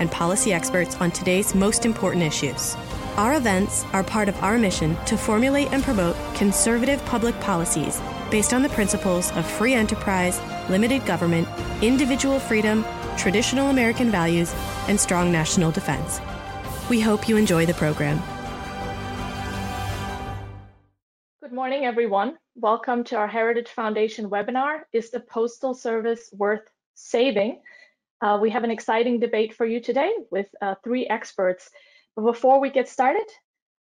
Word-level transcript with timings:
and 0.00 0.10
policy 0.10 0.52
experts 0.52 0.96
on 0.96 1.12
today's 1.12 1.54
most 1.54 1.86
important 1.86 2.24
issues. 2.24 2.74
Our 3.16 3.34
events 3.34 3.84
are 3.92 4.02
part 4.02 4.28
of 4.28 4.42
our 4.42 4.58
mission 4.58 4.96
to 5.04 5.16
formulate 5.16 5.72
and 5.72 5.84
promote 5.84 6.16
conservative 6.34 7.04
public 7.04 7.38
policies 7.40 8.00
based 8.30 8.52
on 8.52 8.62
the 8.62 8.68
principles 8.70 9.30
of 9.32 9.46
free 9.46 9.74
enterprise, 9.74 10.40
limited 10.68 11.04
government, 11.04 11.46
individual 11.82 12.40
freedom, 12.40 12.84
traditional 13.16 13.68
American 13.68 14.10
values, 14.10 14.54
and 14.88 14.98
strong 14.98 15.30
national 15.30 15.70
defense. 15.70 16.20
We 16.88 17.00
hope 17.00 17.28
you 17.28 17.36
enjoy 17.36 17.66
the 17.66 17.74
program. 17.74 18.22
Good 21.42 21.52
morning, 21.52 21.84
everyone. 21.84 22.38
Welcome 22.54 23.04
to 23.04 23.16
our 23.16 23.28
Heritage 23.28 23.68
Foundation 23.68 24.30
webinar, 24.30 24.82
Is 24.92 25.10
the 25.10 25.20
Postal 25.20 25.74
Service 25.74 26.30
Worth 26.32 26.68
Saving? 26.94 27.60
Uh, 28.22 28.38
we 28.40 28.50
have 28.50 28.64
an 28.64 28.70
exciting 28.70 29.18
debate 29.18 29.54
for 29.54 29.64
you 29.64 29.80
today 29.80 30.12
with 30.30 30.46
uh, 30.60 30.74
three 30.84 31.06
experts. 31.06 31.70
But 32.14 32.22
before 32.22 32.60
we 32.60 32.68
get 32.68 32.86
started, 32.86 33.26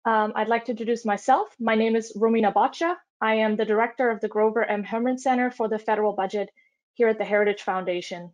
um, 0.05 0.33
I'd 0.37 0.49
like 0.49 0.65
to 0.67 0.71
introduce 0.71 1.05
myself. 1.05 1.49
My 1.59 1.75
name 1.75 1.97
is 1.97 2.13
Romina 2.17 2.53
Boccia. 2.53 2.95
I 3.21 3.35
am 3.35 3.57
the 3.57 3.65
director 3.65 4.11
of 4.11 4.21
the 4.21 4.29
Grover 4.29 4.65
M. 4.65 4.85
Hermann 4.85 5.19
Center 5.19 5.51
for 5.51 5.69
the 5.69 5.79
Federal 5.79 6.13
Budget 6.13 6.51
here 6.95 7.09
at 7.09 7.19
the 7.19 7.25
Heritage 7.25 7.63
Foundation. 7.63 8.33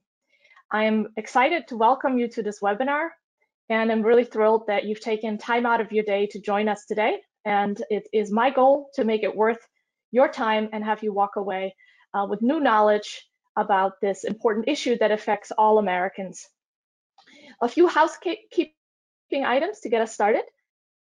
I 0.71 0.85
am 0.85 1.09
excited 1.17 1.69
to 1.69 1.77
welcome 1.79 2.19
you 2.19 2.29
to 2.29 2.43
this 2.43 2.61
webinar, 2.61 3.09
and 3.71 3.91
I'm 3.91 4.03
really 4.03 4.25
thrilled 4.25 4.67
that 4.67 4.85
you've 4.85 5.01
taken 5.01 5.39
time 5.39 5.65
out 5.65 5.81
of 5.81 5.91
your 5.91 6.05
day 6.05 6.27
to 6.33 6.41
join 6.41 6.69
us 6.69 6.85
today. 6.85 7.21
And 7.47 7.83
it 7.89 8.09
is 8.13 8.31
my 8.31 8.51
goal 8.51 8.91
to 8.95 9.05
make 9.05 9.23
it 9.23 9.35
worth 9.35 9.67
your 10.13 10.29
time 10.29 10.69
and 10.73 10.85
have 10.85 11.03
you 11.03 11.15
walk 11.15 11.37
away 11.37 11.75
uh, 12.13 12.27
with 12.29 12.43
new 12.43 12.61
knowledge 12.61 13.27
about 13.57 14.01
this 14.01 14.25
important 14.25 14.69
issue 14.69 14.97
that 14.99 15.13
affects 15.13 15.53
all 15.53 15.79
Americans. 15.79 16.49
A 17.61 17.69
few 17.69 17.87
housekeeping 17.87 18.71
items 19.33 19.81
to 19.81 19.89
get 19.89 20.03
us 20.03 20.13
started. 20.13 20.43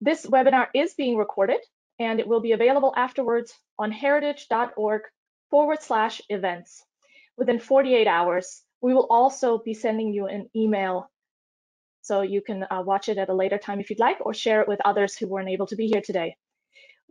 This 0.02 0.26
webinar 0.26 0.68
is 0.74 0.94
being 0.94 1.18
recorded 1.18 1.60
and 2.00 2.20
it 2.20 2.28
will 2.28 2.40
be 2.40 2.54
available 2.54 2.94
afterwards 2.96 3.54
on 3.78 3.92
heritage.org 3.92 5.02
forward 5.50 5.82
slash 5.82 6.22
events. 6.30 6.84
Within 7.38 7.60
48 7.60 8.08
hours, 8.08 8.64
we 8.82 8.94
will 8.94 9.08
also 9.10 9.58
be 9.60 9.74
sending 9.74 10.14
you 10.14 10.28
an 10.28 10.50
email 10.56 11.10
so 12.02 12.22
you 12.22 12.42
can 12.42 12.66
uh, 12.72 12.82
watch 12.82 13.10
it 13.10 13.18
at 13.18 13.30
a 13.30 13.34
later 13.34 13.58
time 13.58 13.80
if 13.80 13.90
you'd 13.90 14.00
like 14.00 14.18
or 14.22 14.34
share 14.34 14.62
it 14.62 14.68
with 14.68 14.80
others 14.86 15.16
who 15.16 15.28
weren't 15.28 15.50
able 15.50 15.68
to 15.68 15.76
be 15.76 15.88
here 15.88 16.02
today. 16.02 16.36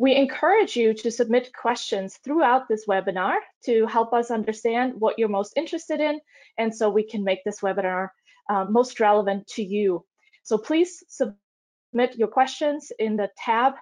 We 0.00 0.14
encourage 0.14 0.76
you 0.76 0.94
to 0.94 1.10
submit 1.10 1.52
questions 1.52 2.18
throughout 2.18 2.68
this 2.68 2.86
webinar 2.86 3.34
to 3.64 3.84
help 3.86 4.12
us 4.12 4.30
understand 4.30 4.94
what 4.96 5.18
you're 5.18 5.28
most 5.28 5.54
interested 5.56 6.00
in, 6.00 6.20
and 6.56 6.74
so 6.74 6.88
we 6.88 7.02
can 7.02 7.24
make 7.24 7.42
this 7.44 7.60
webinar 7.60 8.10
uh, 8.48 8.64
most 8.64 9.00
relevant 9.00 9.48
to 9.48 9.62
you. 9.64 10.04
So 10.44 10.56
please 10.56 11.02
submit 11.08 12.16
your 12.16 12.28
questions 12.28 12.92
in 13.00 13.16
the 13.16 13.28
tab 13.36 13.74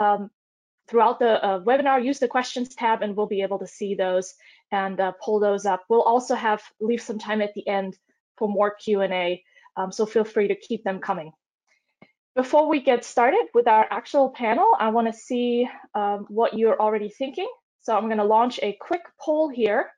um, 0.00 0.30
throughout 0.88 1.18
the 1.18 1.44
uh, 1.44 1.60
webinar. 1.60 2.02
Use 2.02 2.18
the 2.18 2.26
questions 2.26 2.74
tab, 2.74 3.02
and 3.02 3.14
we'll 3.14 3.26
be 3.26 3.42
able 3.42 3.58
to 3.58 3.66
see 3.66 3.94
those 3.94 4.32
and 4.72 4.98
uh, 4.98 5.12
pull 5.22 5.40
those 5.40 5.66
up. 5.66 5.84
We'll 5.90 6.02
also 6.02 6.34
have 6.34 6.62
leave 6.80 7.02
some 7.02 7.18
time 7.18 7.42
at 7.42 7.52
the 7.52 7.68
end 7.68 7.98
for 8.38 8.48
more 8.48 8.74
Q&A, 8.74 9.44
um, 9.76 9.92
so 9.92 10.06
feel 10.06 10.24
free 10.24 10.48
to 10.48 10.54
keep 10.54 10.84
them 10.84 11.00
coming. 11.00 11.32
Before 12.36 12.68
we 12.68 12.80
get 12.80 13.04
started 13.04 13.46
with 13.54 13.66
our 13.66 13.86
actual 13.90 14.30
panel, 14.30 14.76
I 14.78 14.90
want 14.90 15.08
to 15.08 15.12
see 15.12 15.68
um, 15.94 16.26
what 16.28 16.56
you're 16.56 16.80
already 16.80 17.08
thinking. 17.08 17.48
So 17.82 17.96
I'm 17.96 18.06
going 18.06 18.18
to 18.18 18.24
launch 18.24 18.60
a 18.62 18.76
quick 18.80 19.02
poll 19.20 19.48
here 19.48 19.90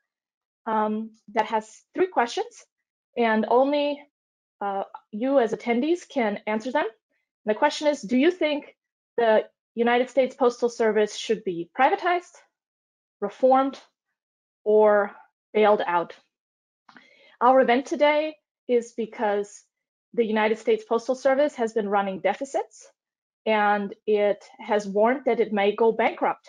um, 0.66 1.10
that 1.34 1.47
has 1.47 1.82
three 1.94 2.06
questions, 2.06 2.65
and 3.19 3.44
only 3.48 4.00
uh, 4.60 4.84
you 5.10 5.41
as 5.41 5.53
attendees 5.53 6.09
can 6.09 6.38
answer 6.47 6.72
them. 6.72 6.84
And 6.84 7.54
the 7.54 7.59
question 7.59 7.88
is, 7.88 8.00
do 8.00 8.16
you 8.16 8.31
think 8.31 8.76
the 9.19 9.44
United 9.75 10.09
States 10.09 10.34
Postal 10.34 10.69
Service 10.69 11.16
should 11.16 11.44
be 11.44 11.69
privatized, 11.78 12.37
reformed, 13.20 13.78
or 14.64 15.10
bailed 15.53 15.82
out? 15.87 16.14
Our 17.41 17.60
event 17.60 17.87
today 17.87 18.37
is 18.69 18.94
because 18.97 19.64
the 20.14 20.24
United 20.24 20.58
States 20.58 20.84
Postal 20.84 21.14
Service 21.14 21.54
has 21.54 21.72
been 21.72 21.88
running 21.88 22.20
deficits 22.20 22.88
and 23.46 23.94
it 24.06 24.44
has 24.60 24.86
warned 24.86 25.22
that 25.26 25.40
it 25.40 25.52
may 25.52 25.74
go 25.74 25.90
bankrupt. 25.90 26.48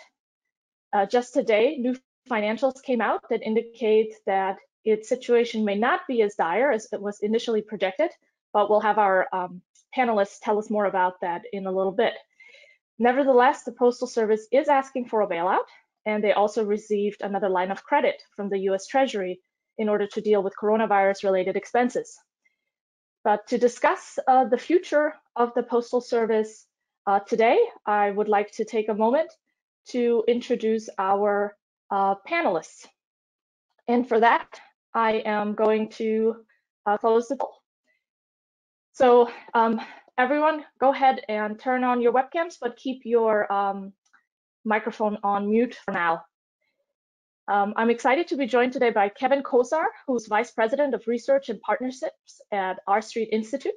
Uh, 0.92 1.06
just 1.06 1.34
today, 1.34 1.76
new 1.78 1.96
financials 2.30 2.82
came 2.82 3.00
out 3.00 3.20
that 3.30 3.42
indicate 3.42 4.14
that 4.26 4.58
its 4.84 5.08
situation 5.08 5.64
may 5.64 5.74
not 5.74 6.02
be 6.06 6.22
as 6.22 6.34
dire 6.34 6.70
as 6.70 6.86
it 6.92 7.00
was 7.00 7.20
initially 7.20 7.62
projected, 7.62 8.10
but 8.52 8.70
we'll 8.70 8.80
have 8.80 8.98
our 8.98 9.26
um, 9.32 9.60
panelists 9.96 10.38
tell 10.42 10.58
us 10.58 10.70
more 10.70 10.84
about 10.84 11.20
that 11.20 11.42
in 11.52 11.66
a 11.66 11.72
little 11.72 11.92
bit. 11.92 12.14
Nevertheless, 12.98 13.64
the 13.64 13.72
Postal 13.72 14.06
Service 14.06 14.46
is 14.52 14.68
asking 14.68 15.06
for 15.06 15.22
a 15.22 15.26
bailout, 15.26 15.66
and 16.06 16.22
they 16.22 16.32
also 16.32 16.64
received 16.64 17.22
another 17.22 17.48
line 17.48 17.70
of 17.70 17.82
credit 17.82 18.22
from 18.36 18.50
the 18.50 18.58
US 18.70 18.86
Treasury 18.86 19.40
in 19.78 19.88
order 19.88 20.06
to 20.06 20.20
deal 20.20 20.42
with 20.42 20.54
coronavirus 20.60 21.24
related 21.24 21.56
expenses. 21.56 22.16
But 23.24 23.46
to 23.48 23.58
discuss 23.58 24.18
uh, 24.28 24.44
the 24.44 24.58
future 24.58 25.14
of 25.34 25.54
the 25.54 25.62
Postal 25.62 26.02
Service 26.02 26.66
uh, 27.06 27.20
today, 27.20 27.58
I 27.86 28.10
would 28.10 28.28
like 28.28 28.52
to 28.52 28.64
take 28.64 28.88
a 28.90 28.94
moment 28.94 29.32
to 29.88 30.24
introduce 30.28 30.88
our 30.98 31.56
uh, 31.90 32.16
panelists. 32.28 32.86
And 33.88 34.06
for 34.08 34.20
that, 34.20 34.60
I 34.94 35.22
am 35.24 35.54
going 35.54 35.88
to 35.90 36.36
uh, 36.86 36.98
close 36.98 37.28
the 37.28 37.36
poll. 37.36 37.54
So 38.92 39.30
um, 39.54 39.80
everyone, 40.18 40.64
go 40.78 40.92
ahead 40.92 41.22
and 41.28 41.58
turn 41.58 41.82
on 41.82 42.00
your 42.00 42.12
webcams, 42.12 42.56
but 42.60 42.76
keep 42.76 43.02
your 43.04 43.50
um, 43.52 43.92
microphone 44.64 45.18
on 45.22 45.50
mute 45.50 45.76
for 45.84 45.92
now. 45.92 46.22
Um, 47.46 47.74
I'm 47.76 47.90
excited 47.90 48.28
to 48.28 48.36
be 48.36 48.46
joined 48.46 48.72
today 48.72 48.90
by 48.90 49.10
Kevin 49.10 49.42
Kosar, 49.42 49.84
who's 50.06 50.26
Vice 50.26 50.50
President 50.50 50.94
of 50.94 51.06
Research 51.06 51.50
and 51.50 51.60
Partnerships 51.60 52.40
at 52.50 52.78
R 52.86 53.02
Street 53.02 53.28
Institute. 53.32 53.74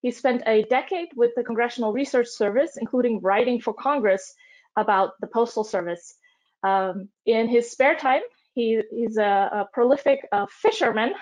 He 0.00 0.12
spent 0.12 0.42
a 0.46 0.62
decade 0.62 1.08
with 1.16 1.32
the 1.34 1.42
Congressional 1.42 1.92
Research 1.92 2.28
Service, 2.28 2.76
including 2.80 3.20
writing 3.20 3.60
for 3.60 3.74
Congress 3.74 4.32
about 4.76 5.12
the 5.20 5.26
Postal 5.26 5.64
Service. 5.64 6.14
Um, 6.62 7.08
in 7.26 7.48
his 7.48 7.72
spare 7.72 7.96
time, 7.96 8.22
he, 8.54 8.80
he's 8.92 9.18
a, 9.18 9.22
a 9.22 9.68
prolific 9.72 10.20
uh, 10.30 10.46
fisherman, 10.62 11.12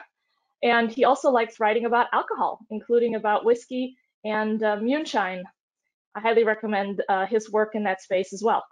and 0.62 0.90
he 0.92 1.04
also 1.04 1.30
likes 1.30 1.58
writing 1.58 1.86
about 1.86 2.08
alcohol, 2.12 2.60
including 2.70 3.14
about 3.14 3.46
whiskey 3.46 3.96
and 4.24 4.62
uh, 4.62 4.76
moonshine. 4.76 5.42
I 6.14 6.20
highly 6.20 6.44
recommend 6.44 7.02
uh, 7.08 7.24
his 7.24 7.50
work 7.50 7.74
in 7.74 7.84
that 7.84 8.02
space 8.02 8.34
as 8.34 8.42
well. 8.42 8.62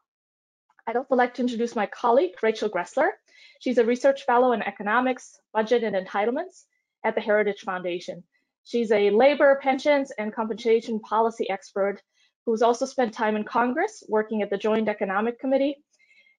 I'd 0.86 0.96
also 0.96 1.16
like 1.16 1.34
to 1.34 1.42
introduce 1.42 1.74
my 1.74 1.86
colleague, 1.86 2.32
Rachel 2.42 2.70
Greszler. 2.70 3.10
She's 3.60 3.78
a 3.78 3.84
research 3.84 4.24
fellow 4.24 4.52
in 4.52 4.62
economics, 4.62 5.38
budget, 5.52 5.82
and 5.82 5.96
entitlements 5.96 6.64
at 7.04 7.14
the 7.14 7.20
Heritage 7.20 7.62
Foundation. 7.62 8.22
She's 8.64 8.92
a 8.92 9.10
labor, 9.10 9.58
pensions, 9.62 10.12
and 10.18 10.34
compensation 10.34 11.00
policy 11.00 11.48
expert 11.50 12.02
who's 12.44 12.62
also 12.62 12.86
spent 12.86 13.12
time 13.12 13.34
in 13.34 13.42
Congress 13.44 14.04
working 14.08 14.42
at 14.42 14.50
the 14.50 14.56
Joint 14.56 14.88
Economic 14.88 15.40
Committee. 15.40 15.76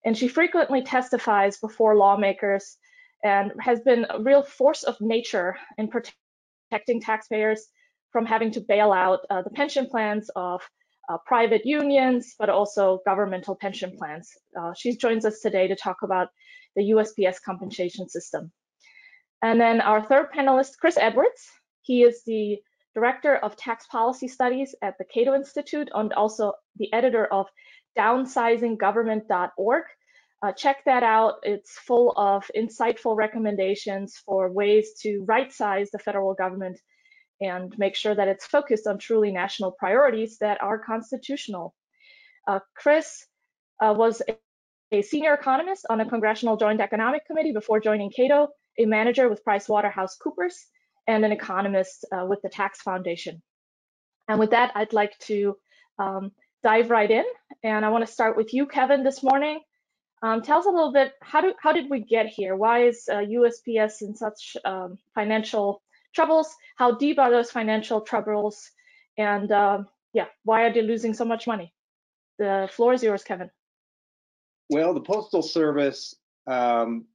And 0.06 0.18
she 0.18 0.30
frequently 0.30 0.82
testifies 0.82 1.58
before 1.58 1.96
lawmakers 1.96 2.78
and 3.24 3.52
has 3.60 3.82
been 3.82 4.06
a 4.10 4.22
real 4.22 4.44
force 4.44 4.84
of 4.84 4.96
nature 5.02 5.58
in 5.78 5.90
protecting 5.90 7.02
taxpayers 7.02 7.68
from 8.12 8.26
having 8.26 8.52
to 8.52 8.62
bail 8.62 8.94
out 8.94 9.20
uh, 9.30 9.42
the 9.42 9.50
pension 9.50 9.88
plans 9.88 10.30
of 10.36 10.62
uh, 11.10 11.18
private 11.26 11.66
unions, 11.66 12.36
but 12.38 12.50
also 12.50 13.00
governmental 13.06 13.56
pension 13.56 13.96
plans. 13.98 14.30
Uh, 14.60 14.74
she 14.76 14.96
joins 14.96 15.26
us 15.26 15.40
today 15.40 15.68
to 15.68 15.76
talk 15.76 15.98
about 16.04 16.30
the 16.76 16.92
USPS 16.92 17.42
compensation 17.42 18.08
system. 18.10 18.52
And 19.42 19.60
then 19.60 19.82
our 19.82 20.04
third 20.04 20.32
panelist, 20.32 20.78
Chris 20.80 20.98
Edwards. 20.98 21.48
He 21.82 22.04
is 22.04 22.24
the 22.26 22.58
Director 22.96 23.36
of 23.38 23.56
Tax 23.56 23.86
Policy 23.88 24.28
Studies 24.28 24.74
at 24.82 24.98
the 24.98 25.06
Cato 25.06 25.36
Institute 25.36 25.90
and 25.94 26.12
also 26.14 26.54
the 26.78 26.92
editor 26.92 27.28
of 27.28 27.48
downsizinggovernment.org. 27.98 29.84
Uh, 30.44 30.52
check 30.52 30.84
that 30.86 31.04
out. 31.04 31.36
It's 31.44 31.78
full 31.80 32.14
of 32.18 32.50
insightful 32.56 33.16
recommendations 33.16 34.18
for 34.26 34.52
ways 34.52 34.94
to 35.02 35.24
right 35.28 35.52
size 35.52 35.90
the 35.92 36.00
federal 36.00 36.34
government 36.34 36.80
and 37.42 37.74
make 37.78 37.96
sure 37.96 38.16
that 38.16 38.28
it's 38.28 38.46
focused 38.46 38.88
on 38.88 38.98
truly 38.98 39.32
national 39.32 39.72
priorities 39.72 40.38
that 40.40 40.62
are 40.62 40.80
constitutional. 40.80 41.74
Uh, 42.48 42.60
Chris 42.76 43.26
uh, 43.82 43.94
was 43.96 44.22
a, 44.28 44.36
a 44.92 45.02
senior 45.02 45.34
economist 45.34 45.86
on 45.90 46.00
a 46.00 46.10
Congressional 46.10 46.58
Joint 46.58 46.82
Economic 46.82 47.26
Committee 47.26 47.52
before 47.52 47.80
joining 47.80 48.12
Cato, 48.12 48.50
a 48.80 48.86
manager 48.86 49.30
with 49.30 49.44
PricewaterhouseCoopers, 49.46 50.56
and 51.08 51.24
an 51.24 51.32
economist 51.32 52.06
uh, 52.12 52.26
with 52.26 52.42
the 52.42 52.50
Tax 52.50 52.82
Foundation. 52.82 53.42
And 54.28 54.40
with 54.40 54.52
that, 54.52 54.72
I'd 54.76 54.94
like 54.94 55.18
to 55.20 55.56
um, 56.00 56.32
dive 56.64 56.90
right 56.90 57.10
in. 57.10 57.24
And 57.64 57.86
I 57.86 57.90
want 57.90 58.06
to 58.06 58.12
start 58.12 58.36
with 58.36 58.54
you, 58.54 58.66
Kevin, 58.66 59.04
this 59.04 59.24
morning. 59.24 59.62
Um, 60.22 60.42
tell 60.42 60.60
us 60.60 60.66
a 60.66 60.70
little 60.70 60.92
bit, 60.92 61.14
how, 61.22 61.42
do, 61.42 61.54
how 61.62 61.72
did 61.72 61.90
we 61.90 62.00
get 62.00 62.26
here? 62.26 62.56
Why 62.56 62.86
is 62.88 63.08
uh, 63.10 63.18
USPS 63.18 64.02
in 64.02 64.16
such 64.16 64.58
um, 64.66 64.98
financial 65.14 65.82
troubles? 66.14 66.56
How 66.78 66.96
deep 66.96 67.20
are 67.20 67.32
those 67.32 67.52
financial 67.52 68.02
troubles? 68.02 68.70
And 69.18 69.52
uh, 69.52 69.84
yeah, 70.14 70.26
why 70.44 70.64
are 70.64 70.74
they 70.74 70.82
losing 70.82 71.14
so 71.14 71.26
much 71.26 71.48
money? 71.48 71.74
The 72.40 72.70
floor 72.72 72.94
is 72.94 73.04
yours, 73.04 73.24
Kevin. 73.24 73.50
Well, 74.70 74.94
the 74.94 75.02
Postal 75.02 75.42
Service 75.42 76.14
um, 76.46 77.06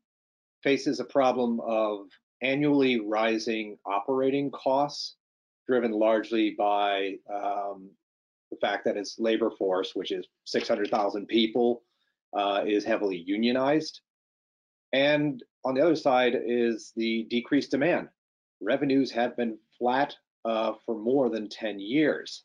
faces 0.62 1.00
a 1.00 1.04
problem 1.04 1.60
of 1.60 2.06
annually 2.42 3.00
rising 3.00 3.78
operating 3.86 4.50
costs, 4.50 5.16
driven 5.68 5.92
largely 5.92 6.54
by 6.58 7.14
um, 7.32 7.90
the 8.50 8.56
fact 8.60 8.84
that 8.84 8.96
its 8.96 9.16
labor 9.18 9.50
force, 9.50 9.92
which 9.94 10.12
is 10.12 10.26
600,000 10.44 11.26
people, 11.26 11.82
uh, 12.36 12.64
is 12.66 12.84
heavily 12.84 13.22
unionized. 13.26 14.00
And 14.92 15.42
on 15.64 15.74
the 15.74 15.82
other 15.82 15.96
side 15.96 16.34
is 16.46 16.92
the 16.96 17.26
decreased 17.30 17.70
demand. 17.70 18.08
Revenues 18.62 19.10
have 19.10 19.36
been 19.36 19.58
flat 19.78 20.14
uh, 20.44 20.74
for 20.86 20.96
more 20.96 21.28
than 21.28 21.48
10 21.48 21.80
years. 21.80 22.44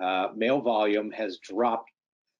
Uh, 0.00 0.28
mail 0.34 0.60
volume 0.60 1.10
has 1.10 1.38
dropped 1.38 1.90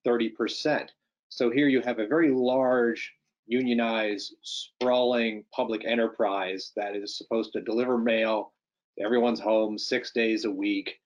30%. 0.06 0.88
So 1.28 1.50
here 1.50 1.69
you 1.69 1.81
have 1.81 1.99
a 1.99 2.06
very 2.06 2.31
large, 2.31 3.12
unionized, 3.46 4.34
sprawling 4.43 5.44
public 5.52 5.84
enterprise 5.84 6.73
that 6.76 6.94
is 6.94 7.19
supposed 7.19 7.52
to 7.52 7.62
deliver 7.62 7.99
mail 7.99 8.52
to 8.99 9.05
everyone's 9.05 9.40
home 9.40 9.76
six 9.76 10.12
days 10.12 10.44
a 10.44 10.50
week 10.50 11.00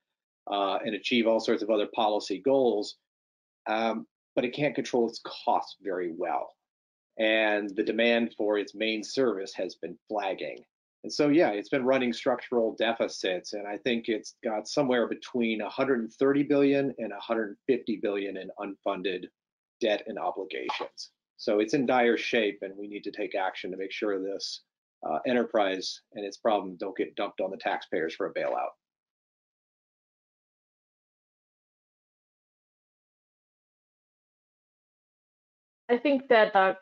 uh, 0.51 0.79
and 0.85 0.95
achieve 0.95 1.27
all 1.27 1.41
sorts 1.41 1.63
of 1.63 1.71
other 1.71 1.89
policy 1.95 2.39
goals. 2.39 2.97
Um, 3.67 4.07
but 4.35 4.45
it 4.45 4.55
can't 4.55 4.75
control 4.75 5.09
its 5.09 5.21
costs 5.25 5.77
very 5.83 6.13
well. 6.17 6.55
And 7.19 7.75
the 7.75 7.83
demand 7.83 8.35
for 8.37 8.59
its 8.59 8.75
main 8.75 9.03
service 9.03 9.53
has 9.55 9.75
been 9.75 9.99
flagging. 10.09 10.65
And 11.03 11.13
so, 11.13 11.29
yeah, 11.29 11.51
it's 11.51 11.71
been 11.71 11.85
running 11.85 12.13
structural 12.13 12.77
deficits, 12.79 13.55
and 13.55 13.67
I 13.67 13.79
think 13.79 14.09
it's 14.09 14.35
got 14.45 14.69
somewhere 14.69 15.09
between 15.09 15.61
130 15.61 16.43
billion 16.43 16.95
and 16.99 17.11
150 17.11 18.01
billion 18.03 18.37
in 18.37 18.51
unfunded 18.59 19.25
debt 19.81 20.03
and 20.07 20.19
obligations. 20.19 21.11
So 21.39 21.59
it's 21.61 21.73
in 21.73 21.87
dire 21.87 22.19
shape, 22.19 22.59
and 22.61 22.77
we 22.77 22.87
need 22.87 23.03
to 23.05 23.11
take 23.11 23.35
action 23.35 23.71
to 23.71 23.79
make 23.79 23.93
sure 23.93 24.23
this 24.23 24.63
uh, 25.09 25.21
enterprise 25.27 26.03
and 26.13 26.25
its 26.25 26.37
problem 26.37 26.77
don't 26.79 26.97
get 26.97 27.17
dumped 27.17 27.41
on 27.41 27.51
the 27.51 27.57
taxpayers 27.57 28.15
for 28.15 28.27
a 28.27 28.35
bailout. 28.35 28.75
I 35.89 35.97
think 35.97 36.29
that 36.29 36.55
uh, 36.55 36.75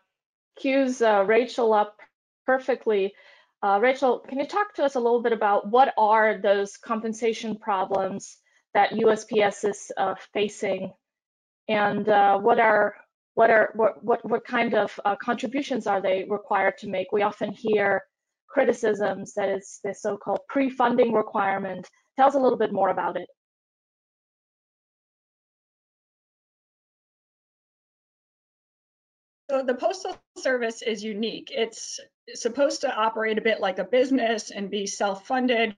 cues 0.59 1.01
uh, 1.01 1.25
Rachel 1.27 1.73
up 1.73 1.97
perfectly. 2.45 3.15
Uh, 3.63 3.79
Rachel, 3.83 4.21
can 4.21 4.39
you 4.39 4.47
talk 4.47 4.75
to 4.75 4.85
us 4.85 4.95
a 4.95 5.01
little 5.01 5.23
bit 5.23 5.33
about 5.33 5.69
what 5.69 5.93
are 5.99 6.39
those 6.39 6.77
compensation 6.77 7.57
problems 7.59 8.37
that 8.75 8.93
USPS 8.93 9.69
is 9.69 9.91
uh, 9.97 10.15
facing, 10.33 10.93
and 11.69 12.09
uh, 12.09 12.39
what 12.39 12.61
are 12.61 12.97
what 13.35 13.51
are 13.51 13.73
what 13.75 14.05
what, 14.05 14.29
what 14.29 14.45
kind 14.45 14.75
of 14.75 14.99
uh, 15.05 15.17
contributions 15.17 15.87
are 15.87 16.03
they 16.03 16.27
required 16.29 16.79
to 16.79 16.89
make? 16.89 17.13
We 17.13 17.23
often 17.23 17.53
hear 17.53 18.03
criticisms 18.49 19.35
that 19.35 19.49
it's 19.49 19.81
the 19.85 19.95
so-called 19.95 20.41
pre-funding 20.49 21.13
requirement. 21.13 21.89
Tell 22.17 22.29
us 22.29 22.35
a 22.35 22.41
little 22.41 22.59
bit 22.59 22.73
more 22.73 22.91
about 22.91 23.17
it. 23.17 23.29
So 29.59 29.65
the 29.65 29.75
Postal 29.75 30.17
Service 30.37 30.83
is 30.83 31.03
unique. 31.03 31.51
It's 31.53 31.99
supposed 32.35 32.81
to 32.83 32.95
operate 32.95 33.39
a 33.39 33.41
bit 33.43 33.59
like 33.59 33.81
a 33.81 33.85
business 33.85 34.53
and 34.53 34.71
be 34.71 34.87
self-funded, 34.87 35.77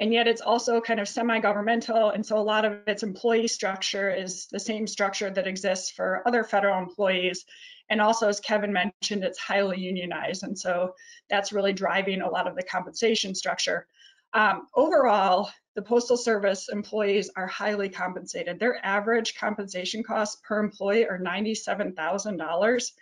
and 0.00 0.12
yet 0.12 0.26
it's 0.26 0.40
also 0.40 0.80
kind 0.80 0.98
of 0.98 1.06
semi-governmental. 1.06 2.10
And 2.10 2.26
so 2.26 2.36
a 2.36 2.40
lot 2.40 2.64
of 2.64 2.80
its 2.88 3.04
employee 3.04 3.46
structure 3.46 4.12
is 4.12 4.48
the 4.50 4.58
same 4.58 4.88
structure 4.88 5.30
that 5.30 5.46
exists 5.46 5.92
for 5.92 6.26
other 6.26 6.42
federal 6.42 6.80
employees. 6.80 7.44
And 7.90 8.00
also, 8.00 8.28
as 8.28 8.40
Kevin 8.40 8.72
mentioned, 8.72 9.22
it's 9.22 9.38
highly 9.38 9.78
unionized. 9.78 10.42
And 10.42 10.58
so 10.58 10.96
that's 11.30 11.52
really 11.52 11.72
driving 11.72 12.22
a 12.22 12.28
lot 12.28 12.48
of 12.48 12.56
the 12.56 12.64
compensation 12.64 13.36
structure. 13.36 13.86
Um, 14.32 14.66
overall, 14.74 15.52
the 15.76 15.82
Postal 15.82 16.16
Service 16.16 16.70
employees 16.70 17.30
are 17.36 17.46
highly 17.46 17.90
compensated. 17.90 18.58
Their 18.58 18.84
average 18.84 19.36
compensation 19.36 20.02
costs 20.02 20.40
per 20.42 20.58
employee 20.58 21.06
are 21.06 21.18
$97,000. 21.18 22.92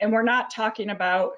And 0.00 0.12
we're 0.12 0.22
not 0.24 0.50
talking 0.50 0.90
about, 0.90 1.34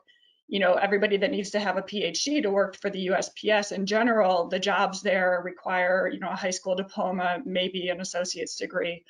you 0.49 0.58
know, 0.58 0.75
everybody 0.75 1.19
that 1.19 1.31
needs 1.31 1.50
to 1.50 1.61
have 1.61 1.76
a 1.76 1.82
PhD 1.82 2.43
to 2.43 2.50
work 2.50 2.75
for 2.75 2.88
the 2.88 3.08
USPS. 3.08 3.73
In 3.73 3.85
general, 3.85 4.49
the 4.49 4.58
jobs 4.58 5.02
there 5.02 5.43
require, 5.44 6.08
you 6.08 6.20
know, 6.20 6.31
a 6.31 6.37
high 6.37 6.50
school 6.50 6.75
diploma, 6.75 7.43
maybe 7.44 7.91
an 7.91 8.00
associate's 8.00 8.56
degree. 8.56 9.05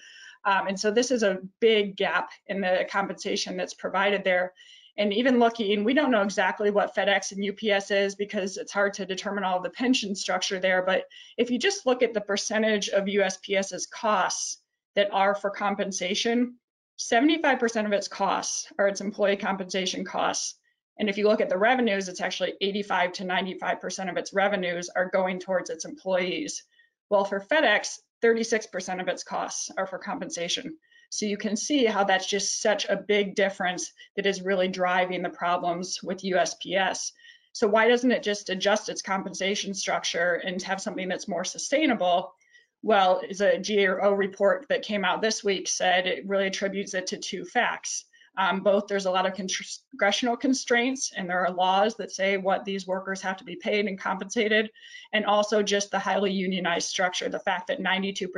Um, 0.44 0.66
and 0.66 0.78
so 0.78 0.90
this 0.90 1.12
is 1.12 1.22
a 1.22 1.38
big 1.60 1.96
gap 1.96 2.30
in 2.48 2.60
the 2.60 2.86
compensation 2.90 3.56
that's 3.56 3.74
provided 3.74 4.24
there 4.24 4.52
and 4.98 5.12
even 5.12 5.38
looking, 5.38 5.84
we 5.84 5.94
don't 5.94 6.10
know 6.10 6.22
exactly 6.22 6.72
what 6.72 6.94
FedEx 6.94 7.30
and 7.30 7.48
UPS 7.48 7.92
is 7.92 8.16
because 8.16 8.56
it's 8.56 8.72
hard 8.72 8.92
to 8.94 9.06
determine 9.06 9.44
all 9.44 9.60
the 9.60 9.70
pension 9.70 10.16
structure 10.16 10.58
there. 10.58 10.82
But 10.82 11.04
if 11.36 11.52
you 11.52 11.58
just 11.58 11.86
look 11.86 12.02
at 12.02 12.14
the 12.14 12.20
percentage 12.20 12.88
of 12.88 13.04
USPS's 13.04 13.86
costs 13.86 14.58
that 14.96 15.08
are 15.12 15.36
for 15.36 15.50
compensation, 15.50 16.56
75% 16.98 17.86
of 17.86 17.92
its 17.92 18.08
costs 18.08 18.66
are 18.76 18.88
its 18.88 19.00
employee 19.00 19.36
compensation 19.36 20.04
costs. 20.04 20.56
And 20.98 21.08
if 21.08 21.16
you 21.16 21.28
look 21.28 21.40
at 21.40 21.48
the 21.48 21.56
revenues, 21.56 22.08
it's 22.08 22.20
actually 22.20 22.54
85 22.60 23.12
to 23.12 23.24
95% 23.24 24.10
of 24.10 24.16
its 24.16 24.34
revenues 24.34 24.88
are 24.88 25.10
going 25.10 25.38
towards 25.38 25.70
its 25.70 25.84
employees. 25.84 26.64
Well, 27.08 27.24
for 27.24 27.38
FedEx, 27.40 28.00
36% 28.20 29.00
of 29.00 29.06
its 29.06 29.22
costs 29.22 29.70
are 29.78 29.86
for 29.86 29.98
compensation. 29.98 30.76
So 31.10 31.26
you 31.26 31.36
can 31.36 31.56
see 31.56 31.84
how 31.86 32.04
that's 32.04 32.26
just 32.26 32.60
such 32.60 32.86
a 32.86 32.96
big 32.96 33.34
difference 33.34 33.92
that 34.16 34.26
is 34.26 34.42
really 34.42 34.68
driving 34.68 35.22
the 35.22 35.30
problems 35.30 36.02
with 36.02 36.22
USPS. 36.22 37.12
So 37.52 37.66
why 37.66 37.88
doesn't 37.88 38.12
it 38.12 38.22
just 38.22 38.50
adjust 38.50 38.88
its 38.88 39.02
compensation 39.02 39.74
structure 39.74 40.34
and 40.34 40.62
have 40.62 40.80
something 40.80 41.08
that's 41.08 41.28
more 41.28 41.44
sustainable? 41.44 42.34
Well, 42.82 43.22
as 43.28 43.40
a 43.40 43.58
GAO 43.58 44.12
report 44.12 44.66
that 44.68 44.82
came 44.82 45.04
out 45.04 45.22
this 45.22 45.42
week 45.42 45.66
said, 45.66 46.06
it 46.06 46.28
really 46.28 46.46
attributes 46.46 46.94
it 46.94 47.08
to 47.08 47.16
two 47.16 47.44
facts. 47.44 48.04
Um, 48.38 48.60
both 48.60 48.86
there's 48.86 49.06
a 49.06 49.10
lot 49.10 49.26
of 49.26 49.34
congressional 49.34 50.36
constraints 50.36 51.12
and 51.16 51.28
there 51.28 51.44
are 51.44 51.52
laws 51.52 51.96
that 51.96 52.12
say 52.12 52.36
what 52.36 52.64
these 52.64 52.86
workers 52.86 53.20
have 53.20 53.36
to 53.38 53.44
be 53.44 53.56
paid 53.56 53.86
and 53.86 53.98
compensated, 53.98 54.70
and 55.12 55.26
also 55.26 55.60
just 55.60 55.90
the 55.90 55.98
highly 55.98 56.30
unionized 56.30 56.88
structure, 56.88 57.28
the 57.28 57.40
fact 57.40 57.66
that 57.66 57.80
92% 57.80 58.28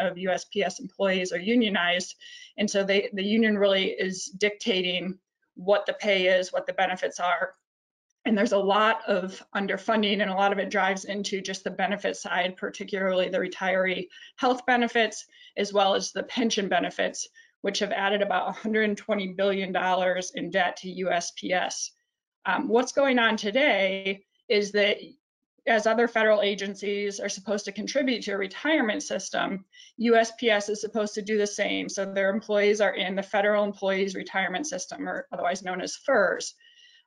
of 0.00 0.16
USPS 0.16 0.80
employees 0.80 1.30
are 1.30 1.38
unionized. 1.38 2.14
And 2.56 2.70
so 2.70 2.82
they, 2.82 3.10
the 3.12 3.22
union 3.22 3.58
really 3.58 3.90
is 3.90 4.24
dictating 4.24 5.18
what 5.56 5.84
the 5.84 5.92
pay 5.92 6.28
is, 6.28 6.54
what 6.54 6.66
the 6.66 6.72
benefits 6.72 7.20
are. 7.20 7.54
And 8.24 8.36
there's 8.36 8.52
a 8.52 8.58
lot 8.58 9.02
of 9.06 9.42
underfunding 9.54 10.22
and 10.22 10.30
a 10.30 10.34
lot 10.34 10.52
of 10.52 10.58
it 10.58 10.70
drives 10.70 11.04
into 11.04 11.42
just 11.42 11.64
the 11.64 11.70
benefit 11.70 12.16
side, 12.16 12.56
particularly 12.56 13.28
the 13.28 13.38
retiree 13.38 14.08
health 14.36 14.64
benefits, 14.64 15.26
as 15.58 15.72
well 15.72 15.94
as 15.94 16.12
the 16.12 16.22
pension 16.22 16.68
benefits, 16.68 17.28
which 17.62 17.78
have 17.78 17.92
added 17.92 18.22
about 18.22 18.54
$120 18.54 19.36
billion 19.36 19.76
in 20.34 20.50
debt 20.50 20.76
to 20.76 21.04
USPS. 21.04 21.90
Um, 22.46 22.68
what's 22.68 22.92
going 22.92 23.18
on 23.18 23.36
today 23.36 24.24
is 24.48 24.72
that 24.72 24.96
as 25.66 25.86
other 25.86 26.08
federal 26.08 26.40
agencies 26.42 27.20
are 27.20 27.28
supposed 27.28 27.64
to 27.66 27.72
contribute 27.72 28.22
to 28.22 28.32
a 28.32 28.38
retirement 28.38 29.02
system, 29.02 29.64
USPS 30.00 30.70
is 30.70 30.80
supposed 30.80 31.14
to 31.14 31.22
do 31.22 31.36
the 31.36 31.46
same. 31.46 31.88
So 31.88 32.06
their 32.06 32.30
employees 32.30 32.80
are 32.80 32.94
in 32.94 33.14
the 33.14 33.22
Federal 33.22 33.64
Employees 33.64 34.14
Retirement 34.14 34.66
System, 34.66 35.08
or 35.08 35.26
otherwise 35.32 35.62
known 35.62 35.80
as 35.80 35.96
FERS. 35.96 36.54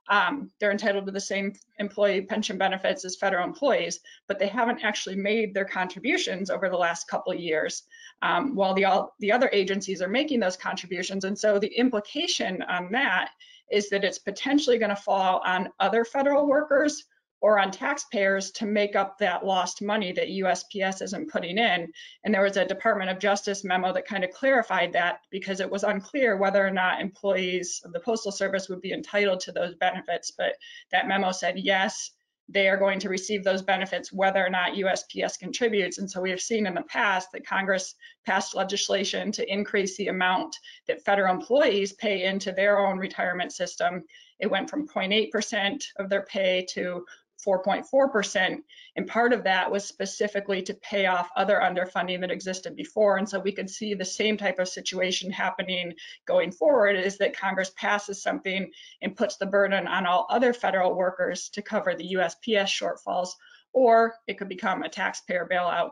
Um, 0.09 0.51
they're 0.59 0.71
entitled 0.71 1.05
to 1.05 1.11
the 1.11 1.19
same 1.19 1.53
employee 1.79 2.21
pension 2.21 2.57
benefits 2.57 3.05
as 3.05 3.15
federal 3.15 3.45
employees, 3.45 3.99
but 4.27 4.37
they 4.37 4.47
haven't 4.47 4.83
actually 4.83 5.15
made 5.15 5.53
their 5.53 5.65
contributions 5.65 6.49
over 6.49 6.69
the 6.69 6.77
last 6.77 7.07
couple 7.07 7.31
of 7.31 7.39
years, 7.39 7.83
um, 8.21 8.55
while 8.55 8.73
the, 8.73 8.85
all, 8.85 9.15
the 9.19 9.31
other 9.31 9.49
agencies 9.53 10.01
are 10.01 10.09
making 10.09 10.39
those 10.39 10.57
contributions. 10.57 11.23
And 11.23 11.37
so 11.37 11.57
the 11.57 11.73
implication 11.77 12.61
on 12.63 12.91
that 12.91 13.29
is 13.71 13.89
that 13.89 14.03
it's 14.03 14.19
potentially 14.19 14.77
going 14.77 14.89
to 14.89 14.95
fall 14.95 15.41
on 15.45 15.69
other 15.79 16.03
federal 16.03 16.47
workers 16.47 17.05
or 17.43 17.59
on 17.59 17.69
taxpayers 17.69 18.51
to 18.51 18.65
make 18.65 18.95
up 18.95 19.17
that 19.17 19.45
lost 19.45 19.81
money 19.81 20.13
that 20.13 20.29
USPS 20.29 21.01
isn't 21.01 21.29
putting 21.29 21.57
in. 21.57 21.91
And 22.23 22.33
there 22.33 22.41
was 22.41 22.55
a 22.55 22.65
Department 22.65 23.11
of 23.11 23.19
Justice 23.19 23.65
memo 23.65 23.91
that 23.91 24.07
kind 24.07 24.23
of 24.23 24.31
clarified 24.31 24.93
that 24.93 25.19
because 25.29 25.59
it 25.59 25.69
was 25.69 25.83
unclear 25.83 26.37
whether 26.37 26.65
or 26.65 26.71
not 26.71 27.01
employees 27.01 27.81
of 27.83 27.91
the 27.91 27.99
Postal 27.99 28.31
Service 28.31 28.69
would 28.69 28.79
be 28.79 28.93
entitled 28.93 29.41
to 29.41 29.51
those 29.51 29.75
benefits. 29.75 30.31
But 30.31 30.53
that 30.93 31.09
memo 31.09 31.33
said 31.33 31.59
yes, 31.59 32.11
they 32.47 32.69
are 32.69 32.77
going 32.77 32.99
to 32.99 33.09
receive 33.09 33.43
those 33.43 33.61
benefits 33.61 34.13
whether 34.13 34.45
or 34.45 34.49
not 34.49 34.75
USPS 34.75 35.37
contributes. 35.37 35.97
And 35.97 36.09
so 36.09 36.21
we 36.21 36.29
have 36.29 36.41
seen 36.41 36.65
in 36.65 36.73
the 36.73 36.83
past 36.83 37.27
that 37.33 37.45
Congress 37.45 37.95
passed 38.25 38.55
legislation 38.55 39.33
to 39.33 39.51
increase 39.51 39.97
the 39.97 40.07
amount 40.07 40.55
that 40.87 41.03
federal 41.03 41.33
employees 41.33 41.91
pay 41.91 42.23
into 42.23 42.53
their 42.53 42.79
own 42.79 42.97
retirement 42.99 43.51
system. 43.51 44.03
It 44.39 44.49
went 44.49 44.69
from 44.69 44.87
0.8% 44.87 45.83
of 45.99 46.09
their 46.09 46.23
pay 46.23 46.65
to 46.71 47.05
4.4%. 47.45 48.61
And 48.95 49.07
part 49.07 49.33
of 49.33 49.43
that 49.43 49.71
was 49.71 49.85
specifically 49.85 50.61
to 50.63 50.73
pay 50.75 51.05
off 51.05 51.29
other 51.35 51.59
underfunding 51.63 52.21
that 52.21 52.31
existed 52.31 52.75
before. 52.75 53.17
And 53.17 53.27
so 53.27 53.39
we 53.39 53.51
could 53.51 53.69
see 53.69 53.93
the 53.93 54.05
same 54.05 54.37
type 54.37 54.59
of 54.59 54.69
situation 54.69 55.31
happening 55.31 55.93
going 56.25 56.51
forward 56.51 56.95
is 56.95 57.17
that 57.17 57.37
Congress 57.37 57.71
passes 57.75 58.21
something 58.21 58.71
and 59.01 59.15
puts 59.15 59.37
the 59.37 59.45
burden 59.45 59.87
on 59.87 60.05
all 60.05 60.27
other 60.29 60.53
federal 60.53 60.95
workers 60.95 61.49
to 61.49 61.61
cover 61.61 61.95
the 61.95 62.13
USPS 62.15 62.67
shortfalls, 62.67 63.29
or 63.73 64.15
it 64.27 64.37
could 64.37 64.49
become 64.49 64.83
a 64.83 64.89
taxpayer 64.89 65.47
bailout. 65.51 65.91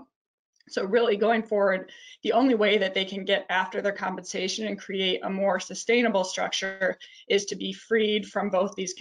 So 0.69 0.85
really 0.85 1.17
going 1.17 1.43
forward, 1.43 1.91
the 2.23 2.33
only 2.33 2.53
way 2.53 2.77
that 2.77 2.93
they 2.93 3.03
can 3.03 3.25
get 3.25 3.47
after 3.49 3.81
their 3.81 3.91
compensation 3.91 4.67
and 4.67 4.79
create 4.79 5.19
a 5.23 5.29
more 5.29 5.59
sustainable 5.59 6.23
structure 6.23 6.97
is 7.27 7.45
to 7.45 7.55
be 7.55 7.73
freed 7.73 8.27
from 8.27 8.49
both 8.51 8.75
these 8.75 8.93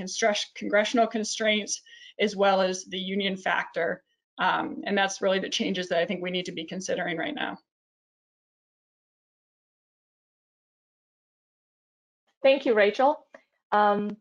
congressional 0.55 1.07
constraints 1.07 1.83
as 2.21 2.37
well 2.37 2.61
as 2.61 2.85
the 2.85 2.99
union 2.99 3.37
factor. 3.37 4.03
Um, 4.39 4.83
and 4.85 4.97
that's 4.97 5.23
really 5.23 5.39
the 5.39 5.49
changes 5.49 5.89
that 5.89 5.99
I 5.99 6.07
think 6.07 6.23
we 6.23 6.31
need 6.31 6.47
to 6.47 6.53
be 6.53 6.65
considering 6.65 7.17
right 7.17 7.35
now. 7.35 7.59
Thank 12.43 12.65
you, 12.65 12.75
Rachel. 12.75 13.27
Um, 13.71 14.17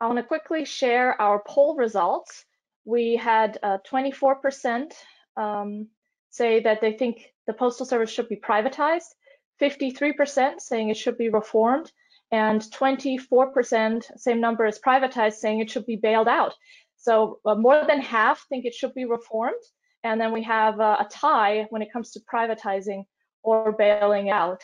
I 0.00 0.06
want 0.06 0.18
to 0.18 0.24
quickly 0.24 0.64
share 0.64 1.20
our 1.20 1.42
poll 1.46 1.76
results. 1.76 2.44
We 2.84 3.16
had 3.16 3.58
24% 3.62 4.92
uh, 5.36 5.40
um, 5.40 5.88
say 6.30 6.60
that 6.60 6.80
they 6.80 6.92
think 6.92 7.32
the 7.46 7.52
Postal 7.52 7.86
Service 7.86 8.10
should 8.10 8.28
be 8.28 8.36
privatized, 8.36 9.14
53% 9.60 10.60
saying 10.60 10.88
it 10.88 10.96
should 10.96 11.18
be 11.18 11.28
reformed, 11.28 11.92
and 12.32 12.60
24%, 12.60 14.18
same 14.18 14.40
number 14.40 14.64
as 14.64 14.78
privatized, 14.78 15.34
saying 15.34 15.60
it 15.60 15.70
should 15.70 15.86
be 15.86 15.96
bailed 15.96 16.28
out. 16.28 16.54
So 17.00 17.40
uh, 17.46 17.54
more 17.54 17.82
than 17.86 18.00
half 18.00 18.44
think 18.48 18.66
it 18.66 18.74
should 18.74 18.94
be 18.94 19.06
reformed. 19.06 19.62
And 20.04 20.20
then 20.20 20.32
we 20.32 20.42
have 20.42 20.80
uh, 20.80 20.98
a 21.00 21.06
tie 21.10 21.66
when 21.70 21.82
it 21.82 21.92
comes 21.92 22.10
to 22.12 22.20
privatizing 22.32 23.04
or 23.42 23.72
bailing 23.72 24.30
out. 24.30 24.62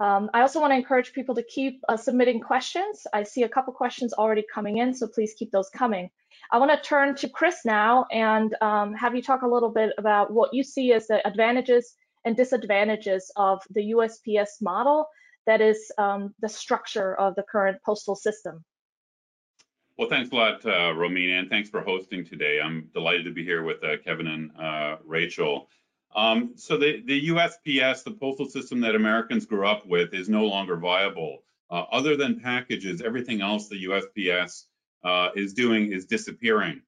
Um, 0.00 0.30
I 0.34 0.40
also 0.40 0.60
want 0.60 0.72
to 0.72 0.76
encourage 0.76 1.12
people 1.12 1.34
to 1.34 1.42
keep 1.44 1.80
uh, 1.88 1.96
submitting 1.96 2.40
questions. 2.40 3.06
I 3.12 3.22
see 3.22 3.44
a 3.44 3.48
couple 3.48 3.72
questions 3.72 4.12
already 4.14 4.44
coming 4.52 4.78
in, 4.78 4.94
so 4.94 5.06
please 5.06 5.34
keep 5.38 5.50
those 5.50 5.68
coming. 5.68 6.10
I 6.50 6.58
want 6.58 6.70
to 6.72 6.88
turn 6.88 7.14
to 7.16 7.28
Chris 7.28 7.60
now 7.64 8.06
and 8.10 8.56
um, 8.62 8.94
have 8.94 9.14
you 9.14 9.22
talk 9.22 9.42
a 9.42 9.46
little 9.46 9.70
bit 9.70 9.92
about 9.98 10.32
what 10.32 10.52
you 10.52 10.64
see 10.64 10.92
as 10.92 11.06
the 11.06 11.24
advantages 11.26 11.94
and 12.24 12.36
disadvantages 12.36 13.30
of 13.36 13.62
the 13.70 13.92
USPS 13.92 14.60
model 14.60 15.06
that 15.46 15.60
is 15.60 15.92
um, 15.98 16.34
the 16.40 16.48
structure 16.48 17.14
of 17.16 17.34
the 17.34 17.44
current 17.44 17.78
postal 17.84 18.16
system. 18.16 18.64
Well, 19.98 20.08
thanks 20.08 20.30
a 20.32 20.34
lot, 20.34 20.64
uh, 20.64 20.94
Romina, 20.94 21.38
and 21.38 21.50
thanks 21.50 21.68
for 21.68 21.82
hosting 21.82 22.24
today. 22.24 22.60
I'm 22.64 22.88
delighted 22.94 23.26
to 23.26 23.30
be 23.30 23.44
here 23.44 23.62
with 23.62 23.84
uh, 23.84 23.98
Kevin 24.02 24.26
and 24.26 24.50
uh, 24.58 24.96
Rachel. 25.04 25.68
Um, 26.16 26.52
so 26.56 26.78
the, 26.78 27.02
the 27.06 27.28
USPS, 27.28 28.02
the 28.02 28.12
postal 28.12 28.46
system 28.46 28.80
that 28.80 28.94
Americans 28.94 29.44
grew 29.44 29.66
up 29.66 29.86
with, 29.86 30.14
is 30.14 30.30
no 30.30 30.44
longer 30.46 30.76
viable. 30.76 31.42
Uh, 31.70 31.84
other 31.92 32.16
than 32.16 32.40
packages, 32.40 33.02
everything 33.02 33.42
else 33.42 33.68
the 33.68 33.84
USPS 33.84 34.64
uh, 35.04 35.28
is 35.36 35.52
doing 35.52 35.92
is 35.92 36.06
disappearing. 36.06 36.80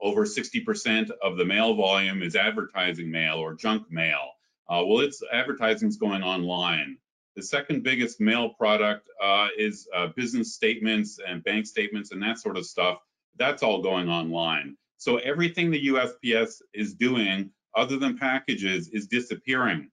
Over 0.00 0.24
60% 0.24 1.10
of 1.22 1.36
the 1.36 1.44
mail 1.44 1.74
volume 1.74 2.20
is 2.20 2.34
advertising 2.34 3.12
mail 3.12 3.36
or 3.36 3.54
junk 3.54 3.90
mail. 3.92 4.32
Uh, 4.68 4.82
well, 4.84 5.00
its 5.00 5.22
advertising 5.32 5.88
is 5.88 5.98
going 5.98 6.24
online. 6.24 6.98
The 7.36 7.42
second 7.42 7.82
biggest 7.82 8.20
mail 8.20 8.50
product 8.50 9.08
uh, 9.22 9.48
is 9.58 9.88
uh, 9.94 10.08
business 10.16 10.54
statements 10.54 11.18
and 11.26 11.42
bank 11.42 11.66
statements 11.66 12.12
and 12.12 12.22
that 12.22 12.38
sort 12.38 12.56
of 12.56 12.64
stuff. 12.64 12.98
That's 13.36 13.62
all 13.62 13.82
going 13.82 14.08
online. 14.08 14.76
So 14.98 15.16
everything 15.18 15.70
the 15.70 15.88
USPS 15.88 16.62
is 16.72 16.94
doing 16.94 17.50
other 17.74 17.98
than 17.98 18.16
packages 18.16 18.88
is 18.88 19.08
disappearing. 19.08 19.90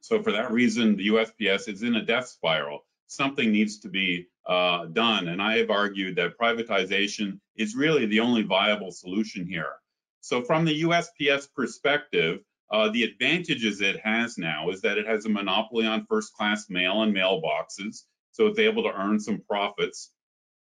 So 0.00 0.22
for 0.22 0.32
that 0.32 0.52
reason, 0.52 0.96
the 0.96 1.08
USPS 1.08 1.68
is 1.68 1.82
in 1.82 1.96
a 1.96 2.04
death 2.04 2.28
spiral. 2.28 2.84
Something 3.06 3.50
needs 3.50 3.78
to 3.78 3.88
be 3.88 4.28
uh, 4.46 4.86
done. 4.86 5.28
And 5.28 5.40
I 5.40 5.56
have 5.56 5.70
argued 5.70 6.16
that 6.16 6.38
privatization 6.38 7.40
is 7.56 7.74
really 7.74 8.04
the 8.04 8.20
only 8.20 8.42
viable 8.42 8.92
solution 8.92 9.46
here. 9.46 9.72
So 10.20 10.42
from 10.42 10.66
the 10.66 10.82
USPS 10.82 11.48
perspective, 11.54 12.40
uh, 12.70 12.90
the 12.90 13.04
advantages 13.04 13.80
it 13.80 14.00
has 14.00 14.38
now 14.38 14.70
is 14.70 14.80
that 14.80 14.98
it 14.98 15.06
has 15.06 15.26
a 15.26 15.28
monopoly 15.28 15.86
on 15.86 16.06
first 16.06 16.34
class 16.34 16.70
mail 16.70 17.02
and 17.02 17.14
mailboxes. 17.14 18.02
So 18.32 18.46
it's 18.46 18.58
able 18.58 18.82
to 18.84 18.92
earn 18.92 19.20
some 19.20 19.40
profits 19.48 20.12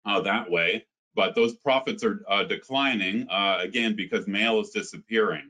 uh, 0.05 0.21
that 0.21 0.49
way. 0.49 0.85
But 1.13 1.35
those 1.35 1.55
profits 1.55 2.03
are 2.03 2.23
uh, 2.29 2.43
declining 2.43 3.27
uh, 3.29 3.59
again 3.61 3.95
because 3.95 4.27
mail 4.27 4.59
is 4.61 4.69
disappearing. 4.69 5.49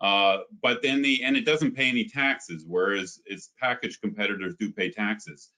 Uh, 0.00 0.38
but 0.62 0.80
then 0.82 1.02
the 1.02 1.22
and 1.24 1.36
it 1.36 1.44
doesn't 1.44 1.76
pay 1.76 1.88
any 1.88 2.08
taxes, 2.08 2.64
whereas 2.66 3.20
its 3.26 3.50
package 3.60 4.00
competitors 4.00 4.54
do 4.58 4.72
pay 4.72 4.90
taxes. 4.90 5.50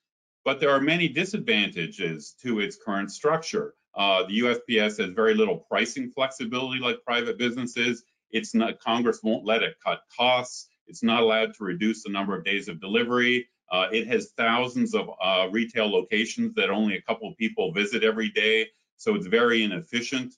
But 0.45 0.59
there 0.59 0.71
are 0.71 0.81
many 0.81 1.07
disadvantages 1.07 2.35
to 2.43 2.59
its 2.59 2.77
current 2.85 3.13
structure. 3.13 3.75
Uh, 3.95 4.25
the 4.25 4.41
USPS 4.41 4.99
has 4.99 5.11
very 5.11 5.35
little 5.35 5.59
pricing 5.59 6.11
flexibility 6.11 6.81
like 6.81 7.05
private 7.05 7.39
businesses. 7.39 8.03
It's 8.33 8.55
not 8.55 8.81
Congress 8.81 9.21
won't 9.23 9.45
let 9.45 9.63
it 9.63 9.77
cut 9.85 10.01
costs. 10.15 10.69
It's 10.87 11.03
not 11.03 11.23
allowed 11.23 11.55
to 11.55 11.65
reduce 11.65 12.03
the 12.03 12.11
number 12.11 12.37
of 12.37 12.45
days 12.45 12.69
of 12.69 12.81
delivery. 12.81 13.49
Uh, 13.71 13.89
it 13.93 14.07
has 14.07 14.33
thousands 14.37 14.95
of 14.95 15.11
uh, 15.23 15.49
retail 15.51 15.91
locations 15.91 16.55
that 16.55 16.69
only 16.69 16.97
a 16.97 17.03
couple 17.03 17.29
of 17.29 17.37
people 17.37 17.73
visit 17.73 18.05
every 18.05 18.29
day, 18.29 18.69
so 18.97 19.15
it's 19.15 19.27
very 19.27 19.63
inefficient. 19.63 20.35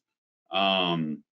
Um, 0.52 1.22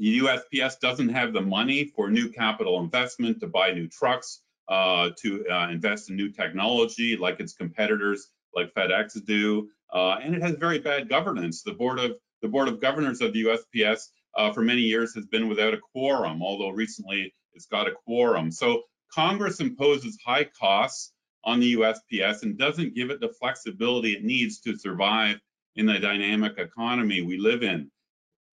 USPS 0.00 0.80
doesn't 0.80 1.10
have 1.10 1.32
the 1.32 1.40
money 1.40 1.84
for 1.84 2.10
new 2.10 2.28
capital 2.28 2.80
investment 2.80 3.38
to 3.40 3.46
buy 3.46 3.70
new 3.70 3.86
trucks, 3.86 4.40
uh, 4.68 5.10
to 5.22 5.46
uh, 5.48 5.68
invest 5.68 6.10
in 6.10 6.16
new 6.16 6.30
technology 6.30 7.16
like 7.16 7.38
its 7.38 7.52
competitors 7.52 8.28
like 8.54 8.72
FedEx 8.74 9.24
do, 9.24 9.68
uh, 9.92 10.16
and 10.22 10.34
it 10.34 10.42
has 10.42 10.56
very 10.56 10.78
bad 10.78 11.08
governance. 11.08 11.62
The 11.62 11.72
board 11.72 11.98
of 11.98 12.12
the 12.42 12.48
board 12.48 12.68
of 12.68 12.80
governors 12.80 13.20
of 13.20 13.32
the 13.32 13.44
USPS 13.44 14.08
uh, 14.36 14.52
for 14.52 14.62
many 14.62 14.82
years 14.82 15.14
has 15.14 15.26
been 15.26 15.48
without 15.48 15.74
a 15.74 15.78
quorum, 15.78 16.42
although 16.42 16.70
recently 16.70 17.34
it's 17.52 17.66
got 17.66 17.88
a 17.88 17.92
quorum. 17.92 18.50
So 18.50 18.82
Congress 19.12 19.60
imposes 19.60 20.18
high 20.24 20.44
costs 20.44 21.12
on 21.44 21.60
the 21.60 21.74
USPS 21.74 22.42
and 22.42 22.58
doesn't 22.58 22.94
give 22.94 23.10
it 23.10 23.20
the 23.20 23.34
flexibility 23.40 24.12
it 24.12 24.24
needs 24.24 24.60
to 24.60 24.76
survive 24.76 25.38
in 25.76 25.86
the 25.86 25.98
dynamic 25.98 26.58
economy 26.58 27.20
we 27.20 27.38
live 27.38 27.62
in. 27.62 27.90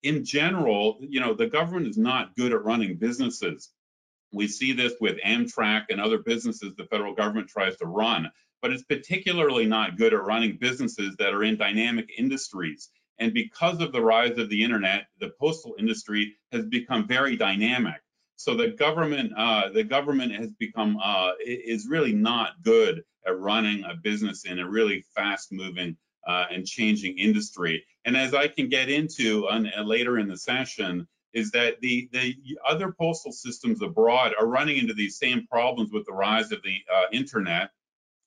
In 0.04 0.26
general, 0.26 0.98
you 1.02 1.20
know, 1.20 1.34
the 1.34 1.48
government 1.48 1.88
is 1.88 1.98
not 1.98 2.36
good 2.36 2.52
at 2.52 2.64
running 2.64 2.98
businesses. 2.98 3.70
We 4.34 4.48
see 4.48 4.74
this 4.74 4.94
with 5.00 5.20
Amtrak 5.20 5.86
and 5.90 6.02
other 6.02 6.20
businesses 6.20 6.76
the 6.76 6.86
federal 6.86 7.14
government 7.14 7.50
tries 7.50 7.78
to 7.78 7.86
run, 7.86 8.32
but 8.62 8.72
it's 8.72 8.84
particularly 8.84 9.66
not 9.66 9.98
good 9.98 10.14
at 10.14 10.24
running 10.24 10.58
businesses 10.60 11.16
that 11.18 11.34
are 11.34 11.44
in 11.44 11.58
dynamic 11.58 12.10
industries. 12.18 12.90
And 13.20 13.34
because 13.34 13.82
of 13.82 13.92
the 13.92 14.02
rise 14.02 14.38
of 14.38 14.50
the 14.50 14.64
internet, 14.64 15.08
the 15.20 15.32
postal 15.40 15.76
industry 15.78 16.36
has 16.52 16.66
become 16.66 17.08
very 17.08 17.36
dynamic. 17.36 18.02
So 18.36 18.56
the 18.56 18.70
government, 18.70 19.34
uh, 19.38 19.70
the 19.70 19.84
government 19.84 20.32
has 20.34 20.52
become 20.54 20.98
uh, 20.98 21.34
is 21.46 21.88
really 21.88 22.14
not 22.14 22.64
good 22.64 23.04
at 23.28 23.38
running 23.40 23.84
a 23.84 23.96
business 23.96 24.46
in 24.46 24.58
a 24.58 24.68
really 24.68 25.06
fast-moving 25.16 25.96
uh, 26.26 26.46
and 26.50 26.66
changing 26.66 27.20
industry. 27.20 27.84
And 28.06 28.18
as 28.18 28.34
I 28.34 28.48
can 28.48 28.68
get 28.68 28.90
into 28.90 29.48
on, 29.48 29.72
uh, 29.78 29.84
later 29.84 30.18
in 30.18 30.28
the 30.28 30.38
session, 30.38 31.08
is 31.34 31.52
that 31.52 31.80
the 31.82 32.10
the 32.12 32.36
other 32.68 32.92
postal 32.92 33.32
systems 33.32 33.82
abroad 33.82 34.34
are 34.40 34.48
running 34.48 34.78
into 34.78 34.94
these 34.94 35.18
same 35.18 35.48
problems 35.48 35.92
with 35.92 36.06
the 36.06 36.14
rise 36.14 36.52
of 36.52 36.62
the 36.64 36.78
uh, 36.94 37.06
internet, 37.14 37.70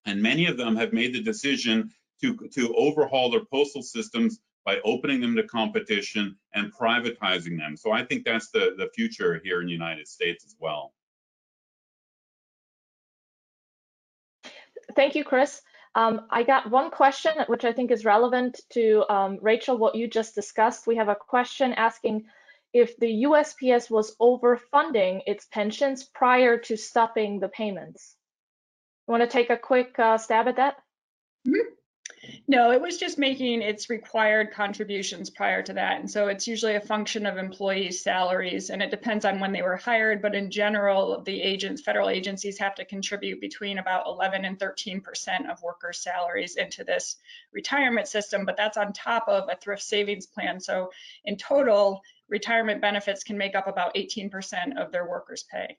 and 0.06 0.22
many 0.22 0.46
of 0.46 0.56
them 0.56 0.76
have 0.76 0.92
made 0.92 1.12
the 1.12 1.22
decision 1.22 1.90
to 2.22 2.36
to 2.52 2.74
overhaul 2.76 3.30
their 3.30 3.44
postal 3.44 3.82
systems 3.82 4.40
by 4.64 4.80
opening 4.84 5.20
them 5.20 5.36
to 5.36 5.42
competition 5.42 6.36
and 6.54 6.72
privatizing 6.72 7.58
them. 7.58 7.76
So 7.76 7.92
I 7.92 8.04
think 8.04 8.24
that's 8.24 8.50
the, 8.50 8.74
the 8.78 8.88
future 8.94 9.40
here 9.44 9.60
in 9.60 9.66
the 9.66 9.72
United 9.72 10.08
States 10.08 10.44
as 10.44 10.56
well. 10.58 10.94
Thank 14.96 15.14
you, 15.14 15.24
Chris. 15.24 15.60
Um, 15.94 16.22
I 16.30 16.42
got 16.42 16.70
one 16.70 16.90
question 16.90 17.32
which 17.46 17.64
I 17.64 17.72
think 17.72 17.90
is 17.90 18.04
relevant 18.04 18.60
to 18.70 19.04
um, 19.12 19.38
Rachel, 19.40 19.78
what 19.78 19.94
you 19.94 20.08
just 20.08 20.34
discussed. 20.34 20.86
We 20.86 20.96
have 20.96 21.08
a 21.08 21.14
question 21.14 21.72
asking 21.72 22.24
if 22.72 22.96
the 22.98 23.24
USPS 23.24 23.90
was 23.90 24.16
overfunding 24.16 25.20
its 25.26 25.46
pensions 25.46 26.04
prior 26.04 26.58
to 26.58 26.76
stopping 26.76 27.38
the 27.38 27.48
payments. 27.48 28.16
You 29.06 29.12
want 29.12 29.22
to 29.22 29.28
take 29.28 29.50
a 29.50 29.56
quick 29.56 29.96
uh, 29.98 30.18
stab 30.18 30.48
at 30.48 30.56
that? 30.56 30.76
No, 32.46 32.70
it 32.72 32.80
was 32.80 32.98
just 32.98 33.18
making 33.18 33.62
its 33.62 33.88
required 33.88 34.52
contributions 34.52 35.30
prior 35.30 35.62
to 35.62 35.72
that. 35.72 36.00
And 36.00 36.10
so 36.10 36.28
it's 36.28 36.46
usually 36.46 36.74
a 36.74 36.80
function 36.80 37.24
of 37.24 37.38
employees' 37.38 38.02
salaries 38.02 38.68
and 38.68 38.82
it 38.82 38.90
depends 38.90 39.24
on 39.24 39.40
when 39.40 39.52
they 39.52 39.62
were 39.62 39.76
hired. 39.76 40.20
But 40.20 40.34
in 40.34 40.50
general, 40.50 41.22
the 41.22 41.40
agents, 41.40 41.80
federal 41.82 42.10
agencies 42.10 42.58
have 42.58 42.74
to 42.74 42.84
contribute 42.84 43.40
between 43.40 43.78
about 43.78 44.06
11 44.06 44.44
and 44.44 44.58
13% 44.58 45.50
of 45.50 45.62
workers' 45.62 46.02
salaries 46.02 46.56
into 46.56 46.84
this 46.84 47.16
retirement 47.52 48.08
system. 48.08 48.44
But 48.44 48.56
that's 48.56 48.76
on 48.76 48.92
top 48.92 49.26
of 49.28 49.48
a 49.48 49.56
thrift 49.56 49.82
savings 49.82 50.26
plan. 50.26 50.60
So 50.60 50.90
in 51.24 51.36
total, 51.36 52.02
retirement 52.28 52.80
benefits 52.80 53.24
can 53.24 53.38
make 53.38 53.54
up 53.54 53.66
about 53.66 53.94
18% 53.94 54.76
of 54.76 54.92
their 54.92 55.06
workers' 55.06 55.44
pay. 55.50 55.78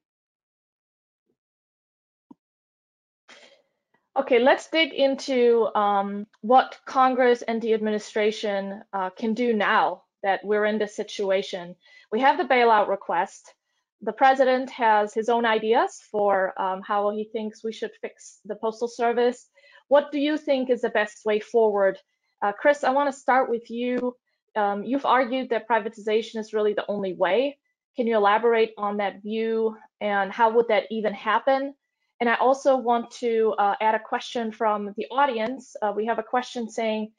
Okay, 4.18 4.40
let's 4.40 4.70
dig 4.70 4.94
into 4.94 5.68
um, 5.76 6.26
what 6.40 6.80
Congress 6.86 7.42
and 7.42 7.62
the 7.62 7.74
administration 7.74 8.82
uh, 8.94 9.10
can 9.10 9.34
do 9.34 9.52
now 9.54 10.04
that 10.24 10.40
we're 10.46 10.64
in 10.64 10.78
this 10.78 10.96
situation. 10.96 11.76
We 12.14 12.22
have 12.22 12.38
the 12.38 12.46
bailout 12.46 12.88
request. 12.88 13.54
The 14.02 14.14
president 14.14 14.70
has 14.70 15.14
his 15.14 15.28
own 15.28 15.46
ideas 15.46 16.02
for 16.10 16.60
um, 16.60 16.82
how 16.82 17.10
he 17.10 17.26
thinks 17.26 17.62
we 17.62 17.74
should 17.74 17.92
fix 18.00 18.40
the 18.46 18.56
Postal 18.56 18.88
Service. 18.88 19.50
What 19.90 20.14
do 20.14 20.20
you 20.20 20.38
think 20.38 20.70
is 20.70 20.82
the 20.82 20.90
best 20.90 21.26
way 21.26 21.42
forward? 21.42 22.00
Uh, 22.42 22.54
Chris, 22.54 22.86
I 22.86 22.92
want 22.92 23.14
to 23.14 23.20
start 23.20 23.50
with 23.50 23.70
you. 23.70 24.16
Um, 24.56 24.86
you've 24.86 25.06
argued 25.06 25.50
that 25.50 25.68
privatization 25.68 26.38
is 26.38 26.54
really 26.54 26.74
the 26.74 26.86
only 26.88 27.14
way. 27.14 27.58
Can 27.98 28.08
you 28.08 28.16
elaborate 28.16 28.72
on 28.78 28.98
that 28.98 29.22
view 29.22 29.76
and 30.00 30.32
how 30.32 30.52
would 30.52 30.70
that 30.70 30.86
even 30.90 31.14
happen? 31.14 31.74
And 32.20 32.30
I 32.30 32.36
also 32.36 32.78
want 32.78 33.12
to 33.20 33.54
uh, 33.58 33.76
add 33.82 33.96
a 33.96 34.00
question 34.00 34.52
from 34.52 34.94
the 34.96 35.06
audience. 35.12 35.76
Uh, 35.82 35.92
we 35.96 36.06
have 36.06 36.20
a 36.20 36.24
question 36.24 36.70
saying, 36.70 37.12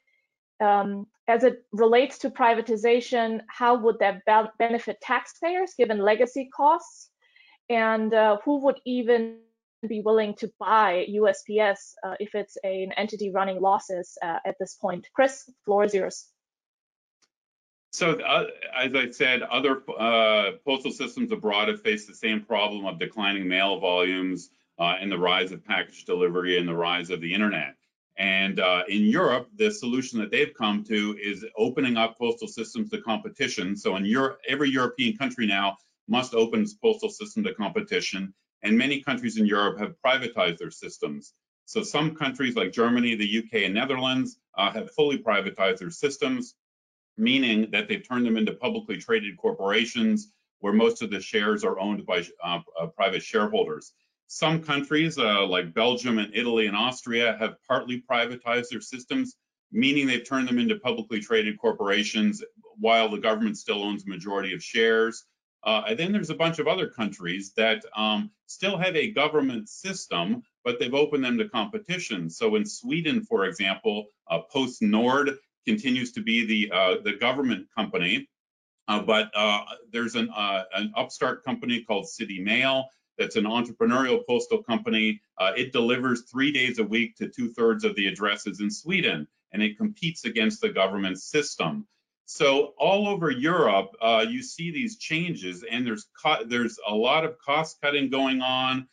um, 0.59 1.05
as 1.27 1.43
it 1.43 1.65
relates 1.71 2.17
to 2.19 2.29
privatization, 2.29 3.41
how 3.47 3.75
would 3.77 3.99
that 3.99 4.25
be 4.25 4.33
benefit 4.57 4.99
taxpayers 5.01 5.73
given 5.77 5.99
legacy 5.99 6.49
costs? 6.55 7.09
And 7.69 8.13
uh, 8.13 8.37
who 8.43 8.63
would 8.63 8.79
even 8.85 9.39
be 9.87 10.01
willing 10.01 10.33
to 10.35 10.51
buy 10.59 11.05
USPS 11.09 11.93
uh, 12.03 12.15
if 12.19 12.33
it's 12.33 12.57
a, 12.63 12.83
an 12.83 12.93
entity 12.93 13.29
running 13.29 13.61
losses 13.61 14.17
uh, 14.23 14.39
at 14.45 14.55
this 14.59 14.75
point? 14.75 15.07
Chris, 15.13 15.49
floor 15.65 15.83
is 15.83 15.93
yours. 15.93 16.27
So, 17.91 18.11
uh, 18.19 18.45
as 18.75 18.93
I 18.95 19.09
said, 19.11 19.41
other 19.43 19.81
uh, 19.97 20.51
postal 20.65 20.91
systems 20.91 21.31
abroad 21.31 21.67
have 21.67 21.81
faced 21.81 22.07
the 22.07 22.15
same 22.15 22.41
problem 22.41 22.85
of 22.85 22.99
declining 22.99 23.47
mail 23.47 23.79
volumes, 23.79 24.49
uh, 24.79 24.95
and 24.99 25.11
the 25.11 25.17
rise 25.17 25.51
of 25.51 25.63
package 25.65 26.05
delivery 26.05 26.57
and 26.57 26.67
the 26.67 26.75
rise 26.75 27.09
of 27.09 27.21
the 27.21 27.33
internet. 27.33 27.75
And 28.17 28.59
uh, 28.59 28.83
in 28.89 29.03
Europe, 29.03 29.47
the 29.55 29.69
solution 29.69 30.19
that 30.19 30.31
they've 30.31 30.53
come 30.57 30.83
to 30.85 31.15
is 31.21 31.45
opening 31.55 31.97
up 31.97 32.17
postal 32.17 32.47
systems 32.47 32.89
to 32.89 33.01
competition. 33.01 33.75
So 33.77 33.95
in 33.95 34.05
Europe, 34.05 34.39
every 34.47 34.69
European 34.69 35.15
country 35.17 35.45
now 35.45 35.77
must 36.07 36.33
open 36.33 36.61
its 36.61 36.73
postal 36.73 37.09
system 37.09 37.43
to 37.43 37.53
competition. 37.53 38.33
And 38.63 38.77
many 38.77 39.03
countries 39.03 39.37
in 39.37 39.45
Europe 39.45 39.77
have 39.79 39.95
privatized 40.03 40.57
their 40.57 40.71
systems. 40.71 41.33
So 41.65 41.83
some 41.83 42.15
countries 42.15 42.55
like 42.55 42.71
Germany, 42.71 43.15
the 43.15 43.39
UK, 43.39 43.65
and 43.65 43.73
Netherlands 43.73 44.37
uh, 44.57 44.71
have 44.71 44.91
fully 44.91 45.19
privatized 45.19 45.79
their 45.79 45.91
systems, 45.91 46.55
meaning 47.17 47.69
that 47.71 47.87
they've 47.87 48.07
turned 48.07 48.25
them 48.25 48.37
into 48.37 48.53
publicly 48.53 48.97
traded 48.97 49.37
corporations 49.37 50.31
where 50.59 50.73
most 50.73 51.03
of 51.03 51.11
the 51.11 51.19
shares 51.19 51.63
are 51.63 51.79
owned 51.79 52.05
by 52.05 52.25
uh, 52.43 52.59
uh, 52.79 52.87
private 52.87 53.21
shareholders. 53.21 53.93
Some 54.27 54.61
countries, 54.61 55.17
uh, 55.17 55.45
like 55.47 55.73
Belgium 55.73 56.19
and 56.19 56.35
Italy 56.35 56.67
and 56.67 56.75
Austria, 56.75 57.37
have 57.39 57.55
partly 57.67 58.03
privatized 58.09 58.69
their 58.69 58.81
systems, 58.81 59.37
meaning 59.71 60.05
they've 60.05 60.27
turned 60.27 60.47
them 60.49 60.59
into 60.59 60.75
publicly 60.79 61.21
traded 61.21 61.57
corporations 61.59 62.43
while 62.79 63.09
the 63.09 63.17
government 63.17 63.57
still 63.57 63.81
owns 63.83 64.05
a 64.05 64.09
majority 64.09 64.53
of 64.53 64.61
shares. 64.61 65.25
Uh, 65.63 65.83
and 65.87 65.97
then 65.97 66.11
there's 66.11 66.29
a 66.29 66.35
bunch 66.35 66.59
of 66.59 66.67
other 66.67 66.87
countries 66.89 67.53
that 67.55 67.83
um, 67.95 68.29
still 68.45 68.77
have 68.77 68.95
a 68.95 69.11
government 69.11 69.67
system, 69.69 70.43
but 70.63 70.79
they've 70.79 70.93
opened 70.93 71.23
them 71.23 71.37
to 71.37 71.49
competition. 71.49 72.29
So 72.29 72.55
in 72.55 72.65
Sweden, 72.65 73.23
for 73.23 73.45
example, 73.45 74.07
uh, 74.29 74.41
PostNord 74.53 75.37
continues 75.65 76.11
to 76.13 76.21
be 76.21 76.45
the 76.45 76.75
uh, 76.75 76.95
the 77.03 77.13
government 77.13 77.67
company, 77.75 78.29
uh, 78.87 79.01
but 79.01 79.31
uh, 79.35 79.61
there's 79.91 80.15
an 80.15 80.29
uh, 80.29 80.63
an 80.73 80.93
upstart 80.95 81.43
company 81.43 81.83
called 81.83 82.07
City 82.07 82.39
Mail 82.39 82.85
that's 83.17 83.35
an 83.35 83.45
entrepreneurial 83.45 84.25
postal 84.25 84.63
company. 84.63 85.21
Uh, 85.37 85.51
it 85.55 85.71
delivers 85.71 86.23
three 86.23 86.51
days 86.51 86.79
a 86.79 86.83
week 86.83 87.15
to 87.17 87.27
two 87.27 87.51
thirds 87.53 87.83
of 87.83 87.95
the 87.95 88.07
addresses 88.07 88.59
in 88.59 88.69
Sweden, 88.71 89.27
and 89.51 89.61
it 89.63 89.77
competes 89.77 90.25
against 90.25 90.61
the 90.61 90.69
government 90.69 91.19
system. 91.19 91.87
So 92.25 92.73
all 92.77 93.07
over 93.07 93.31
Europe, 93.31 93.95
uh, 94.01 94.25
you 94.27 94.43
see 94.43 94.69
these 94.71 94.97
changes, 94.97 95.63
and 95.63 95.87
there's 95.87 96.07
there's 96.47 96.77
a 96.85 96.93
lot 96.93 97.23
of 97.23 97.37
cost 97.39 97.79
cutting 97.81 98.09
going 98.09 98.41
on. 98.41 98.87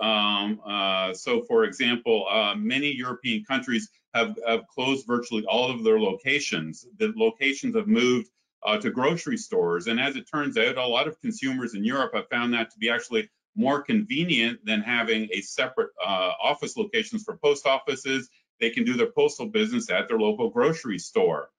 Um, 0.00 0.60
uh, 0.66 1.14
so, 1.14 1.42
for 1.42 1.64
example, 1.64 2.26
uh, 2.28 2.54
many 2.56 2.92
European 2.92 3.44
countries 3.44 3.88
have, 4.12 4.36
have 4.46 4.66
closed 4.66 5.06
virtually 5.06 5.44
all 5.46 5.70
of 5.70 5.84
their 5.84 6.00
locations. 6.00 6.84
The 6.98 7.12
locations 7.16 7.76
have 7.76 7.86
moved 7.86 8.28
uh, 8.66 8.76
to 8.78 8.90
grocery 8.90 9.36
stores, 9.36 9.86
and 9.86 10.00
as 10.00 10.16
it 10.16 10.28
turns 10.28 10.58
out, 10.58 10.76
a 10.76 10.86
lot 10.86 11.06
of 11.06 11.20
consumers 11.20 11.74
in 11.74 11.84
Europe 11.84 12.12
have 12.14 12.28
found 12.28 12.52
that 12.54 12.70
to 12.72 12.78
be 12.78 12.90
actually 12.90 13.30
more 13.56 13.82
convenient 13.82 14.64
than 14.64 14.80
having 14.80 15.28
a 15.32 15.40
separate 15.40 15.90
uh, 16.04 16.32
office 16.42 16.76
locations 16.76 17.24
for 17.24 17.36
post 17.36 17.66
offices. 17.66 18.28
They 18.60 18.70
can 18.70 18.84
do 18.84 18.94
their 18.94 19.10
postal 19.10 19.46
business 19.46 19.90
at 19.90 20.08
their 20.08 20.18
local 20.18 20.50
grocery 20.50 20.98
store. 20.98 21.50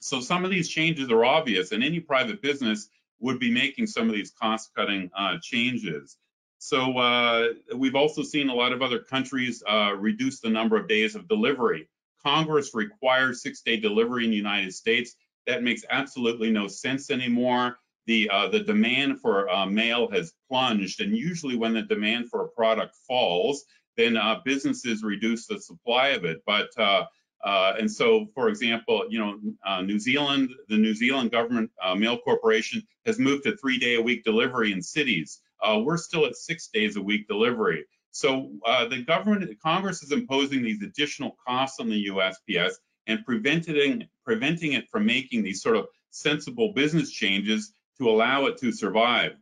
So 0.00 0.20
some 0.20 0.44
of 0.44 0.50
these 0.50 0.68
changes 0.68 1.10
are 1.10 1.24
obvious, 1.24 1.72
and 1.72 1.84
any 1.84 2.00
private 2.00 2.42
business 2.42 2.88
would 3.20 3.38
be 3.38 3.50
making 3.50 3.86
some 3.86 4.08
of 4.08 4.14
these 4.14 4.30
cost-cutting 4.30 5.10
uh, 5.16 5.36
changes. 5.42 6.16
So 6.58 6.98
uh, 6.98 7.48
we've 7.76 7.94
also 7.94 8.22
seen 8.22 8.48
a 8.48 8.54
lot 8.54 8.72
of 8.72 8.82
other 8.82 8.98
countries 8.98 9.62
uh, 9.68 9.92
reduce 9.96 10.40
the 10.40 10.50
number 10.50 10.76
of 10.76 10.88
days 10.88 11.14
of 11.14 11.28
delivery. 11.28 11.88
Congress 12.22 12.74
requires 12.74 13.42
six-day 13.42 13.78
delivery 13.78 14.24
in 14.24 14.30
the 14.30 14.36
United 14.36 14.74
States. 14.74 15.16
That 15.46 15.62
makes 15.62 15.84
absolutely 15.88 16.50
no 16.50 16.66
sense 16.68 17.10
anymore 17.10 17.78
the 18.06 18.28
uh, 18.30 18.48
the 18.48 18.60
demand 18.60 19.20
for 19.20 19.48
uh, 19.48 19.66
mail 19.66 20.10
has 20.10 20.32
plunged, 20.48 21.00
and 21.00 21.16
usually 21.16 21.56
when 21.56 21.74
the 21.74 21.82
demand 21.82 22.28
for 22.30 22.44
a 22.44 22.48
product 22.48 22.96
falls, 23.06 23.64
then 23.96 24.16
uh, 24.16 24.40
businesses 24.44 25.02
reduce 25.02 25.46
the 25.46 25.60
supply 25.60 26.08
of 26.08 26.24
it. 26.24 26.42
But 26.46 26.70
uh, 26.78 27.04
uh, 27.44 27.74
and 27.78 27.90
so, 27.90 28.26
for 28.34 28.48
example, 28.48 29.04
you 29.08 29.18
know, 29.18 29.38
uh, 29.64 29.80
New 29.82 29.98
Zealand, 29.98 30.50
the 30.68 30.76
New 30.76 30.94
Zealand 30.94 31.30
Government 31.30 31.70
Mail 31.96 32.18
Corporation 32.18 32.86
has 33.06 33.18
moved 33.18 33.44
to 33.44 33.56
three-day-a-week 33.56 34.24
delivery 34.24 34.72
in 34.72 34.82
cities. 34.82 35.40
we're 35.78 35.96
still 35.96 36.26
at 36.26 36.36
six 36.36 36.68
days 36.68 36.96
a 36.96 37.02
week 37.02 37.28
delivery. 37.28 37.84
So 38.12 38.50
the 38.90 39.04
government, 39.06 39.58
Congress 39.62 40.02
is 40.02 40.12
imposing 40.12 40.62
these 40.62 40.82
additional 40.82 41.36
costs 41.46 41.80
on 41.80 41.88
the 41.88 42.08
USPS 42.08 42.74
and 43.06 43.24
preventing 43.24 44.06
preventing 44.24 44.74
it 44.74 44.88
from 44.90 45.06
making 45.06 45.42
these 45.42 45.62
sort 45.62 45.76
of 45.76 45.86
sensible 46.10 46.72
business 46.74 47.10
changes 47.10 47.72
to 48.00 48.08
allow 48.08 48.46
it 48.46 48.56
to 48.58 48.72
survive. 48.72 49.32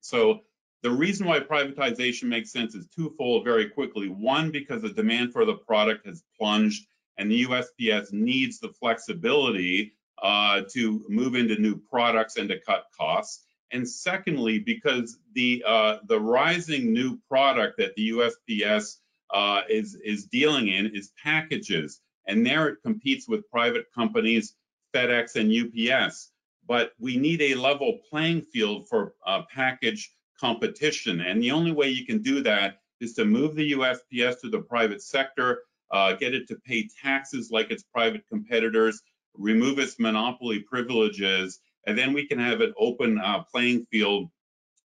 So 0.00 0.42
the 0.82 0.90
reason 0.90 1.26
why 1.26 1.40
privatization 1.40 2.24
makes 2.24 2.52
sense 2.52 2.76
is 2.76 2.86
twofold 2.94 3.44
very 3.44 3.68
quickly. 3.68 4.08
One, 4.08 4.52
because 4.52 4.82
the 4.82 4.90
demand 4.90 5.32
for 5.32 5.44
the 5.44 5.54
product 5.54 6.06
has 6.06 6.22
plunged 6.38 6.86
and 7.18 7.30
the 7.30 7.44
USPS 7.44 8.12
needs 8.12 8.60
the 8.60 8.68
flexibility 8.68 9.94
uh, 10.22 10.62
to 10.72 11.04
move 11.08 11.34
into 11.34 11.60
new 11.60 11.76
products 11.76 12.36
and 12.36 12.48
to 12.48 12.60
cut 12.60 12.84
costs. 12.96 13.44
And 13.72 13.86
secondly, 13.88 14.60
because 14.60 15.18
the 15.34 15.64
uh, 15.66 15.96
the 16.06 16.18
rising 16.18 16.92
new 16.92 17.18
product 17.28 17.76
that 17.78 17.94
the 17.96 18.10
USPS 18.10 18.98
uh, 19.34 19.62
is 19.68 19.96
is 20.02 20.24
dealing 20.26 20.68
in 20.68 20.86
is 20.94 21.12
packages, 21.22 22.00
and 22.26 22.46
there 22.46 22.68
it 22.68 22.78
competes 22.82 23.28
with 23.28 23.50
private 23.50 23.86
companies, 23.92 24.54
FedEx 24.94 25.36
and 25.36 25.52
UPS 25.52 26.30
but 26.68 26.92
we 27.00 27.16
need 27.16 27.40
a 27.40 27.54
level 27.54 27.98
playing 28.08 28.42
field 28.42 28.86
for 28.88 29.14
uh, 29.26 29.42
package 29.52 30.12
competition. 30.38 31.22
And 31.22 31.42
the 31.42 31.50
only 31.50 31.72
way 31.72 31.88
you 31.88 32.06
can 32.06 32.22
do 32.22 32.42
that 32.42 32.80
is 33.00 33.14
to 33.14 33.24
move 33.24 33.56
the 33.56 33.72
USPS 33.72 34.40
to 34.42 34.50
the 34.50 34.60
private 34.60 35.02
sector, 35.02 35.62
uh, 35.90 36.12
get 36.12 36.34
it 36.34 36.46
to 36.48 36.56
pay 36.56 36.88
taxes 37.02 37.50
like 37.50 37.70
its 37.70 37.82
private 37.82 38.28
competitors, 38.28 39.02
remove 39.34 39.78
its 39.78 39.98
monopoly 39.98 40.60
privileges, 40.60 41.60
and 41.86 41.96
then 41.96 42.12
we 42.12 42.26
can 42.26 42.38
have 42.38 42.60
an 42.60 42.74
open 42.78 43.18
uh, 43.18 43.42
playing 43.44 43.86
field 43.90 44.28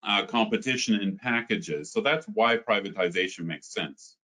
uh, 0.04 0.24
competition 0.24 1.00
in 1.00 1.18
packages. 1.18 1.92
So 1.92 2.00
that's 2.00 2.26
why 2.26 2.56
privatization 2.56 3.40
makes 3.40 3.72
sense. 3.72 4.16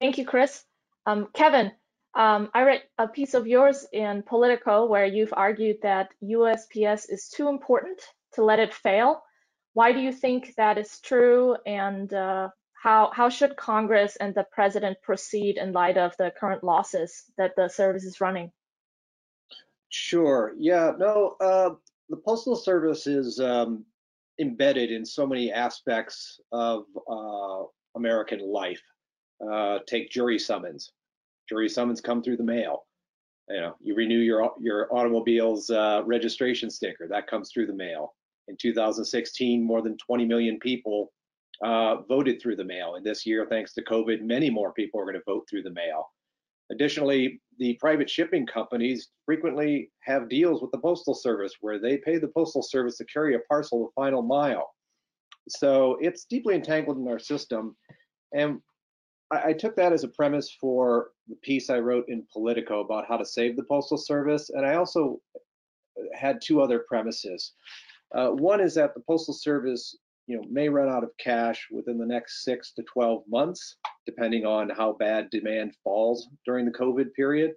Thank 0.00 0.18
you, 0.18 0.24
Chris. 0.24 0.64
Um, 1.06 1.28
Kevin, 1.32 1.72
Um, 2.14 2.50
I 2.52 2.62
read 2.62 2.82
a 2.98 3.08
piece 3.08 3.34
of 3.34 3.46
yours 3.46 3.86
in 3.92 4.22
Politico 4.22 4.86
where 4.86 5.06
you've 5.06 5.32
argued 5.32 5.78
that 5.82 6.10
USPS 6.22 7.06
is 7.08 7.28
too 7.28 7.48
important 7.48 8.00
to 8.34 8.44
let 8.44 8.58
it 8.58 8.74
fail. 8.74 9.22
Why 9.72 9.92
do 9.92 10.00
you 10.00 10.12
think 10.12 10.54
that 10.56 10.76
is 10.76 11.00
true, 11.00 11.56
and 11.64 12.12
uh, 12.12 12.50
how 12.74 13.10
how 13.14 13.30
should 13.30 13.56
Congress 13.56 14.16
and 14.16 14.34
the 14.34 14.44
president 14.52 15.00
proceed 15.02 15.56
in 15.56 15.72
light 15.72 15.96
of 15.96 16.14
the 16.18 16.30
current 16.38 16.62
losses 16.62 17.24
that 17.38 17.56
the 17.56 17.68
service 17.68 18.04
is 18.04 18.20
running? 18.20 18.52
Sure. 19.88 20.52
Yeah. 20.58 20.92
No. 20.98 21.36
Uh, 21.40 21.70
the 22.10 22.16
postal 22.18 22.56
service 22.56 23.06
is 23.06 23.40
um, 23.40 23.86
embedded 24.38 24.90
in 24.90 25.06
so 25.06 25.26
many 25.26 25.50
aspects 25.50 26.40
of 26.50 26.84
uh, 27.10 27.62
American 27.96 28.40
life. 28.40 28.82
Uh, 29.40 29.78
take 29.86 30.10
jury 30.10 30.38
summons. 30.38 30.92
Jury 31.52 31.68
summons 31.68 32.00
come 32.00 32.22
through 32.22 32.38
the 32.38 32.42
mail. 32.42 32.84
You 33.50 33.60
know, 33.60 33.76
you 33.82 33.94
renew 33.94 34.20
your 34.20 34.52
your 34.58 34.88
automobile's 34.90 35.68
uh, 35.68 36.00
registration 36.06 36.70
sticker. 36.70 37.06
That 37.06 37.26
comes 37.26 37.50
through 37.52 37.66
the 37.66 37.74
mail. 37.74 38.14
In 38.48 38.56
2016, 38.56 39.62
more 39.62 39.82
than 39.82 39.98
20 39.98 40.24
million 40.24 40.58
people 40.60 41.12
uh, 41.62 41.96
voted 42.08 42.40
through 42.40 42.56
the 42.56 42.64
mail. 42.64 42.94
And 42.94 43.04
this 43.04 43.26
year, 43.26 43.46
thanks 43.50 43.74
to 43.74 43.84
COVID, 43.84 44.22
many 44.22 44.48
more 44.48 44.72
people 44.72 44.98
are 44.98 45.04
going 45.04 45.16
to 45.16 45.22
vote 45.26 45.46
through 45.48 45.62
the 45.62 45.70
mail. 45.72 46.06
Additionally, 46.70 47.42
the 47.58 47.74
private 47.74 48.08
shipping 48.08 48.46
companies 48.46 49.10
frequently 49.26 49.90
have 50.00 50.30
deals 50.30 50.62
with 50.62 50.70
the 50.70 50.78
Postal 50.78 51.14
Service 51.14 51.52
where 51.60 51.78
they 51.78 51.98
pay 51.98 52.16
the 52.16 52.28
Postal 52.28 52.62
Service 52.62 52.96
to 52.96 53.04
carry 53.04 53.34
a 53.34 53.40
parcel 53.40 53.84
the 53.84 54.00
final 54.02 54.22
mile. 54.22 54.70
So 55.50 55.98
it's 56.00 56.24
deeply 56.24 56.54
entangled 56.54 56.96
in 56.96 57.06
our 57.08 57.18
system. 57.18 57.76
And 58.34 58.60
I, 59.30 59.48
I, 59.48 59.52
took 59.52 59.74
that 59.76 59.92
as 59.92 60.04
a 60.04 60.08
premise 60.08 60.56
for 60.60 61.10
the 61.28 61.36
piece 61.36 61.70
I 61.70 61.78
wrote 61.78 62.06
in 62.08 62.26
Politico 62.32 62.80
about 62.80 63.06
how 63.08 63.16
to 63.16 63.24
save 63.24 63.56
the 63.56 63.64
Postal 63.64 63.98
Service. 63.98 64.50
And 64.50 64.66
I 64.66 64.74
also 64.74 65.20
had 66.14 66.40
two 66.40 66.60
other 66.60 66.80
premises. 66.88 67.52
Uh, 68.14 68.28
one 68.28 68.60
is 68.60 68.74
that 68.74 68.94
the 68.94 69.00
Postal 69.00 69.34
Service 69.34 69.96
you 70.26 70.36
know, 70.36 70.44
may 70.50 70.68
run 70.68 70.88
out 70.88 71.04
of 71.04 71.10
cash 71.18 71.68
within 71.70 71.98
the 71.98 72.06
next 72.06 72.44
six 72.44 72.72
to 72.72 72.82
12 72.82 73.22
months, 73.28 73.76
depending 74.06 74.46
on 74.46 74.70
how 74.70 74.92
bad 74.92 75.28
demand 75.30 75.74
falls 75.82 76.28
during 76.46 76.64
the 76.64 76.72
COVID 76.72 77.12
period. 77.14 77.52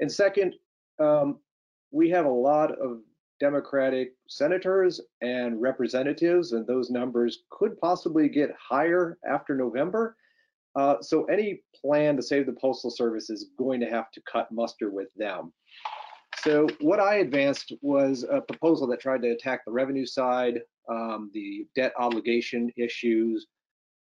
And 0.00 0.10
second, 0.10 0.54
um, 0.98 1.38
we 1.90 2.08
have 2.10 2.26
a 2.26 2.30
lot 2.30 2.72
of 2.72 3.00
Democratic 3.38 4.14
senators 4.28 5.00
and 5.20 5.60
representatives, 5.60 6.52
and 6.52 6.66
those 6.66 6.90
numbers 6.90 7.44
could 7.50 7.78
possibly 7.80 8.28
get 8.28 8.50
higher 8.58 9.18
after 9.28 9.54
November. 9.54 10.16
Uh, 10.76 10.96
so 11.00 11.24
any 11.24 11.62
plan 11.74 12.16
to 12.16 12.22
save 12.22 12.46
the 12.46 12.52
Postal 12.52 12.90
Service 12.90 13.30
is 13.30 13.50
going 13.58 13.80
to 13.80 13.86
have 13.86 14.10
to 14.12 14.20
cut 14.30 14.52
muster 14.52 14.90
with 14.90 15.08
them. 15.16 15.52
So 16.40 16.68
what 16.80 17.00
I 17.00 17.16
advanced 17.16 17.72
was 17.80 18.24
a 18.30 18.42
proposal 18.42 18.86
that 18.88 19.00
tried 19.00 19.22
to 19.22 19.30
attack 19.30 19.64
the 19.64 19.72
revenue 19.72 20.06
side, 20.06 20.60
um, 20.88 21.30
the 21.32 21.66
debt 21.74 21.92
obligation 21.98 22.70
issues, 22.76 23.46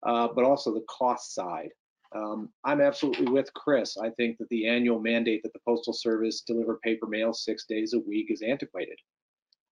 uh, 0.05 0.29
but 0.35 0.45
also 0.45 0.73
the 0.73 0.85
cost 0.89 1.35
side. 1.35 1.69
Um, 2.15 2.51
I'm 2.65 2.81
absolutely 2.81 3.31
with 3.31 3.53
Chris. 3.55 3.97
I 3.97 4.11
think 4.11 4.39
that 4.39 4.49
the 4.49 4.67
annual 4.67 4.99
mandate 4.99 5.43
that 5.43 5.53
the 5.53 5.61
Postal 5.67 5.93
Service 5.93 6.43
deliver 6.43 6.79
paper 6.83 7.07
mail 7.07 7.33
six 7.33 7.65
days 7.67 7.95
a 7.95 8.01
week 8.01 8.27
is 8.31 8.43
antiquated. 8.43 8.99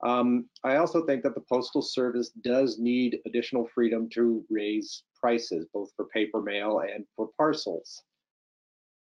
Um, 0.04 0.48
I 0.62 0.76
also 0.76 1.06
think 1.06 1.22
that 1.22 1.34
the 1.34 1.44
Postal 1.48 1.80
Service 1.80 2.30
does 2.42 2.78
need 2.78 3.18
additional 3.26 3.68
freedom 3.74 4.08
to 4.10 4.44
raise 4.50 5.04
prices, 5.26 5.66
both 5.74 5.90
for 5.96 6.04
paper 6.04 6.40
mail 6.40 6.82
and 6.94 7.04
for 7.16 7.30
parcels. 7.36 8.04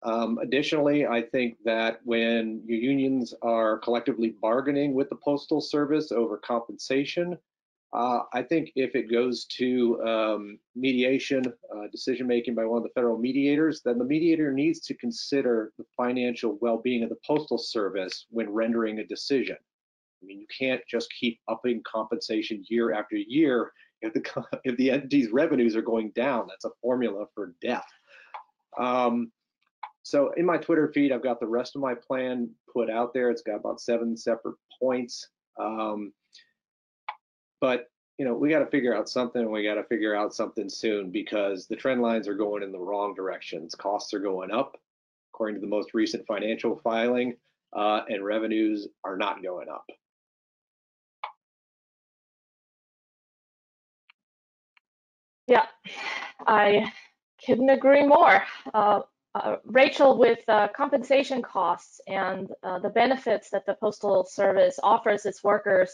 Um, 0.04 0.38
additionally, 0.42 1.08
I 1.08 1.22
think 1.22 1.56
that 1.64 2.02
when 2.04 2.62
unions 2.66 3.34
are 3.42 3.80
collectively 3.80 4.36
bargaining 4.42 4.94
with 4.94 5.08
the 5.10 5.16
Postal 5.16 5.62
Service 5.62 6.12
over 6.12 6.38
compensation, 6.38 7.38
uh, 7.94 8.20
I 8.34 8.44
think 8.44 8.74
if 8.76 8.96
it 8.96 9.10
goes 9.10 9.46
to 9.60 9.70
um, 10.06 10.60
mediation, 10.76 11.42
uh, 11.74 11.88
decision 11.90 12.28
making 12.28 12.54
by 12.54 12.66
one 12.66 12.80
of 12.80 12.84
the 12.84 12.96
federal 12.98 13.18
mediators, 13.18 13.82
then 13.86 13.98
the 13.98 14.04
mediator 14.04 14.52
needs 14.52 14.82
to 14.82 14.94
consider 14.96 15.72
the 15.78 15.86
financial 15.96 16.58
well-being 16.60 17.04
of 17.04 17.10
the 17.10 17.22
Postal 17.26 17.58
Service 17.58 18.26
when 18.30 18.50
rendering 18.50 19.00
a 19.00 19.08
decision. 19.08 19.58
I 20.22 20.26
mean, 20.26 20.42
you 20.42 20.48
can't 20.60 20.82
just 20.86 21.08
keep 21.18 21.40
upping 21.48 21.82
compensation 21.90 22.66
year 22.68 22.92
after 22.92 23.16
year 23.16 23.72
if 24.02 24.14
the 24.14 24.46
if 24.64 24.78
the 24.78 24.92
entity's 24.92 25.32
revenues 25.32 25.76
are 25.76 25.82
going 25.82 26.12
down. 26.12 26.48
That's 26.48 26.66
a 26.66 26.72
formula 26.82 27.26
for 27.34 27.54
death. 27.62 27.88
Um, 28.78 29.32
so 30.04 30.32
in 30.38 30.46
my 30.46 30.58
Twitter 30.58 30.92
feed, 30.94 31.12
I've 31.12 31.24
got 31.24 31.40
the 31.40 31.48
rest 31.48 31.76
of 31.76 31.82
my 31.82 31.94
plan 31.94 32.50
put 32.72 32.90
out 32.90 33.14
there. 33.14 33.30
It's 33.30 33.42
got 33.42 33.56
about 33.58 33.82
seven 33.82 34.16
separate 34.16 34.56
points. 34.80 35.28
Um, 35.60 36.14
but 37.62 37.88
you 38.18 38.26
know, 38.26 38.34
we 38.34 38.50
got 38.50 38.60
to 38.60 38.66
figure 38.66 38.96
out 38.96 39.08
something 39.08 39.42
and 39.42 39.52
we 39.52 39.64
got 39.64 39.76
to 39.76 39.84
figure 39.86 40.16
out 40.16 40.34
something 40.34 40.70
soon 40.70 41.10
because 41.10 41.68
the 41.68 41.76
trend 41.76 42.02
lines 42.02 42.28
are 42.28 42.34
going 42.34 42.64
in 42.64 42.72
the 42.72 42.80
wrong 42.80 43.14
directions. 43.14 43.76
Costs 43.76 44.14
are 44.14 44.20
going 44.20 44.52
up, 44.52 44.78
according 45.34 45.56
to 45.56 45.62
the 45.62 45.68
most 45.68 45.94
recent 45.94 46.28
financial 46.28 46.76
filing, 46.84 47.38
uh, 47.74 48.02
and 48.10 48.26
revenues 48.26 48.90
are 49.06 49.16
not 49.16 49.42
going 49.42 49.70
up. 49.70 49.86
Yeah, 55.50 55.66
I 56.46 56.94
couldn't 57.44 57.72
agree 57.72 58.06
more. 58.06 58.44
Uh, 58.72 59.00
uh, 59.34 59.56
Rachel, 59.66 60.16
with 60.16 60.38
uh, 60.48 60.68
compensation 60.78 61.42
costs 61.42 62.00
and 62.06 62.52
uh, 62.62 62.78
the 62.78 62.90
benefits 62.90 63.50
that 63.50 63.66
the 63.66 63.74
Postal 63.80 64.26
Service 64.26 64.80
offers 64.84 65.26
its 65.26 65.44
workers, 65.44 65.92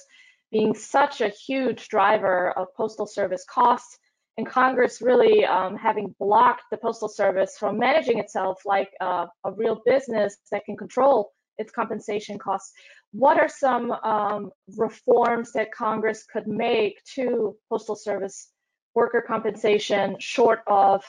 being 0.51 0.75
such 0.75 1.21
a 1.21 1.29
huge 1.29 1.87
driver 1.87 2.51
of 2.57 2.67
Postal 2.75 3.07
Service 3.07 3.45
costs, 3.49 3.97
and 4.37 4.45
Congress 4.45 5.01
really 5.01 5.45
um, 5.45 5.77
having 5.77 6.13
blocked 6.19 6.63
the 6.69 6.77
Postal 6.77 7.07
Service 7.07 7.57
from 7.57 7.79
managing 7.79 8.19
itself 8.19 8.61
like 8.65 8.89
uh, 8.99 9.25
a 9.45 9.53
real 9.53 9.81
business 9.85 10.35
that 10.51 10.65
can 10.65 10.75
control 10.75 11.31
its 11.57 11.71
compensation 11.71 12.37
costs. 12.37 12.73
What 13.13 13.39
are 13.39 13.47
some 13.47 13.91
um, 13.91 14.51
reforms 14.75 15.53
that 15.53 15.71
Congress 15.71 16.25
could 16.25 16.45
make 16.45 17.01
to 17.15 17.55
Postal 17.69 17.95
Service 17.95 18.49
worker 18.95 19.21
compensation 19.21 20.15
short 20.19 20.61
of 20.67 21.03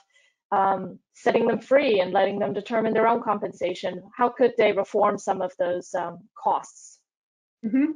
um, 0.53 0.99
setting 1.15 1.47
them 1.47 1.61
free 1.61 2.01
and 2.01 2.13
letting 2.13 2.39
them 2.39 2.53
determine 2.53 2.93
their 2.93 3.09
own 3.09 3.23
compensation? 3.23 4.03
How 4.17 4.29
could 4.29 4.55
they 4.59 4.73
reform 4.73 5.19
some 5.19 5.41
of 5.43 5.53
those 5.59 5.95
um, 5.95 6.19
costs? 6.37 6.99
Mm 7.65 7.71
-hmm. 7.71 7.93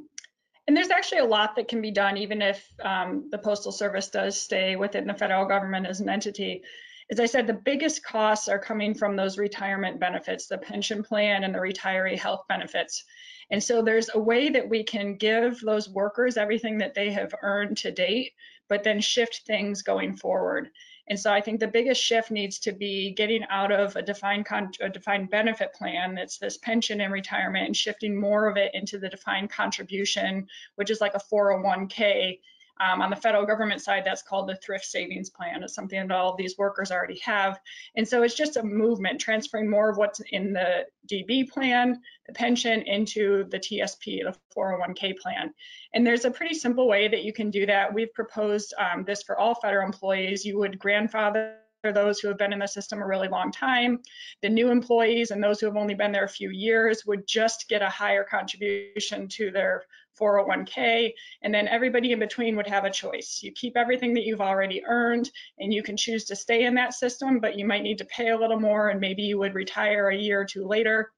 And 0.66 0.76
there's 0.76 0.90
actually 0.90 1.22
a 1.22 1.24
lot 1.24 1.56
that 1.56 1.68
can 1.68 1.80
be 1.80 1.90
done, 1.90 2.16
even 2.16 2.42
if 2.42 2.72
um, 2.84 3.28
the 3.30 3.38
Postal 3.38 3.72
Service 3.72 4.10
does 4.10 4.40
stay 4.40 4.76
within 4.76 5.06
the 5.06 5.14
federal 5.14 5.46
government 5.46 5.86
as 5.86 6.00
an 6.00 6.08
entity. 6.08 6.62
As 7.10 7.18
I 7.18 7.26
said, 7.26 7.48
the 7.48 7.52
biggest 7.52 8.04
costs 8.04 8.46
are 8.48 8.58
coming 8.58 8.94
from 8.94 9.16
those 9.16 9.36
retirement 9.36 9.98
benefits, 9.98 10.46
the 10.46 10.58
pension 10.58 11.02
plan 11.02 11.42
and 11.42 11.52
the 11.52 11.58
retiree 11.58 12.16
health 12.16 12.44
benefits. 12.48 13.04
And 13.50 13.62
so 13.62 13.82
there's 13.82 14.10
a 14.14 14.20
way 14.20 14.48
that 14.50 14.68
we 14.68 14.84
can 14.84 15.16
give 15.16 15.60
those 15.60 15.88
workers 15.88 16.36
everything 16.36 16.78
that 16.78 16.94
they 16.94 17.10
have 17.10 17.34
earned 17.42 17.78
to 17.78 17.90
date, 17.90 18.34
but 18.68 18.84
then 18.84 19.00
shift 19.00 19.42
things 19.44 19.82
going 19.82 20.16
forward. 20.16 20.70
And 21.08 21.18
so 21.18 21.32
I 21.32 21.40
think 21.40 21.58
the 21.58 21.66
biggest 21.66 22.00
shift 22.00 22.30
needs 22.30 22.60
to 22.60 22.70
be 22.70 23.10
getting 23.10 23.42
out 23.50 23.72
of 23.72 23.96
a 23.96 24.02
defined 24.02 24.46
a 24.80 24.88
defined 24.88 25.30
benefit 25.30 25.74
plan 25.74 26.14
that's 26.14 26.38
this 26.38 26.58
pension 26.58 27.00
and 27.00 27.12
retirement 27.12 27.66
and 27.66 27.76
shifting 27.76 28.18
more 28.18 28.48
of 28.48 28.56
it 28.56 28.72
into 28.72 28.96
the 28.96 29.08
defined 29.08 29.50
contribution, 29.50 30.46
which 30.76 30.90
is 30.90 31.00
like 31.00 31.14
a 31.14 31.34
401k 31.34 32.38
um, 32.80 33.02
on 33.02 33.10
the 33.10 33.16
federal 33.16 33.44
government 33.44 33.82
side, 33.82 34.02
that's 34.04 34.22
called 34.22 34.48
the 34.48 34.56
thrift 34.56 34.84
savings 34.84 35.30
plan. 35.30 35.62
It's 35.62 35.74
something 35.74 36.08
that 36.08 36.14
all 36.14 36.32
of 36.32 36.36
these 36.36 36.56
workers 36.56 36.90
already 36.90 37.18
have. 37.18 37.60
And 37.94 38.06
so 38.06 38.22
it's 38.22 38.34
just 38.34 38.56
a 38.56 38.62
movement, 38.62 39.20
transferring 39.20 39.70
more 39.70 39.90
of 39.90 39.98
what's 39.98 40.20
in 40.30 40.52
the 40.52 40.86
DB 41.10 41.48
plan, 41.48 42.00
the 42.26 42.32
pension, 42.32 42.82
into 42.82 43.44
the 43.50 43.58
TSP, 43.58 44.22
the 44.24 44.34
401k 44.56 45.18
plan. 45.18 45.52
And 45.94 46.06
there's 46.06 46.24
a 46.24 46.30
pretty 46.30 46.54
simple 46.54 46.88
way 46.88 47.08
that 47.08 47.22
you 47.22 47.32
can 47.32 47.50
do 47.50 47.66
that. 47.66 47.92
We've 47.92 48.12
proposed 48.14 48.72
um, 48.78 49.04
this 49.04 49.22
for 49.22 49.38
all 49.38 49.54
federal 49.54 49.86
employees. 49.86 50.44
You 50.44 50.58
would 50.58 50.78
grandfather 50.78 51.56
those 51.82 52.20
who 52.20 52.28
have 52.28 52.36
been 52.36 52.52
in 52.52 52.58
the 52.58 52.66
system 52.66 53.00
a 53.00 53.06
really 53.06 53.28
long 53.28 53.50
time. 53.50 54.00
The 54.42 54.48
new 54.48 54.70
employees 54.70 55.30
and 55.30 55.42
those 55.42 55.60
who 55.60 55.66
have 55.66 55.76
only 55.76 55.94
been 55.94 56.12
there 56.12 56.24
a 56.24 56.28
few 56.28 56.50
years 56.50 57.06
would 57.06 57.26
just 57.26 57.68
get 57.68 57.80
a 57.80 57.88
higher 57.88 58.24
contribution 58.24 59.28
to 59.28 59.50
their 59.50 59.84
401k, 60.18 61.12
and 61.42 61.52
then 61.52 61.68
everybody 61.68 62.12
in 62.12 62.18
between 62.18 62.56
would 62.56 62.66
have 62.66 62.84
a 62.84 62.90
choice. 62.90 63.40
You 63.42 63.52
keep 63.52 63.76
everything 63.76 64.14
that 64.14 64.24
you've 64.24 64.40
already 64.40 64.82
earned, 64.86 65.30
and 65.58 65.72
you 65.72 65.82
can 65.82 65.96
choose 65.96 66.24
to 66.26 66.36
stay 66.36 66.64
in 66.64 66.74
that 66.74 66.94
system, 66.94 67.40
but 67.40 67.58
you 67.58 67.66
might 67.66 67.82
need 67.82 67.98
to 67.98 68.04
pay 68.06 68.30
a 68.30 68.38
little 68.38 68.60
more, 68.60 68.88
and 68.88 69.00
maybe 69.00 69.22
you 69.22 69.38
would 69.38 69.54
retire 69.54 70.08
a 70.08 70.16
year 70.16 70.40
or 70.40 70.44
two 70.44 70.66
later. 70.66 71.10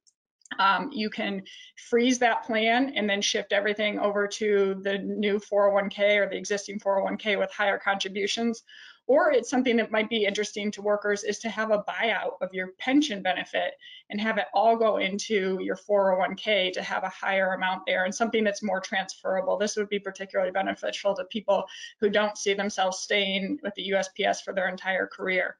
Um, 0.59 0.91
you 0.91 1.09
can 1.09 1.43
freeze 1.89 2.19
that 2.19 2.43
plan 2.43 2.93
and 2.95 3.09
then 3.09 3.21
shift 3.21 3.53
everything 3.53 3.99
over 3.99 4.27
to 4.27 4.79
the 4.83 4.99
new 4.99 5.39
401k 5.39 6.17
or 6.17 6.29
the 6.29 6.37
existing 6.37 6.79
401k 6.79 7.39
with 7.39 7.51
higher 7.51 7.79
contributions. 7.79 8.63
Or 9.05 9.31
it's 9.31 9.49
something 9.49 9.75
that 9.77 9.91
might 9.91 10.09
be 10.09 10.25
interesting 10.25 10.71
to 10.71 10.81
workers 10.81 11.23
is 11.23 11.39
to 11.39 11.49
have 11.49 11.71
a 11.71 11.83
buyout 11.83 12.37
of 12.41 12.53
your 12.53 12.69
pension 12.79 13.21
benefit 13.21 13.73
and 14.09 14.19
have 14.21 14.37
it 14.37 14.45
all 14.53 14.77
go 14.77 14.97
into 14.97 15.59
your 15.61 15.75
401k 15.75 16.71
to 16.71 16.81
have 16.81 17.03
a 17.03 17.09
higher 17.09 17.53
amount 17.53 17.81
there 17.85 18.05
and 18.05 18.15
something 18.15 18.43
that's 18.45 18.63
more 18.63 18.79
transferable. 18.79 19.57
This 19.57 19.75
would 19.75 19.89
be 19.89 19.99
particularly 19.99 20.51
beneficial 20.51 21.13
to 21.15 21.25
people 21.25 21.65
who 21.99 22.09
don't 22.09 22.37
see 22.37 22.53
themselves 22.53 22.99
staying 22.99 23.59
with 23.61 23.73
the 23.75 23.89
USPS 23.89 24.41
for 24.41 24.53
their 24.53 24.69
entire 24.69 25.07
career. 25.07 25.57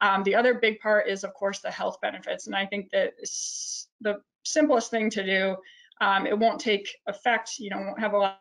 Um, 0.00 0.22
the 0.22 0.34
other 0.34 0.54
big 0.54 0.78
part 0.80 1.08
is, 1.08 1.24
of 1.24 1.34
course, 1.34 1.60
the 1.60 1.70
health 1.70 2.00
benefits. 2.00 2.46
And 2.46 2.54
I 2.54 2.66
think 2.66 2.90
that 2.90 3.14
the 4.00 4.20
simplest 4.44 4.90
thing 4.90 5.10
to 5.10 5.24
do, 5.24 5.56
um, 6.00 6.26
it 6.26 6.38
won't 6.38 6.60
take 6.60 6.94
effect, 7.06 7.58
you 7.58 7.70
know, 7.70 7.78
won't 7.78 8.00
have 8.00 8.12
a 8.12 8.18
lot 8.18 8.40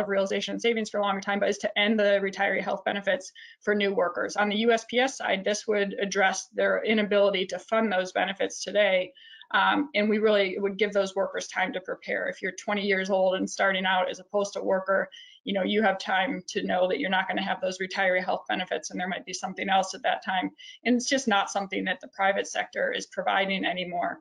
of 0.00 0.08
realization 0.08 0.52
and 0.52 0.62
savings 0.62 0.90
for 0.90 0.98
a 0.98 1.02
longer 1.02 1.20
time, 1.20 1.40
but 1.40 1.48
is 1.48 1.58
to 1.58 1.78
end 1.78 1.98
the 1.98 2.20
retiree 2.22 2.62
health 2.62 2.84
benefits 2.84 3.32
for 3.60 3.74
new 3.74 3.94
workers. 3.94 4.36
On 4.36 4.48
the 4.48 4.64
USPS 4.64 5.10
side, 5.10 5.44
this 5.44 5.66
would 5.66 5.94
address 6.00 6.48
their 6.54 6.82
inability 6.84 7.46
to 7.46 7.58
fund 7.58 7.92
those 7.92 8.12
benefits 8.12 8.62
today. 8.62 9.12
Um, 9.52 9.90
and 9.94 10.08
we 10.10 10.18
really 10.18 10.56
would 10.58 10.76
give 10.76 10.92
those 10.92 11.14
workers 11.14 11.46
time 11.46 11.72
to 11.72 11.80
prepare. 11.80 12.28
If 12.28 12.42
you're 12.42 12.52
20 12.52 12.82
years 12.82 13.10
old 13.10 13.36
and 13.36 13.48
starting 13.48 13.86
out 13.86 14.10
as 14.10 14.18
a 14.18 14.24
postal 14.24 14.64
worker, 14.64 15.08
you 15.44 15.54
know, 15.54 15.62
you 15.62 15.82
have 15.82 15.98
time 15.98 16.42
to 16.48 16.64
know 16.64 16.88
that 16.88 16.98
you're 16.98 17.10
not 17.10 17.28
going 17.28 17.36
to 17.36 17.42
have 17.44 17.60
those 17.60 17.78
retiree 17.78 18.24
health 18.24 18.44
benefits 18.48 18.90
and 18.90 18.98
there 18.98 19.08
might 19.08 19.24
be 19.24 19.32
something 19.32 19.68
else 19.68 19.94
at 19.94 20.02
that 20.02 20.24
time. 20.24 20.50
And 20.84 20.96
it's 20.96 21.08
just 21.08 21.28
not 21.28 21.50
something 21.50 21.84
that 21.84 22.00
the 22.00 22.08
private 22.08 22.48
sector 22.48 22.92
is 22.92 23.06
providing 23.06 23.64
anymore. 23.64 24.20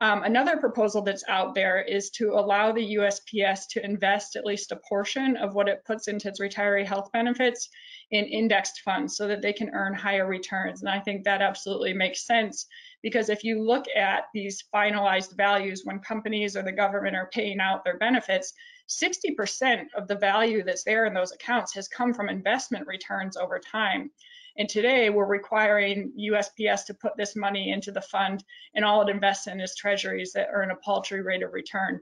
Um, 0.00 0.24
another 0.24 0.56
proposal 0.56 1.02
that's 1.02 1.24
out 1.28 1.54
there 1.54 1.82
is 1.82 2.10
to 2.10 2.32
allow 2.32 2.72
the 2.72 2.96
USPS 2.96 3.68
to 3.70 3.84
invest 3.84 4.34
at 4.34 4.44
least 4.44 4.72
a 4.72 4.80
portion 4.88 5.36
of 5.36 5.54
what 5.54 5.68
it 5.68 5.84
puts 5.84 6.08
into 6.08 6.28
its 6.28 6.40
retiree 6.40 6.84
health 6.84 7.10
benefits 7.12 7.68
in 8.10 8.24
indexed 8.24 8.80
funds 8.84 9.16
so 9.16 9.28
that 9.28 9.42
they 9.42 9.52
can 9.52 9.70
earn 9.70 9.94
higher 9.94 10.26
returns. 10.26 10.82
And 10.82 10.90
I 10.90 10.98
think 10.98 11.24
that 11.24 11.40
absolutely 11.40 11.92
makes 11.92 12.26
sense 12.26 12.66
because 13.02 13.28
if 13.28 13.44
you 13.44 13.62
look 13.62 13.84
at 13.96 14.24
these 14.34 14.64
finalized 14.74 15.36
values 15.36 15.82
when 15.84 16.00
companies 16.00 16.56
or 16.56 16.62
the 16.62 16.72
government 16.72 17.16
are 17.16 17.30
paying 17.32 17.60
out 17.60 17.84
their 17.84 17.98
benefits, 17.98 18.52
60% 18.88 19.84
of 19.96 20.08
the 20.08 20.16
value 20.16 20.62
that's 20.62 20.84
there 20.84 21.06
in 21.06 21.14
those 21.14 21.32
accounts 21.32 21.74
has 21.74 21.88
come 21.88 22.12
from 22.12 22.28
investment 22.28 22.86
returns 22.86 23.36
over 23.36 23.58
time. 23.58 24.10
And 24.58 24.68
today 24.68 25.10
we're 25.10 25.26
requiring 25.26 26.12
USPS 26.18 26.84
to 26.86 26.94
put 26.94 27.16
this 27.16 27.36
money 27.36 27.72
into 27.72 27.92
the 27.92 28.00
fund 28.00 28.44
and 28.74 28.84
all 28.84 29.02
it 29.02 29.10
invests 29.10 29.46
in 29.46 29.60
is 29.60 29.74
treasuries 29.74 30.32
that 30.32 30.48
earn 30.52 30.70
a 30.70 30.76
paltry 30.76 31.22
rate 31.22 31.42
of 31.42 31.52
return. 31.52 32.00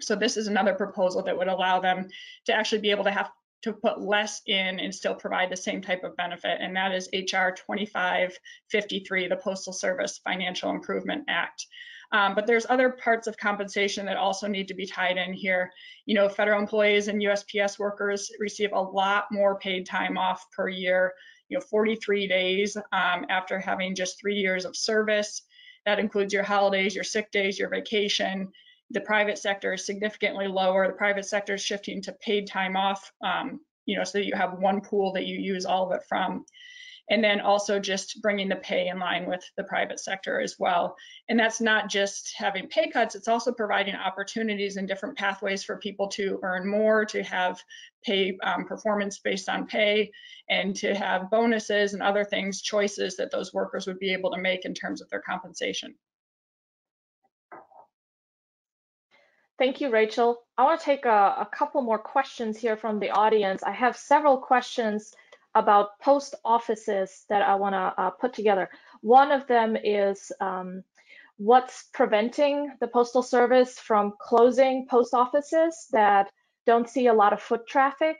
So 0.00 0.16
this 0.16 0.36
is 0.36 0.48
another 0.48 0.74
proposal 0.74 1.22
that 1.22 1.36
would 1.36 1.48
allow 1.48 1.80
them 1.80 2.08
to 2.46 2.52
actually 2.52 2.80
be 2.80 2.90
able 2.90 3.04
to 3.04 3.10
have 3.10 3.30
to 3.62 3.72
put 3.72 4.00
less 4.00 4.42
in 4.46 4.80
and 4.80 4.94
still 4.94 5.14
provide 5.14 5.50
the 5.50 5.56
same 5.56 5.80
type 5.80 6.02
of 6.02 6.16
benefit, 6.16 6.58
and 6.60 6.74
that 6.74 6.92
is 6.92 7.08
HR 7.12 7.50
2553, 7.54 9.28
the 9.28 9.36
Postal 9.36 9.72
Service 9.72 10.18
Financial 10.24 10.70
Improvement 10.70 11.24
Act. 11.28 11.66
Um, 12.10 12.34
but 12.34 12.46
there's 12.46 12.66
other 12.68 12.90
parts 12.90 13.26
of 13.26 13.38
compensation 13.38 14.04
that 14.06 14.18
also 14.18 14.46
need 14.46 14.68
to 14.68 14.74
be 14.74 14.84
tied 14.84 15.16
in 15.16 15.32
here. 15.32 15.72
You 16.04 16.14
know, 16.14 16.28
federal 16.28 16.60
employees 16.60 17.08
and 17.08 17.22
USPS 17.22 17.78
workers 17.78 18.30
receive 18.38 18.72
a 18.72 18.80
lot 18.80 19.26
more 19.30 19.58
paid 19.58 19.86
time 19.86 20.18
off 20.18 20.44
per 20.50 20.68
year, 20.68 21.14
you 21.52 21.58
know, 21.58 21.64
43 21.68 22.26
days 22.26 22.78
um, 22.92 23.26
after 23.28 23.58
having 23.58 23.94
just 23.94 24.18
three 24.18 24.36
years 24.36 24.64
of 24.64 24.74
service. 24.74 25.42
That 25.84 25.98
includes 25.98 26.32
your 26.32 26.44
holidays, 26.44 26.94
your 26.94 27.04
sick 27.04 27.30
days, 27.30 27.58
your 27.58 27.68
vacation. 27.68 28.50
The 28.90 29.02
private 29.02 29.36
sector 29.36 29.74
is 29.74 29.84
significantly 29.84 30.46
lower. 30.46 30.86
The 30.86 30.94
private 30.94 31.26
sector 31.26 31.54
is 31.54 31.62
shifting 31.62 32.00
to 32.02 32.12
paid 32.12 32.46
time 32.46 32.74
off, 32.74 33.12
um, 33.22 33.60
you 33.84 33.98
know, 33.98 34.04
so 34.04 34.16
that 34.16 34.24
you 34.24 34.34
have 34.34 34.60
one 34.60 34.80
pool 34.80 35.12
that 35.12 35.26
you 35.26 35.38
use 35.38 35.66
all 35.66 35.86
of 35.86 35.92
it 35.92 36.06
from 36.08 36.46
and 37.10 37.22
then 37.22 37.40
also 37.40 37.78
just 37.78 38.22
bringing 38.22 38.48
the 38.48 38.56
pay 38.56 38.88
in 38.88 38.98
line 38.98 39.26
with 39.26 39.44
the 39.56 39.64
private 39.64 39.98
sector 39.98 40.40
as 40.40 40.56
well. 40.58 40.96
And 41.28 41.38
that's 41.38 41.60
not 41.60 41.88
just 41.88 42.32
having 42.36 42.68
pay 42.68 42.90
cuts, 42.90 43.14
it's 43.14 43.28
also 43.28 43.52
providing 43.52 43.94
opportunities 43.94 44.76
and 44.76 44.86
different 44.86 45.18
pathways 45.18 45.64
for 45.64 45.76
people 45.78 46.08
to 46.08 46.38
earn 46.42 46.66
more, 46.66 47.04
to 47.06 47.22
have 47.22 47.60
pay 48.04 48.38
um, 48.42 48.64
performance 48.64 49.18
based 49.18 49.48
on 49.48 49.66
pay, 49.66 50.10
and 50.48 50.74
to 50.76 50.94
have 50.94 51.30
bonuses 51.30 51.94
and 51.94 52.02
other 52.02 52.24
things, 52.24 52.62
choices 52.62 53.16
that 53.16 53.30
those 53.30 53.52
workers 53.52 53.86
would 53.86 53.98
be 53.98 54.12
able 54.12 54.30
to 54.30 54.38
make 54.38 54.64
in 54.64 54.74
terms 54.74 55.00
of 55.00 55.08
their 55.10 55.20
compensation. 55.20 55.94
Thank 59.58 59.80
you, 59.80 59.90
Rachel. 59.90 60.42
I 60.58 60.64
want 60.64 60.80
to 60.80 60.84
take 60.84 61.04
a, 61.04 61.36
a, 61.38 61.48
couple 61.52 61.82
more 61.82 61.98
questions 61.98 62.58
here 62.58 62.76
from 62.76 62.98
the 62.98 63.10
audience. 63.10 63.62
I 63.62 63.70
have 63.70 63.96
several 63.96 64.38
questions 64.38 65.14
about 65.54 65.98
post 66.00 66.34
offices 66.44 67.24
that 67.28 67.42
I 67.42 67.54
want 67.54 67.74
to 67.74 68.02
uh, 68.02 68.10
put 68.10 68.32
together. 68.32 68.68
One 69.02 69.30
of 69.32 69.46
them 69.46 69.76
is 69.76 70.32
um, 70.40 70.82
what's 71.36 71.84
preventing 71.92 72.72
the 72.80 72.86
Postal 72.86 73.22
Service 73.22 73.78
from 73.78 74.14
closing 74.20 74.86
post 74.88 75.14
offices 75.14 75.88
that 75.92 76.30
don't 76.66 76.88
see 76.88 77.08
a 77.08 77.12
lot 77.12 77.32
of 77.32 77.42
foot 77.42 77.66
traffic. 77.66 78.16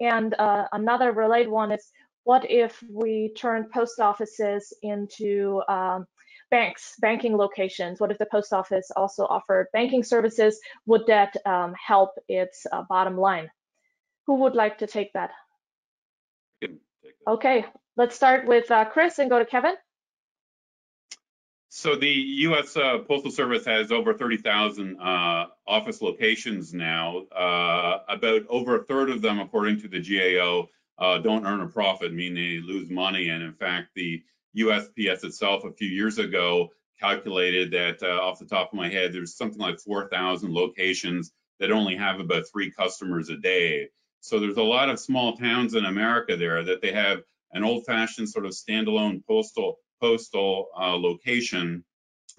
And 0.00 0.34
uh, 0.34 0.66
another 0.72 1.12
related 1.12 1.48
one 1.48 1.72
is 1.72 1.90
what 2.24 2.50
if 2.50 2.82
we 2.90 3.32
turn 3.36 3.68
post 3.72 4.00
offices 4.00 4.72
into 4.82 5.62
um, 5.68 6.06
banks, 6.50 6.94
banking 7.00 7.36
locations? 7.36 8.00
What 8.00 8.10
if 8.10 8.18
the 8.18 8.26
post 8.26 8.52
office 8.52 8.90
also 8.96 9.24
offered 9.24 9.68
banking 9.72 10.02
services? 10.02 10.58
Would 10.86 11.06
that 11.06 11.36
um, 11.46 11.74
help 11.74 12.10
its 12.28 12.66
uh, 12.72 12.82
bottom 12.88 13.16
line? 13.16 13.48
Who 14.26 14.36
would 14.36 14.54
like 14.54 14.78
to 14.78 14.86
take 14.86 15.12
that? 15.12 15.30
Okay, 17.26 17.64
let's 17.96 18.14
start 18.14 18.46
with 18.46 18.70
uh, 18.70 18.84
Chris 18.84 19.18
and 19.18 19.30
go 19.30 19.38
to 19.38 19.46
Kevin. 19.46 19.74
So 21.70 21.96
the 21.96 22.06
U.S. 22.06 22.76
Uh, 22.76 22.98
Postal 22.98 23.30
Service 23.30 23.64
has 23.64 23.90
over 23.90 24.14
30,000 24.14 24.96
uh, 25.00 25.46
office 25.66 26.02
locations 26.02 26.72
now. 26.72 27.22
Uh, 27.34 27.98
about 28.08 28.42
over 28.48 28.76
a 28.76 28.84
third 28.84 29.10
of 29.10 29.22
them, 29.22 29.40
according 29.40 29.80
to 29.80 29.88
the 29.88 30.00
GAO, 30.00 30.68
uh, 30.98 31.18
don't 31.18 31.46
earn 31.46 31.62
a 31.62 31.66
profit, 31.66 32.12
meaning 32.12 32.34
they 32.34 32.60
lose 32.60 32.90
money. 32.90 33.30
And 33.30 33.42
in 33.42 33.54
fact, 33.54 33.88
the 33.96 34.22
USPS 34.56 35.24
itself 35.24 35.64
a 35.64 35.72
few 35.72 35.88
years 35.88 36.18
ago 36.18 36.68
calculated 37.00 37.72
that, 37.72 38.02
uh, 38.02 38.22
off 38.22 38.38
the 38.38 38.44
top 38.44 38.72
of 38.72 38.76
my 38.76 38.88
head, 38.88 39.12
there's 39.12 39.36
something 39.36 39.58
like 39.58 39.80
4,000 39.80 40.52
locations 40.52 41.32
that 41.58 41.72
only 41.72 41.96
have 41.96 42.20
about 42.20 42.44
three 42.52 42.70
customers 42.70 43.30
a 43.30 43.36
day. 43.36 43.88
So 44.24 44.40
there's 44.40 44.56
a 44.56 44.62
lot 44.62 44.88
of 44.88 44.98
small 44.98 45.36
towns 45.36 45.74
in 45.74 45.84
America 45.84 46.34
there 46.34 46.64
that 46.64 46.80
they 46.80 46.92
have 46.92 47.20
an 47.52 47.62
old-fashioned 47.62 48.26
sort 48.26 48.46
of 48.46 48.52
standalone 48.52 49.22
postal 49.26 49.80
postal 50.00 50.68
uh, 50.74 50.96
location 50.96 51.84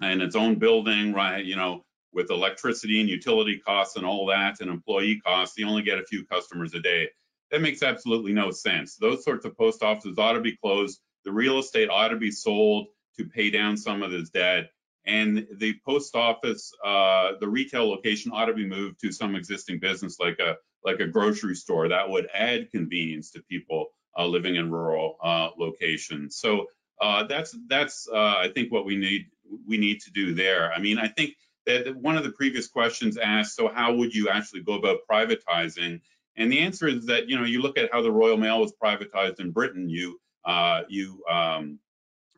and 0.02 0.20
its 0.20 0.34
own 0.34 0.56
building, 0.56 1.12
right? 1.12 1.44
You 1.44 1.54
know, 1.54 1.84
with 2.12 2.32
electricity 2.32 3.00
and 3.00 3.08
utility 3.08 3.60
costs 3.64 3.94
and 3.94 4.04
all 4.04 4.26
that, 4.26 4.60
and 4.60 4.68
employee 4.68 5.20
costs, 5.24 5.56
you 5.58 5.68
only 5.68 5.82
get 5.82 6.00
a 6.00 6.04
few 6.04 6.26
customers 6.26 6.74
a 6.74 6.80
day. 6.80 7.08
That 7.52 7.62
makes 7.62 7.84
absolutely 7.84 8.32
no 8.32 8.50
sense. 8.50 8.96
Those 8.96 9.22
sorts 9.22 9.44
of 9.44 9.56
post 9.56 9.84
offices 9.84 10.18
ought 10.18 10.32
to 10.32 10.40
be 10.40 10.56
closed. 10.56 11.00
The 11.24 11.30
real 11.30 11.60
estate 11.60 11.88
ought 11.88 12.08
to 12.08 12.16
be 12.16 12.32
sold 12.32 12.88
to 13.16 13.26
pay 13.26 13.50
down 13.50 13.76
some 13.76 14.02
of 14.02 14.10
this 14.10 14.30
debt. 14.30 14.70
And 15.06 15.46
the 15.58 15.76
post 15.86 16.16
office, 16.16 16.72
uh, 16.84 17.34
the 17.38 17.48
retail 17.48 17.88
location 17.88 18.32
ought 18.34 18.46
to 18.46 18.54
be 18.54 18.66
moved 18.66 18.98
to 19.02 19.12
some 19.12 19.36
existing 19.36 19.78
business 19.78 20.18
like 20.18 20.40
a 20.40 20.56
like 20.86 21.00
a 21.00 21.06
grocery 21.06 21.56
store 21.56 21.88
that 21.88 22.08
would 22.08 22.28
add 22.32 22.70
convenience 22.70 23.32
to 23.32 23.42
people 23.42 23.88
uh, 24.16 24.24
living 24.24 24.54
in 24.54 24.70
rural 24.70 25.18
uh, 25.22 25.50
locations. 25.58 26.36
So 26.36 26.66
uh, 27.00 27.24
that's 27.24 27.54
that's 27.68 28.08
uh, 28.08 28.36
I 28.38 28.50
think 28.54 28.72
what 28.72 28.86
we 28.86 28.96
need 28.96 29.26
we 29.66 29.76
need 29.76 30.00
to 30.02 30.10
do 30.10 30.32
there. 30.32 30.72
I 30.72 30.78
mean, 30.78 30.98
I 30.98 31.08
think 31.08 31.34
that 31.66 31.94
one 31.96 32.16
of 32.16 32.24
the 32.24 32.30
previous 32.30 32.68
questions 32.68 33.18
asked, 33.18 33.56
so 33.56 33.68
how 33.68 33.94
would 33.94 34.14
you 34.14 34.28
actually 34.28 34.62
go 34.62 34.74
about 34.74 35.00
privatizing? 35.10 36.00
And 36.36 36.50
the 36.50 36.60
answer 36.60 36.86
is 36.86 37.06
that 37.06 37.28
you 37.28 37.36
know 37.36 37.44
you 37.44 37.60
look 37.60 37.76
at 37.76 37.90
how 37.92 38.00
the 38.00 38.12
Royal 38.12 38.36
Mail 38.36 38.60
was 38.60 38.72
privatized 38.82 39.40
in 39.40 39.50
Britain. 39.50 39.90
You 39.90 40.18
uh, 40.44 40.82
you 40.88 41.22
um, 41.28 41.78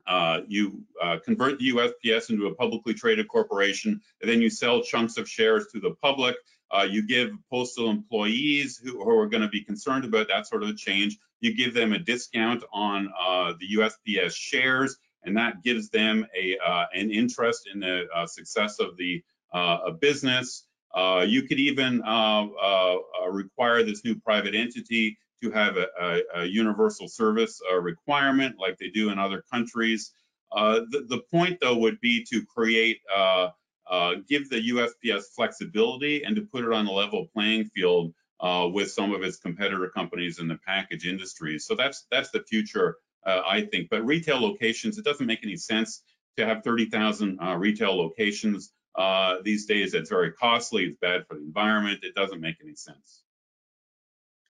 uh, 0.06 0.40
you 0.48 0.82
uh, 1.02 1.18
convert 1.24 1.58
the 1.58 1.70
USPS 1.72 2.30
into 2.30 2.46
a 2.46 2.54
publicly 2.54 2.94
traded 2.94 3.28
corporation, 3.28 4.00
and 4.22 4.30
then 4.30 4.40
you 4.40 4.48
sell 4.48 4.82
chunks 4.82 5.18
of 5.18 5.28
shares 5.28 5.66
to 5.72 5.80
the 5.80 5.94
public. 6.02 6.34
Uh, 6.70 6.86
you 6.88 7.06
give 7.06 7.30
postal 7.50 7.88
employees 7.90 8.78
who, 8.82 9.02
who 9.02 9.18
are 9.18 9.28
going 9.28 9.42
to 9.42 9.48
be 9.48 9.62
concerned 9.62 10.04
about 10.04 10.28
that 10.28 10.46
sort 10.46 10.62
of 10.62 10.76
change, 10.76 11.16
you 11.40 11.54
give 11.54 11.74
them 11.74 11.92
a 11.92 11.98
discount 11.98 12.62
on 12.72 13.12
uh, 13.18 13.52
the 13.60 13.76
USPS 13.76 14.34
shares, 14.34 14.96
and 15.24 15.36
that 15.36 15.62
gives 15.62 15.88
them 15.90 16.26
a 16.36 16.58
uh, 16.58 16.86
an 16.92 17.10
interest 17.10 17.68
in 17.72 17.80
the 17.80 18.06
uh, 18.14 18.26
success 18.26 18.78
of 18.80 18.96
the 18.96 19.22
uh, 19.52 19.90
business. 19.92 20.64
Uh, 20.94 21.24
you 21.26 21.42
could 21.42 21.60
even 21.60 22.02
require 23.30 23.82
this 23.82 24.04
new 24.04 24.16
private 24.16 24.54
entity 24.54 25.18
to 25.42 25.50
have 25.50 25.76
a, 25.76 25.86
a, 26.00 26.22
a 26.40 26.44
universal 26.44 27.06
service 27.08 27.60
requirement 27.80 28.56
like 28.58 28.76
they 28.78 28.88
do 28.88 29.10
in 29.10 29.18
other 29.18 29.44
countries. 29.52 30.12
The, 30.52 31.06
the, 31.08 31.20
point, 31.30 31.58
though, 31.60 31.76
would 31.76 32.00
be 32.00 32.24
to 32.30 32.44
create 32.44 33.00
uh, 33.90 34.14
give 34.28 34.48
the 34.50 34.70
USPS 34.70 35.24
flexibility 35.34 36.22
and 36.22 36.36
to 36.36 36.42
put 36.42 36.64
it 36.64 36.72
on 36.72 36.86
a 36.86 36.92
level 36.92 37.26
playing 37.32 37.66
field 37.74 38.12
uh, 38.40 38.68
with 38.72 38.90
some 38.90 39.12
of 39.12 39.22
its 39.22 39.36
competitor 39.36 39.88
companies 39.88 40.38
in 40.38 40.48
the 40.48 40.58
package 40.66 41.06
industry. 41.06 41.58
So 41.58 41.74
that's 41.74 42.06
that's 42.10 42.30
the 42.30 42.42
future 42.42 42.96
uh, 43.26 43.42
I 43.46 43.62
think. 43.62 43.88
But 43.90 44.04
retail 44.04 44.40
locations, 44.40 44.98
it 44.98 45.04
doesn't 45.04 45.26
make 45.26 45.40
any 45.42 45.56
sense 45.56 46.02
to 46.36 46.46
have 46.46 46.62
30,000 46.62 47.38
uh, 47.40 47.56
retail 47.56 47.96
locations 47.96 48.72
uh, 48.94 49.36
these 49.42 49.66
days. 49.66 49.94
It's 49.94 50.08
very 50.08 50.32
costly. 50.32 50.84
It's 50.84 50.98
bad 51.00 51.26
for 51.26 51.34
the 51.34 51.42
environment. 51.42 52.00
It 52.02 52.14
doesn't 52.14 52.40
make 52.40 52.56
any 52.62 52.74
sense. 52.74 53.22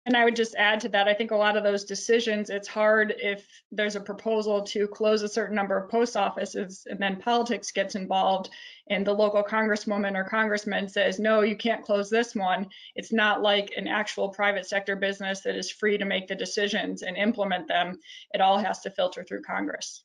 And 0.05 0.15
I 0.15 0.23
would 0.23 0.35
just 0.35 0.53
add 0.55 0.81
to 0.81 0.89
that, 0.89 1.07
I 1.07 1.15
think 1.15 1.31
a 1.31 1.35
lot 1.35 1.57
of 1.57 1.63
those 1.63 1.83
decisions, 1.83 2.51
it's 2.51 2.67
hard 2.67 3.15
if 3.17 3.47
there's 3.71 3.95
a 3.95 4.01
proposal 4.01 4.61
to 4.61 4.87
close 4.87 5.23
a 5.23 5.27
certain 5.27 5.55
number 5.55 5.75
of 5.77 5.89
post 5.89 6.15
offices 6.15 6.85
and 6.87 6.99
then 6.99 7.19
politics 7.19 7.71
gets 7.71 7.95
involved 7.95 8.51
and 8.87 9.05
the 9.05 9.13
local 9.13 9.43
congresswoman 9.43 10.15
or 10.15 10.23
congressman 10.23 10.87
says, 10.87 11.19
no, 11.19 11.41
you 11.41 11.55
can't 11.55 11.83
close 11.83 12.07
this 12.07 12.35
one. 12.35 12.67
It's 12.95 13.11
not 13.11 13.41
like 13.41 13.73
an 13.77 13.87
actual 13.87 14.29
private 14.29 14.67
sector 14.67 14.95
business 14.95 15.41
that 15.41 15.55
is 15.55 15.71
free 15.71 15.97
to 15.97 16.05
make 16.05 16.27
the 16.27 16.35
decisions 16.35 17.01
and 17.01 17.17
implement 17.17 17.67
them. 17.67 17.99
It 18.31 18.41
all 18.41 18.59
has 18.59 18.81
to 18.81 18.91
filter 18.91 19.23
through 19.23 19.41
Congress. 19.41 20.03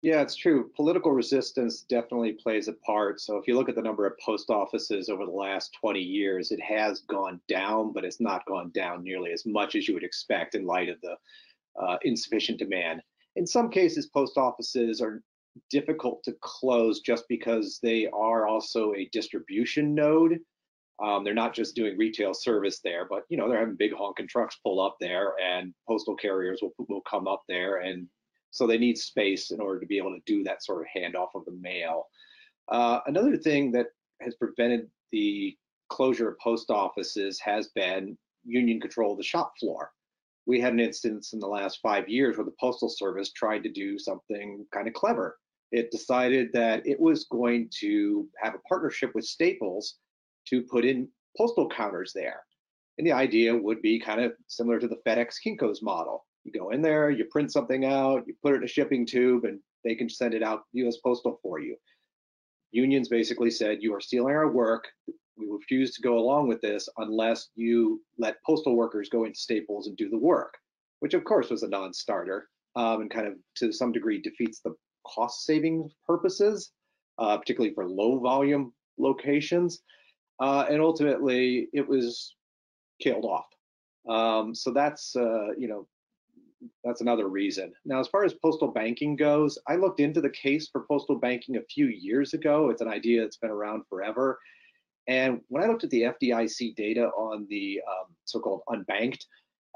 Yeah, 0.00 0.22
it's 0.22 0.36
true. 0.36 0.70
Political 0.76 1.10
resistance 1.10 1.82
definitely 1.82 2.32
plays 2.34 2.68
a 2.68 2.72
part. 2.72 3.20
So 3.20 3.36
if 3.36 3.48
you 3.48 3.56
look 3.56 3.68
at 3.68 3.74
the 3.74 3.82
number 3.82 4.06
of 4.06 4.16
post 4.24 4.48
offices 4.48 5.08
over 5.08 5.24
the 5.24 5.32
last 5.32 5.76
20 5.80 5.98
years, 5.98 6.52
it 6.52 6.60
has 6.60 7.00
gone 7.00 7.40
down, 7.48 7.92
but 7.92 8.04
it's 8.04 8.20
not 8.20 8.46
gone 8.46 8.70
down 8.70 9.02
nearly 9.02 9.32
as 9.32 9.44
much 9.44 9.74
as 9.74 9.88
you 9.88 9.94
would 9.94 10.04
expect 10.04 10.54
in 10.54 10.66
light 10.66 10.88
of 10.88 11.00
the 11.00 11.16
uh, 11.82 11.98
insufficient 12.02 12.58
demand. 12.60 13.02
In 13.34 13.44
some 13.46 13.70
cases, 13.70 14.06
post 14.06 14.36
offices 14.36 15.00
are 15.00 15.22
difficult 15.68 16.22
to 16.24 16.36
close 16.42 17.00
just 17.00 17.24
because 17.28 17.80
they 17.82 18.06
are 18.06 18.46
also 18.46 18.94
a 18.94 19.08
distribution 19.12 19.96
node. 19.96 20.38
Um, 21.02 21.24
they're 21.24 21.34
not 21.34 21.54
just 21.54 21.74
doing 21.74 21.98
retail 21.98 22.34
service 22.34 22.80
there, 22.84 23.06
but 23.08 23.22
you 23.28 23.36
know 23.36 23.48
they're 23.48 23.60
having 23.60 23.76
big 23.76 23.92
honking 23.94 24.28
trucks 24.28 24.58
pull 24.64 24.80
up 24.80 24.96
there, 25.00 25.34
and 25.40 25.72
postal 25.88 26.16
carriers 26.16 26.60
will 26.60 26.72
will 26.88 27.02
come 27.02 27.28
up 27.28 27.42
there 27.48 27.78
and 27.78 28.08
so 28.50 28.66
they 28.66 28.78
need 28.78 28.98
space 28.98 29.50
in 29.50 29.60
order 29.60 29.80
to 29.80 29.86
be 29.86 29.98
able 29.98 30.14
to 30.14 30.22
do 30.26 30.42
that 30.44 30.64
sort 30.64 30.82
of 30.82 30.86
handoff 30.94 31.28
of 31.34 31.44
the 31.44 31.56
mail. 31.60 32.06
Uh, 32.68 33.00
another 33.06 33.36
thing 33.36 33.72
that 33.72 33.86
has 34.20 34.34
prevented 34.34 34.88
the 35.12 35.56
closure 35.88 36.30
of 36.30 36.38
post 36.38 36.70
offices 36.70 37.40
has 37.40 37.68
been 37.74 38.16
union 38.44 38.80
control 38.80 39.12
of 39.12 39.18
the 39.18 39.24
shop 39.24 39.52
floor. 39.58 39.90
We 40.46 40.60
had 40.60 40.72
an 40.72 40.80
instance 40.80 41.32
in 41.32 41.40
the 41.40 41.46
last 41.46 41.80
five 41.82 42.08
years 42.08 42.36
where 42.36 42.44
the 42.44 42.54
Postal 42.58 42.88
Service 42.88 43.32
tried 43.32 43.62
to 43.64 43.70
do 43.70 43.98
something 43.98 44.66
kind 44.72 44.88
of 44.88 44.94
clever. 44.94 45.38
It 45.72 45.90
decided 45.90 46.48
that 46.54 46.86
it 46.86 46.98
was 46.98 47.24
going 47.24 47.70
to 47.80 48.26
have 48.42 48.54
a 48.54 48.68
partnership 48.68 49.14
with 49.14 49.26
Staples 49.26 49.96
to 50.46 50.62
put 50.62 50.86
in 50.86 51.08
postal 51.36 51.68
counters 51.68 52.12
there. 52.14 52.42
And 52.96 53.06
the 53.06 53.12
idea 53.12 53.54
would 53.54 53.82
be 53.82 54.00
kind 54.00 54.20
of 54.20 54.32
similar 54.46 54.78
to 54.78 54.88
the 54.88 55.00
FedEx 55.06 55.34
Kinko's 55.46 55.82
model. 55.82 56.24
You 56.48 56.60
go 56.60 56.70
in 56.70 56.80
there, 56.80 57.10
you 57.10 57.26
print 57.26 57.52
something 57.52 57.84
out, 57.84 58.26
you 58.26 58.34
put 58.42 58.54
it 58.54 58.58
in 58.58 58.64
a 58.64 58.68
shipping 58.68 59.04
tube, 59.04 59.44
and 59.44 59.60
they 59.84 59.94
can 59.94 60.08
send 60.08 60.32
it 60.32 60.42
out 60.42 60.62
US 60.72 60.96
Postal 60.98 61.38
for 61.42 61.60
you. 61.60 61.76
Unions 62.70 63.08
basically 63.08 63.50
said, 63.50 63.82
You 63.82 63.94
are 63.94 64.00
stealing 64.00 64.34
our 64.34 64.50
work. 64.50 64.88
We 65.36 65.46
refuse 65.50 65.92
to 65.94 66.02
go 66.02 66.18
along 66.18 66.48
with 66.48 66.60
this 66.62 66.88
unless 66.96 67.50
you 67.54 68.02
let 68.16 68.42
postal 68.44 68.76
workers 68.76 69.08
go 69.10 69.24
into 69.24 69.38
Staples 69.38 69.88
and 69.88 69.96
do 69.96 70.08
the 70.08 70.18
work, 70.18 70.54
which 71.00 71.14
of 71.14 71.24
course 71.24 71.50
was 71.50 71.62
a 71.62 71.68
non 71.68 71.92
starter 71.92 72.48
um, 72.76 73.02
and 73.02 73.10
kind 73.10 73.26
of 73.26 73.34
to 73.56 73.70
some 73.70 73.92
degree 73.92 74.20
defeats 74.20 74.60
the 74.60 74.74
cost 75.06 75.44
saving 75.44 75.90
purposes, 76.06 76.72
uh, 77.18 77.36
particularly 77.36 77.74
for 77.74 77.86
low 77.86 78.18
volume 78.20 78.72
locations. 78.98 79.82
Uh, 80.40 80.64
and 80.70 80.80
ultimately, 80.80 81.68
it 81.74 81.86
was 81.86 82.34
killed 83.02 83.24
off. 83.24 83.46
Um, 84.08 84.54
so 84.54 84.70
that's 84.70 85.14
uh, 85.14 85.48
you 85.58 85.68
know 85.68 85.86
that's 86.84 87.00
another 87.00 87.28
reason. 87.28 87.72
Now, 87.84 88.00
as 88.00 88.08
far 88.08 88.24
as 88.24 88.34
postal 88.34 88.68
banking 88.68 89.16
goes, 89.16 89.58
I 89.68 89.76
looked 89.76 90.00
into 90.00 90.20
the 90.20 90.30
case 90.30 90.68
for 90.68 90.86
postal 90.88 91.16
banking 91.16 91.56
a 91.56 91.62
few 91.62 91.86
years 91.86 92.34
ago. 92.34 92.70
It's 92.70 92.82
an 92.82 92.88
idea 92.88 93.22
that's 93.22 93.36
been 93.36 93.50
around 93.50 93.84
forever. 93.88 94.38
And 95.06 95.40
when 95.48 95.62
I 95.62 95.66
looked 95.66 95.84
at 95.84 95.90
the 95.90 96.02
FDIC 96.02 96.74
data 96.76 97.06
on 97.08 97.46
the 97.48 97.80
um, 97.88 98.14
so-called 98.24 98.62
unbanked, 98.68 99.24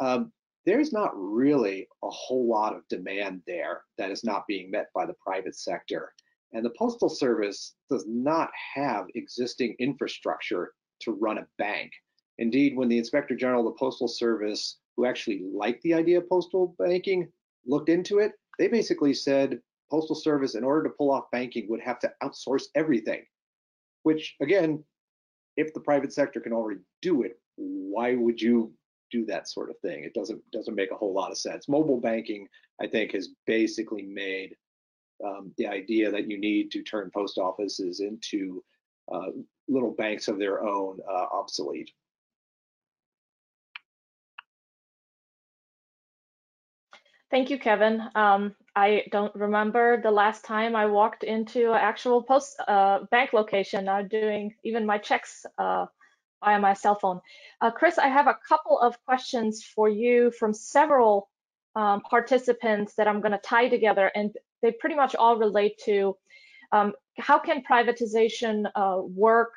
um, 0.01 0.33
there's 0.67 0.93
not 0.93 1.11
really 1.15 1.89
a 2.05 2.11
whole 2.11 2.49
lot 2.49 2.75
of 2.75 2.87
demand 2.89 3.43
there 3.47 3.83
that 3.99 4.11
is 4.11 4.23
not 4.23 4.47
being 4.47 4.71
met 4.71 4.87
by 4.95 5.07
the 5.07 5.17
private 5.25 5.57
sector. 5.57 6.13
And 6.53 6.65
the 6.65 6.75
Postal 6.79 7.09
Service 7.09 7.75
does 7.91 8.05
not 8.07 8.51
have 8.75 9.07
existing 9.15 9.75
infrastructure 9.79 10.75
to 11.01 11.13
run 11.13 11.39
a 11.39 11.47
bank. 11.59 11.91
Indeed, 12.39 12.77
when 12.77 12.89
the 12.89 12.99
Inspector 12.99 13.35
General 13.37 13.67
of 13.67 13.73
the 13.73 13.79
Postal 13.79 14.09
Service 14.09 14.79
who 14.97 15.07
actually 15.07 15.43
liked 15.55 15.83
the 15.83 15.95
idea 15.95 16.19
of 16.19 16.29
postal 16.29 16.75
banking 16.79 17.29
looked 17.67 17.89
into 17.89 18.19
it, 18.19 18.33
they 18.59 18.69
basically 18.69 19.15
said 19.15 19.61
postal 19.91 20.17
service 20.17 20.55
in 20.55 20.65
order 20.65 20.83
to 20.85 20.95
pull 20.97 21.11
off 21.11 21.31
banking 21.31 21.67
would 21.69 21.81
have 21.81 21.99
to 22.01 22.13
outsource 22.23 22.65
everything. 22.75 23.25
Which 24.03 24.35
again 24.41 24.83
if 25.57 25.75
the 25.75 25.81
private 25.81 26.13
sector 26.13 26.41
can 26.41 26.53
already 26.53 26.81
do 27.03 27.23
it 27.23 27.39
why 27.57 28.15
would 28.15 28.41
you 28.41 28.73
do 29.11 29.27
that 29.27 29.47
sort 29.47 29.69
of 29.69 29.79
thing? 29.81 30.05
It 30.05 30.15
doesn't 30.15 30.41
doesn't 30.53 30.75
make 30.75 30.91
a 30.91 30.97
whole 30.97 31.13
lot 31.13 31.31
of 31.31 31.39
sense. 31.39 31.69
Mobile 31.69 32.01
banking 32.01 32.49
i 32.81 32.87
think 32.87 33.13
has 33.13 33.29
basically 33.47 34.03
made 34.03 34.57
um, 35.25 35.53
the 35.59 35.67
idea 35.67 36.11
that 36.11 36.29
you 36.29 36.39
need 36.39 36.71
to 36.73 36.83
turn 36.83 37.11
post 37.15 37.39
offices 37.39 38.01
into 38.01 38.63
uh, 39.13 39.31
little 39.69 39.93
banks 39.93 40.29
of 40.29 40.39
their 40.39 40.65
own 40.65 40.99
uh, 41.09 41.27
obsolete 41.33 41.91
Thank 47.33 47.49
you, 47.49 47.59
Kevin. 47.59 48.03
Um, 48.15 48.55
I 48.77 49.05
don't 49.11 49.35
remember 49.35 49.99
the 50.03 50.11
last 50.11 50.45
time 50.45 50.77
I 50.77 50.85
walked 50.85 51.25
into 51.25 51.71
an 51.73 51.79
actual 51.79 52.23
post 52.23 52.61
uh, 52.69 53.05
bank 53.11 53.33
location. 53.33 53.89
I'm 53.89 54.09
doing 54.09 54.55
even 54.65 54.85
my 54.85 54.99
checks 54.99 55.47
uh, 55.57 55.87
via 56.45 56.61
my 56.61 56.75
cell 56.75 56.95
phone. 56.95 57.23
Uh, 57.63 57.71
Chris, 57.71 57.97
I 57.97 58.09
have 58.09 58.27
a 58.27 58.37
couple 58.47 58.79
of 58.79 59.03
questions 59.07 59.65
for 59.65 59.89
you 59.89 60.31
from 60.33 60.53
several 60.53 61.31
um, 61.75 62.03
participants 62.03 62.97
that 62.97 63.09
I'm 63.09 63.23
going 63.23 63.33
to 63.33 63.39
tie 63.39 63.69
together, 63.69 64.13
and 64.15 64.37
they 64.61 64.71
pretty 64.71 64.97
much 64.97 65.15
all 65.15 65.39
relate 65.39 65.81
to 65.87 66.15
um, 66.71 66.93
how 67.19 67.39
can 67.39 67.63
privatization 67.63 68.71
uh, 68.75 69.01
work 69.01 69.55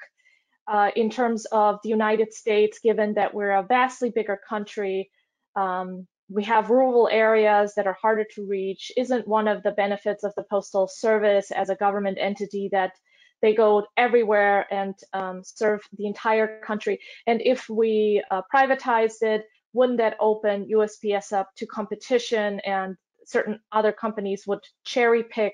uh, 0.69 0.91
in 0.95 1.09
terms 1.09 1.43
of 1.51 1.79
the 1.83 1.89
United 1.89 2.33
States, 2.33 2.79
given 2.79 3.15
that 3.15 3.33
we're 3.33 3.51
a 3.51 3.63
vastly 3.63 4.11
bigger 4.11 4.39
country. 4.47 5.11
Um, 5.57 6.07
we 6.29 6.43
have 6.43 6.69
rural 6.69 7.07
areas 7.11 7.73
that 7.75 7.87
are 7.87 7.97
harder 8.01 8.25
to 8.35 8.45
reach 8.45 8.91
isn't 8.97 9.27
one 9.27 9.47
of 9.47 9.63
the 9.63 9.71
benefits 9.71 10.23
of 10.23 10.33
the 10.35 10.43
postal 10.43 10.87
service 10.87 11.51
as 11.51 11.69
a 11.69 11.75
government 11.75 12.17
entity 12.19 12.69
that 12.71 12.93
they 13.41 13.53
go 13.53 13.85
everywhere 13.97 14.65
and 14.73 14.95
um, 15.13 15.43
serve 15.43 15.81
the 15.97 16.07
entire 16.07 16.59
country? 16.61 16.99
And 17.27 17.41
if 17.41 17.69
we 17.69 18.23
uh, 18.31 18.41
privatized 18.53 19.21
it 19.21 19.45
wouldn't 19.75 19.97
that 19.97 20.15
open 20.19 20.67
usps 20.69 21.33
up 21.33 21.49
to 21.57 21.67
competition 21.67 22.59
and 22.61 22.95
certain 23.25 23.59
other 23.71 23.91
companies 23.91 24.45
would 24.47 24.61
cherry 24.85 25.23
pick 25.23 25.53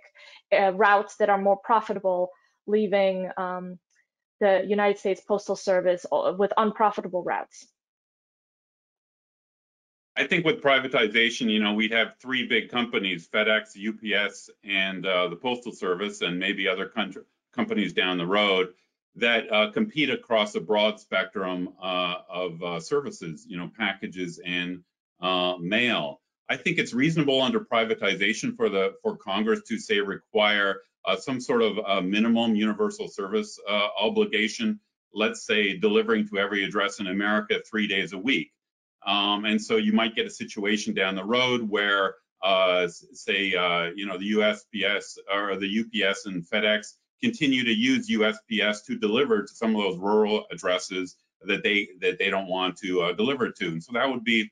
uh, 0.57 0.71
routes 0.73 1.15
that 1.17 1.29
are 1.29 1.41
more 1.41 1.57
profitable 1.57 2.29
leaving 2.67 3.29
um, 3.37 3.79
the 4.39 4.63
united 4.67 4.99
states 4.99 5.21
postal 5.27 5.55
service 5.55 6.05
uh, 6.11 6.33
with 6.37 6.53
unprofitable 6.57 7.23
routes 7.23 7.67
I 10.21 10.27
think 10.27 10.45
with 10.45 10.61
privatization, 10.61 11.49
you 11.49 11.59
know, 11.59 11.73
we'd 11.73 11.93
have 11.93 12.13
three 12.19 12.45
big 12.45 12.69
companies, 12.69 13.27
FedEx, 13.27 13.73
UPS, 13.75 14.51
and 14.63 15.03
uh, 15.03 15.29
the 15.29 15.35
Postal 15.35 15.71
Service, 15.71 16.21
and 16.21 16.37
maybe 16.37 16.67
other 16.67 16.85
country, 16.85 17.23
companies 17.55 17.91
down 17.91 18.19
the 18.19 18.27
road 18.27 18.67
that 19.15 19.51
uh, 19.51 19.71
compete 19.71 20.11
across 20.11 20.53
a 20.53 20.59
broad 20.59 20.99
spectrum 20.99 21.69
uh, 21.81 22.17
of 22.29 22.61
uh, 22.61 22.79
services, 22.79 23.47
you 23.49 23.57
know, 23.57 23.71
packages 23.75 24.39
and 24.45 24.83
uh, 25.21 25.55
mail. 25.59 26.21
I 26.47 26.55
think 26.55 26.77
it's 26.77 26.93
reasonable 26.93 27.41
under 27.41 27.59
privatization 27.59 28.55
for 28.55 28.69
the 28.69 28.93
for 29.01 29.17
Congress 29.17 29.61
to 29.69 29.79
say 29.79 30.01
require 30.01 30.81
uh, 31.03 31.15
some 31.15 31.41
sort 31.41 31.63
of 31.63 32.05
minimum 32.05 32.53
universal 32.53 33.07
service 33.07 33.59
obligation. 33.99 34.79
Let's 35.15 35.47
say 35.47 35.77
delivering 35.77 36.27
to 36.27 36.37
every 36.37 36.63
address 36.63 36.99
in 36.99 37.07
America 37.07 37.59
three 37.67 37.87
days 37.87 38.13
a 38.13 38.19
week 38.19 38.51
um, 39.05 39.45
and 39.45 39.61
so 39.61 39.77
you 39.77 39.93
might 39.93 40.15
get 40.15 40.25
a 40.25 40.29
situation 40.29 40.93
down 40.93 41.15
the 41.15 41.23
road 41.23 41.67
where, 41.67 42.15
uh, 42.43 42.87
say, 42.87 43.55
uh, 43.55 43.91
you 43.95 44.05
know, 44.05 44.17
the 44.17 44.33
USPS 44.33 45.17
or 45.33 45.57
the 45.57 45.79
UPS 45.79 46.25
and 46.25 46.43
FedEx 46.43 46.93
continue 47.21 47.63
to 47.63 47.73
use 47.73 48.09
USPS 48.09 48.85
to 48.85 48.97
deliver 48.97 49.43
to 49.43 49.53
some 49.53 49.75
of 49.75 49.81
those 49.81 49.97
rural 49.97 50.45
addresses 50.51 51.15
that 51.43 51.63
they 51.63 51.89
that 51.99 52.19
they 52.19 52.29
don't 52.29 52.47
want 52.47 52.77
to 52.77 53.01
uh, 53.01 53.13
deliver 53.13 53.49
to. 53.49 53.67
And 53.67 53.83
so 53.83 53.93
that 53.93 54.09
would 54.09 54.23
be, 54.23 54.51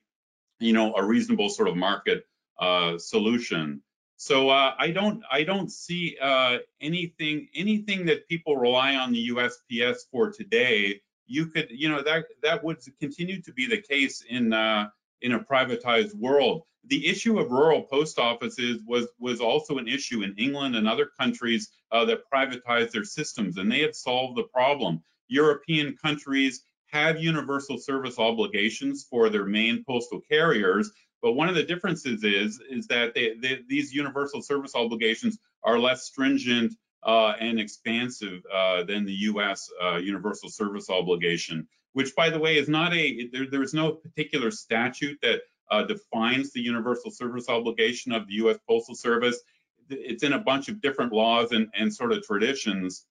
you 0.58 0.72
know, 0.72 0.94
a 0.94 1.04
reasonable 1.04 1.48
sort 1.48 1.68
of 1.68 1.76
market 1.76 2.24
uh, 2.58 2.98
solution. 2.98 3.82
So 4.16 4.50
uh, 4.50 4.74
I 4.78 4.90
don't 4.90 5.22
I 5.30 5.44
don't 5.44 5.70
see 5.70 6.16
uh, 6.20 6.58
anything 6.80 7.48
anything 7.54 8.06
that 8.06 8.28
people 8.28 8.56
rely 8.56 8.96
on 8.96 9.12
the 9.12 9.30
USPS 9.30 9.98
for 10.10 10.30
today 10.30 11.00
you 11.30 11.46
could, 11.46 11.68
you 11.70 11.88
know, 11.88 12.02
that 12.02 12.24
that 12.42 12.62
would 12.64 12.78
continue 12.98 13.40
to 13.42 13.52
be 13.52 13.66
the 13.66 13.80
case 13.80 14.22
in 14.28 14.52
uh, 14.52 14.88
in 15.22 15.32
a 15.32 15.40
privatized 15.40 16.14
world. 16.16 16.62
The 16.86 17.06
issue 17.06 17.38
of 17.38 17.50
rural 17.50 17.82
post 17.82 18.18
offices 18.18 18.82
was 18.86 19.06
was 19.18 19.40
also 19.40 19.78
an 19.78 19.86
issue 19.86 20.22
in 20.22 20.34
England 20.36 20.74
and 20.74 20.88
other 20.88 21.08
countries 21.18 21.70
uh, 21.92 22.04
that 22.06 22.28
privatized 22.32 22.90
their 22.90 23.04
systems, 23.04 23.58
and 23.58 23.70
they 23.70 23.80
have 23.80 23.94
solved 23.94 24.36
the 24.36 24.42
problem. 24.42 25.02
European 25.28 25.96
countries 26.02 26.64
have 26.86 27.22
universal 27.22 27.78
service 27.78 28.18
obligations 28.18 29.06
for 29.08 29.28
their 29.28 29.44
main 29.44 29.84
postal 29.86 30.20
carriers, 30.28 30.90
but 31.22 31.34
one 31.34 31.48
of 31.48 31.54
the 31.54 31.62
differences 31.62 32.24
is 32.24 32.60
is 32.68 32.88
that 32.88 33.14
they, 33.14 33.36
they, 33.40 33.60
these 33.68 33.92
universal 33.92 34.42
service 34.42 34.74
obligations 34.74 35.38
are 35.62 35.78
less 35.78 36.06
stringent 36.06 36.74
uh, 37.02 37.32
and 37.40 37.58
expansive 37.58 38.42
uh, 38.52 38.84
than 38.84 39.04
the 39.04 39.12
U.S. 39.12 39.70
Uh, 39.82 39.96
universal 39.96 40.48
service 40.48 40.90
obligation, 40.90 41.66
which, 41.92 42.14
by 42.14 42.30
the 42.30 42.38
way, 42.38 42.58
is 42.58 42.68
not 42.68 42.92
a 42.94 43.28
there, 43.32 43.46
there's 43.50 43.74
no 43.74 43.92
particular 43.92 44.50
statute 44.50 45.18
that 45.22 45.40
uh, 45.70 45.84
defines 45.84 46.52
the 46.52 46.60
universal 46.60 47.10
service 47.10 47.48
obligation 47.48 48.12
of 48.12 48.26
the 48.26 48.34
U.S. 48.34 48.58
Postal 48.68 48.94
Service. 48.94 49.40
It's 49.88 50.22
in 50.22 50.34
a 50.34 50.38
bunch 50.38 50.68
of 50.68 50.80
different 50.80 51.12
laws 51.12 51.52
and, 51.52 51.68
and 51.74 51.92
sort 51.92 52.12
of 52.12 52.22
traditions, 52.22 53.06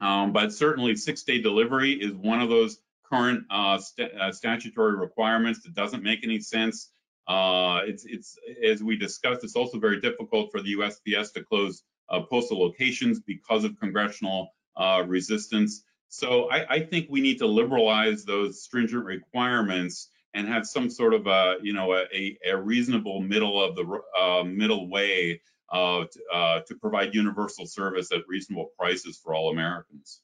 um, 0.00 0.32
but 0.32 0.52
certainly 0.52 0.94
six-day 0.94 1.40
delivery 1.40 1.92
is 1.92 2.12
one 2.12 2.40
of 2.40 2.48
those 2.48 2.78
current 3.10 3.44
uh, 3.50 3.78
st 3.78 4.12
uh, 4.12 4.30
statutory 4.30 4.96
requirements 4.96 5.62
that 5.62 5.74
doesn't 5.74 6.02
make 6.02 6.22
any 6.22 6.40
sense. 6.40 6.90
It's, 7.28 8.04
it's 8.04 8.36
as 8.62 8.82
we 8.82 8.96
discussed, 8.96 9.42
it's 9.42 9.56
also 9.56 9.78
very 9.78 10.00
difficult 10.00 10.52
for 10.52 10.60
the 10.60 10.74
USPS 10.74 11.32
to 11.32 11.42
close 11.42 11.82
postal 12.20 12.60
locations 12.60 13.20
because 13.20 13.64
of 13.64 13.78
congressional 13.80 14.52
uh, 14.76 15.02
resistance. 15.06 15.84
So 16.08 16.50
I, 16.50 16.74
I, 16.74 16.80
think 16.80 17.06
we 17.08 17.20
need 17.20 17.38
to 17.38 17.46
liberalize 17.46 18.24
those 18.24 18.62
stringent 18.62 19.04
requirements 19.04 20.10
and 20.34 20.46
have 20.46 20.66
some 20.66 20.90
sort 20.90 21.14
of 21.14 21.26
a, 21.26 21.56
you 21.62 21.72
know, 21.72 21.94
a, 21.94 22.38
a 22.46 22.56
reasonable 22.56 23.20
middle 23.20 23.62
of 23.62 23.76
the 23.76 24.00
uh, 24.18 24.44
middle 24.44 24.88
way 24.90 25.40
uh, 25.70 26.04
to, 26.04 26.20
uh, 26.32 26.60
to 26.66 26.74
provide 26.76 27.14
universal 27.14 27.66
service 27.66 28.12
at 28.12 28.20
reasonable 28.28 28.70
prices 28.78 29.18
for 29.22 29.34
all 29.34 29.50
Americans. 29.50 30.20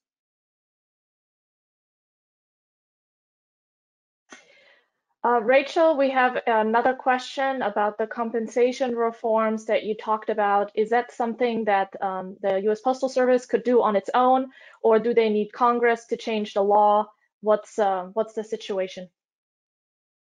Uh, 5.29 5.43
Rachel, 5.43 5.95
we 5.95 6.09
have 6.09 6.39
another 6.47 6.95
question 6.95 7.61
about 7.61 7.99
the 7.99 8.07
compensation 8.07 8.97
reforms 8.97 9.67
that 9.67 9.83
you 9.85 9.95
talked 9.95 10.31
about. 10.31 10.73
Is 10.75 10.89
that 10.89 11.13
something 11.13 11.67
that 11.67 11.95
um, 12.01 12.39
the 12.41 12.63
U.S. 12.63 12.81
Postal 12.81 13.11
Service 13.11 13.45
could 13.45 13.63
do 13.63 13.83
on 13.83 13.95
its 13.95 14.09
own, 14.15 14.47
or 14.81 14.99
do 14.99 15.13
they 15.13 15.29
need 15.29 15.53
Congress 15.53 16.07
to 16.07 16.17
change 16.17 16.55
the 16.55 16.63
law? 16.63 17.11
What's 17.43 17.79
uh, 17.79 18.05
what's 18.15 18.33
the 18.33 18.43
situation? 18.43 19.11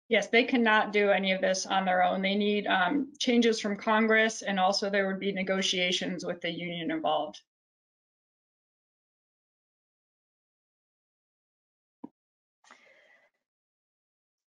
Yes, 0.10 0.28
they 0.28 0.44
cannot 0.44 0.92
do 0.92 1.12
any 1.12 1.32
of 1.32 1.40
this 1.40 1.66
on 1.66 1.86
their 1.86 2.04
own. 2.04 2.22
They 2.22 2.36
need 2.36 2.68
um, 2.68 3.14
changes 3.20 3.62
from 3.62 3.78
Congress, 3.78 4.42
and 4.42 4.60
also 4.60 4.90
there 4.90 5.08
would 5.08 5.20
be 5.22 5.32
negotiations 5.32 6.26
with 6.26 6.42
the 6.42 6.52
union 6.52 6.92
involved. 6.92 7.40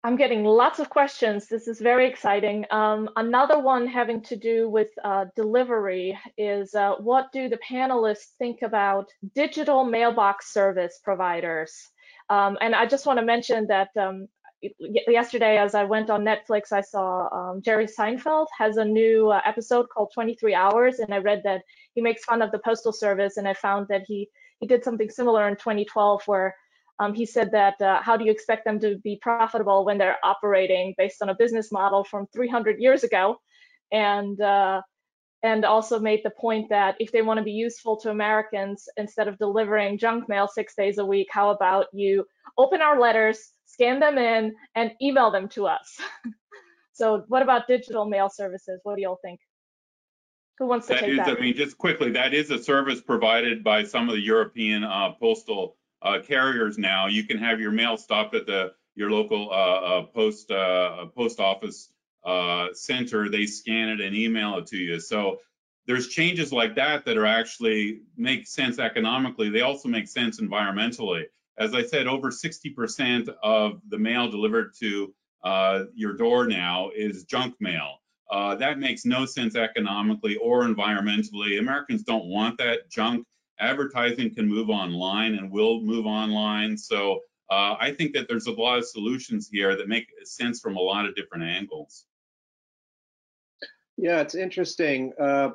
I'm 0.05 0.16
getting 0.16 0.44
lots 0.44 0.80
of 0.80 0.90
questions. 0.90 1.48
This 1.48 1.66
is 1.66 1.80
very 1.80 2.07
exciting. 2.07 2.66
Um, 2.70 3.09
another 3.16 3.59
one 3.59 3.86
having 3.86 4.20
to 4.24 4.36
do 4.36 4.68
with 4.68 4.88
uh, 5.02 5.24
delivery 5.34 6.18
is 6.36 6.74
uh, 6.74 6.96
what 6.98 7.32
do 7.32 7.48
the 7.48 7.59
panelists 7.66 8.36
think 8.38 8.61
about 8.61 9.09
digital 9.34 9.82
mailbox 9.82 10.52
service 10.52 11.00
providers? 11.02 11.72
Um, 12.28 12.59
and 12.61 12.74
I 12.74 12.84
just 12.84 13.07
want 13.07 13.18
to 13.18 13.24
mention 13.24 13.66
that 13.68 13.96
um, 13.98 14.28
yesterday, 15.09 15.57
as 15.57 15.74
I 15.74 15.84
went 15.84 16.11
on 16.11 16.22
Netflix, 16.22 16.70
I 16.70 16.82
saw 16.82 17.28
um, 17.32 17.62
Jerry 17.62 17.86
Seinfeld 17.86 18.48
has 18.59 18.76
a 18.76 18.84
new 18.84 19.30
uh, 19.30 19.40
episode 19.46 19.86
called 19.88 20.11
23 20.12 20.55
Hours, 20.55 20.98
and 20.98 21.14
I 21.14 21.18
read 21.18 21.40
that 21.44 21.62
he 21.94 22.02
makes 22.02 22.24
fun 22.24 22.42
of 22.42 22.52
the 22.52 22.59
postal 22.59 22.92
service, 22.92 23.38
and 23.38 23.48
I 23.48 23.55
found 23.55 23.88
that 23.88 24.02
he 24.07 24.28
he 24.61 24.66
did 24.66 24.84
something 24.84 25.11
similar 25.11 25.48
in 25.48 25.57
2012 25.57 26.22
where 26.26 26.55
um, 26.99 27.14
he 27.14 27.26
said 27.26 27.51
that 27.53 27.80
uh, 27.80 28.01
how 28.03 28.16
do 28.16 28.24
you 28.24 28.30
expect 28.30 28.64
them 28.64 28.78
to 28.80 28.99
be 28.99 29.18
profitable 29.20 29.84
when 29.84 29.99
they're 29.99 30.18
operating 30.22 30.95
based 30.97 31.22
on 31.22 31.28
a 31.28 31.34
business 31.34 31.72
model 31.72 32.05
from 32.05 32.26
300 32.32 32.78
years 32.78 33.03
ago, 33.03 33.36
and 33.90 34.40
uh, 34.40 34.80
and 35.42 35.64
also 35.64 35.99
made 35.99 36.20
the 36.24 36.30
point 36.30 36.68
that 36.70 36.97
if 37.01 37.12
they 37.12 37.20
want 37.20 37.38
to 37.38 37.45
be 37.45 37.53
useful 37.53 37.97
to 37.99 38.11
Americans, 38.11 38.88
instead 38.97 39.28
of 39.28 39.38
delivering 39.38 39.99
junk 39.99 40.28
mail 40.28 40.49
six 40.49 40.74
days 40.74 40.99
a 40.99 41.05
week, 41.05 41.28
how 41.30 41.51
about 41.51 41.86
you 41.92 42.24
open 42.57 42.80
our 42.80 42.99
letters, 42.99 43.51
scan 43.66 43.99
them 43.99 44.16
in, 44.16 44.55
and 44.74 44.92
email 45.03 45.30
them 45.30 45.49
to 45.49 45.66
us? 45.66 46.01
so 46.92 47.24
what 47.28 47.42
about 47.42 47.66
digital 47.66 48.07
mail 48.07 48.30
services? 48.30 48.80
What 48.84 48.97
do 48.97 49.03
y'all 49.03 49.18
think? 49.20 49.40
Who 50.59 50.66
wants 50.66 50.86
to 50.86 50.95
that 50.95 51.01
take 51.01 51.11
is, 51.11 51.16
that? 51.18 51.36
I 51.36 51.40
mean, 51.40 51.57
just 51.57 51.76
quickly, 51.76 52.12
that 52.12 52.32
is 52.32 52.53
a 52.53 52.62
service 52.62 53.01
provided 53.01 53.64
by 53.64 53.82
some 53.82 54.09
of 54.09 54.14
the 54.14 54.22
European 54.22 54.84
uh, 54.84 55.12
postal 55.20 55.76
uh, 56.05 56.20
carriers 56.20 56.78
now. 56.78 57.07
You 57.07 57.24
can 57.24 57.38
have 57.38 57.61
your 57.61 57.72
mail 57.72 57.96
stopped 57.96 58.34
at 58.34 58.46
the 58.46 58.72
your 58.94 59.11
local 59.11 59.50
uh, 59.50 59.55
uh 59.55 60.02
post 60.07 60.50
uh, 60.50 61.07
post 61.16 61.40
office 61.40 61.92
uh, 62.24 62.68
center. 62.74 63.28
They 63.28 63.46
scan 63.46 63.88
it 63.88 64.00
and 64.00 64.14
email 64.14 64.59
it 64.59 64.66
to 64.68 64.76
you. 64.76 65.00
So 65.00 65.38
there's 65.86 66.09
changes 66.09 66.52
like 66.52 66.76
that 66.76 67.05
that 67.05 67.16
are 67.16 67.26
actually 67.26 68.02
make 68.16 68.46
sense 68.46 68.78
economically. 68.78 69.50
They 69.50 69.62
also 69.62 69.88
make 69.88 70.09
sense 70.09 70.40
environmentally. 70.40 71.24
As 71.59 71.74
I 71.74 71.82
said, 71.82 72.07
over 72.07 72.30
60% 72.30 73.28
of 73.42 73.80
the 73.88 73.98
mail 73.98 74.30
delivered 74.30 74.72
to 74.80 75.14
your 75.94 76.14
door 76.14 76.46
now 76.46 76.90
is 76.94 77.24
junk 77.24 77.55
mail. 77.61 77.98
Uh, 78.30 78.55
that 78.57 78.78
makes 78.78 79.05
no 79.05 79.26
sense 79.26 79.55
economically 79.55 80.36
or 80.36 80.62
environmentally. 80.64 81.59
Americans 81.59 82.02
don't 82.02 82.24
want 82.26 82.59
that 82.59 82.90
junk 82.90 83.26
advertising 83.61 84.34
can 84.34 84.48
move 84.48 84.70
online 84.70 85.34
and 85.34 85.50
will 85.50 85.80
move 85.80 86.07
online. 86.07 86.76
So 86.76 87.20
uh, 87.50 87.76
I 87.78 87.92
think 87.96 88.14
that 88.14 88.26
there's 88.28 88.46
a 88.46 88.52
lot 88.52 88.78
of 88.78 88.86
solutions 88.86 89.48
here 89.50 89.76
that 89.76 89.88
make 89.88 90.07
sense 90.24 90.61
from 90.61 90.76
a 90.76 90.80
lot 90.80 91.07
of 91.07 91.14
different 91.14 91.44
angles. 91.44 92.07
Yeah, 93.96 94.20
it's 94.20 94.34
interesting. 94.34 95.12
Uh, 95.20 95.50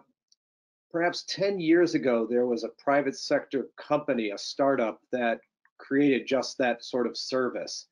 perhaps 0.92 1.26
10 1.28 1.60
years 1.60 1.96
ago, 1.96 2.26
there 2.30 2.46
was 2.46 2.64
a 2.64 2.70
private 2.70 3.18
sector 3.18 3.68
company, 3.78 4.30
a 4.30 4.38
startup 4.38 5.02
that 5.12 5.40
created 5.78 6.28
just 6.28 6.58
that 6.58 6.84
sort 6.84 7.08
of 7.08 7.18
service. 7.18 7.88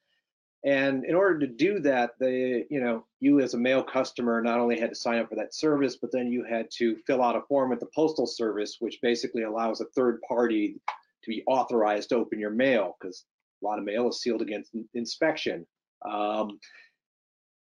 And 0.68 1.06
in 1.06 1.16
order 1.16 1.40
to 1.40 1.48
do 1.48 1.80
that, 1.80 2.12
they, 2.20 2.66
you 2.70 2.82
know, 2.82 3.06
you 3.22 3.40
as 3.40 3.54
a 3.54 3.58
mail 3.58 3.82
customer 3.82 4.42
not 4.42 4.60
only 4.60 4.78
had 4.78 4.90
to 4.90 4.96
sign 4.96 5.18
up 5.18 5.30
for 5.30 5.36
that 5.36 5.56
service, 5.56 5.96
but 5.96 6.12
then 6.12 6.30
you 6.30 6.44
had 6.44 6.70
to 6.72 6.98
fill 7.08 7.24
out 7.24 7.38
a 7.38 7.42
form 7.48 7.70
with 7.70 7.80
the 7.80 7.88
Postal 7.96 8.28
Service, 8.28 8.76
which 8.82 9.00
basically 9.02 9.44
allows 9.44 9.80
a 9.80 9.86
third 9.96 10.20
party 10.28 10.76
to 11.24 11.30
be 11.30 11.42
authorized 11.48 12.10
to 12.10 12.18
open 12.18 12.38
your 12.38 12.50
mail 12.50 12.98
because 13.00 13.24
a 13.64 13.66
lot 13.66 13.80
of 13.80 13.86
mail 13.86 14.10
is 14.10 14.22
sealed 14.22 14.42
against 14.42 14.76
inspection. 14.94 15.66
Um, 16.06 16.60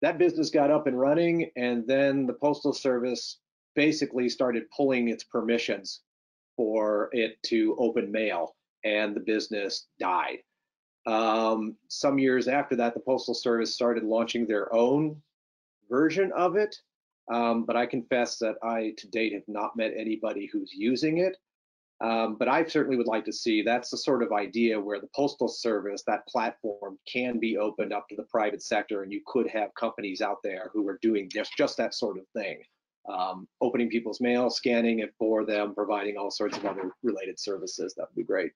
that 0.01 0.17
business 0.17 0.49
got 0.49 0.71
up 0.71 0.87
and 0.87 0.99
running, 0.99 1.51
and 1.55 1.85
then 1.85 2.25
the 2.25 2.33
Postal 2.33 2.73
Service 2.73 3.37
basically 3.75 4.27
started 4.27 4.63
pulling 4.75 5.09
its 5.09 5.23
permissions 5.23 6.01
for 6.55 7.09
it 7.11 7.37
to 7.43 7.75
open 7.77 8.11
mail, 8.11 8.55
and 8.83 9.15
the 9.15 9.19
business 9.19 9.85
died. 9.99 10.39
Um, 11.07 11.77
some 11.87 12.19
years 12.19 12.47
after 12.47 12.75
that, 12.75 12.93
the 12.93 12.99
Postal 12.99 13.33
Service 13.33 13.73
started 13.73 14.03
launching 14.03 14.45
their 14.45 14.73
own 14.73 15.21
version 15.89 16.31
of 16.35 16.55
it. 16.55 16.75
Um, 17.31 17.63
but 17.63 17.75
I 17.75 17.85
confess 17.85 18.37
that 18.39 18.55
I, 18.63 18.93
to 18.97 19.07
date, 19.07 19.33
have 19.33 19.47
not 19.47 19.75
met 19.75 19.93
anybody 19.97 20.49
who's 20.51 20.71
using 20.73 21.19
it. 21.19 21.37
Um, 21.99 22.35
but 22.37 22.47
I 22.47 22.63
certainly 22.65 22.95
would 22.95 23.07
like 23.07 23.25
to 23.25 23.33
see 23.33 23.63
that's 23.63 23.89
the 23.89 23.97
sort 23.97 24.21
of 24.21 24.31
idea 24.31 24.79
where 24.79 24.99
the 24.99 25.09
Postal 25.15 25.47
Service, 25.47 26.03
that 26.05 26.27
platform, 26.27 26.99
can 27.11 27.39
be 27.39 27.57
opened 27.57 27.91
up 27.91 28.07
to 28.09 28.15
the 28.15 28.23
private 28.23 28.61
sector, 28.61 29.01
and 29.01 29.11
you 29.11 29.21
could 29.25 29.47
have 29.47 29.73
companies 29.73 30.21
out 30.21 30.37
there 30.43 30.69
who 30.73 30.87
are 30.87 30.99
doing 31.01 31.27
just, 31.27 31.57
just 31.57 31.75
that 31.77 31.95
sort 31.95 32.19
of 32.19 32.27
thing. 32.35 32.61
Um, 33.11 33.47
opening 33.61 33.89
people's 33.89 34.21
mail, 34.21 34.49
scanning 34.49 34.99
it 34.99 35.13
for 35.17 35.43
them, 35.43 35.73
providing 35.73 36.17
all 36.17 36.29
sorts 36.29 36.57
of 36.57 36.65
other 36.65 36.91
related 37.01 37.39
services. 37.39 37.95
That 37.95 38.09
would 38.09 38.15
be 38.15 38.23
great. 38.23 38.51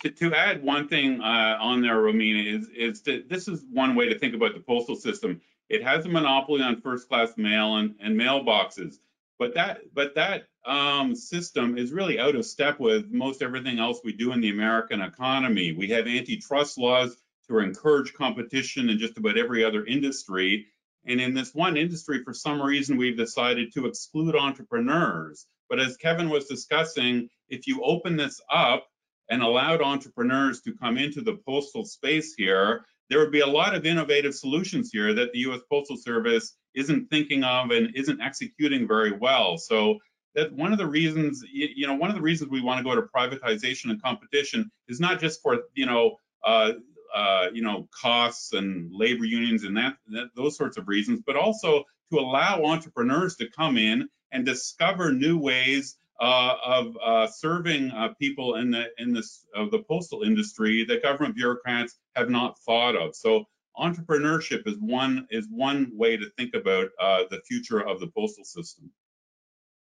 To, 0.00 0.10
to 0.10 0.34
add 0.34 0.62
one 0.62 0.88
thing 0.88 1.20
uh, 1.20 1.58
on 1.60 1.82
there, 1.82 1.96
Romina, 1.96 2.46
is, 2.46 2.68
is 2.70 3.02
that 3.02 3.28
this 3.28 3.46
is 3.46 3.62
one 3.70 3.94
way 3.94 4.08
to 4.08 4.18
think 4.18 4.34
about 4.34 4.54
the 4.54 4.60
postal 4.60 4.96
system. 4.96 5.40
It 5.68 5.82
has 5.82 6.06
a 6.06 6.08
monopoly 6.08 6.62
on 6.62 6.80
first 6.80 7.08
class 7.08 7.32
mail 7.36 7.76
and, 7.76 7.94
and 8.00 8.18
mailboxes, 8.18 8.96
but 9.38 9.54
that 9.54 9.80
but 9.94 10.14
that 10.14 10.44
um, 10.64 11.14
system 11.14 11.76
is 11.76 11.92
really 11.92 12.18
out 12.18 12.36
of 12.36 12.46
step 12.46 12.78
with 12.78 13.10
most 13.10 13.42
everything 13.42 13.78
else 13.78 14.00
we 14.04 14.12
do 14.12 14.32
in 14.32 14.40
the 14.40 14.50
American 14.50 15.00
economy. 15.02 15.72
We 15.72 15.88
have 15.88 16.06
antitrust 16.06 16.78
laws 16.78 17.16
to 17.48 17.58
encourage 17.58 18.14
competition 18.14 18.88
in 18.88 18.98
just 18.98 19.18
about 19.18 19.36
every 19.36 19.64
other 19.64 19.84
industry. 19.84 20.66
And 21.04 21.20
in 21.20 21.34
this 21.34 21.54
one 21.54 21.76
industry, 21.76 22.22
for 22.22 22.32
some 22.32 22.62
reason, 22.62 22.96
we've 22.96 23.16
decided 23.16 23.72
to 23.74 23.86
exclude 23.86 24.36
entrepreneurs. 24.36 25.46
But 25.68 25.80
as 25.80 25.96
Kevin 25.96 26.30
was 26.30 26.46
discussing, 26.46 27.28
if 27.48 27.66
you 27.66 27.82
open 27.82 28.16
this 28.16 28.40
up, 28.52 28.86
and 29.30 29.42
allowed 29.42 29.82
entrepreneurs 29.82 30.60
to 30.62 30.74
come 30.74 30.98
into 30.98 31.20
the 31.20 31.38
postal 31.46 31.84
space 31.84 32.34
here, 32.36 32.84
there 33.08 33.18
would 33.18 33.32
be 33.32 33.40
a 33.40 33.46
lot 33.46 33.74
of 33.74 33.86
innovative 33.86 34.34
solutions 34.34 34.90
here 34.92 35.14
that 35.14 35.32
the 35.32 35.40
U.S. 35.40 35.60
Postal 35.70 35.96
Service 35.96 36.56
isn't 36.74 37.10
thinking 37.10 37.44
of 37.44 37.70
and 37.70 37.94
isn't 37.94 38.20
executing 38.20 38.88
very 38.88 39.12
well. 39.12 39.58
So 39.58 39.98
that 40.34 40.52
one 40.52 40.72
of 40.72 40.78
the 40.78 40.86
reasons, 40.86 41.44
you 41.52 41.86
know, 41.86 41.94
one 41.94 42.08
of 42.08 42.16
the 42.16 42.22
reasons 42.22 42.50
we 42.50 42.62
want 42.62 42.78
to 42.78 42.84
go 42.84 42.94
to 42.94 43.02
privatization 43.02 43.90
and 43.90 44.02
competition 44.02 44.70
is 44.88 44.98
not 44.98 45.20
just 45.20 45.42
for, 45.42 45.64
you 45.74 45.86
know, 45.86 46.16
uh, 46.44 46.72
uh, 47.14 47.48
you 47.52 47.62
know, 47.62 47.86
costs 48.00 48.54
and 48.54 48.90
labor 48.90 49.26
unions 49.26 49.64
and 49.64 49.76
that, 49.76 49.96
that, 50.06 50.28
those 50.34 50.56
sorts 50.56 50.78
of 50.78 50.88
reasons, 50.88 51.20
but 51.26 51.36
also 51.36 51.84
to 52.10 52.18
allow 52.18 52.64
entrepreneurs 52.64 53.36
to 53.36 53.50
come 53.50 53.76
in 53.76 54.08
and 54.32 54.46
discover 54.46 55.12
new 55.12 55.38
ways 55.38 55.98
uh, 56.22 56.56
of 56.64 56.96
uh, 57.04 57.26
serving 57.26 57.90
uh, 57.90 58.10
people 58.18 58.54
in 58.54 58.70
the 58.70 58.86
in 58.98 59.12
this 59.12 59.44
of 59.56 59.72
the 59.72 59.80
postal 59.80 60.22
industry 60.22 60.84
that 60.84 61.02
government 61.02 61.34
bureaucrats 61.34 61.98
have 62.14 62.30
not 62.30 62.56
thought 62.60 62.94
of. 62.94 63.16
So 63.16 63.44
entrepreneurship 63.76 64.66
is 64.68 64.76
one 64.78 65.26
is 65.30 65.48
one 65.50 65.90
way 65.92 66.16
to 66.16 66.30
think 66.38 66.54
about 66.54 66.90
uh, 67.00 67.24
the 67.30 67.40
future 67.40 67.80
of 67.80 67.98
the 67.98 68.06
postal 68.06 68.44
system. 68.44 68.88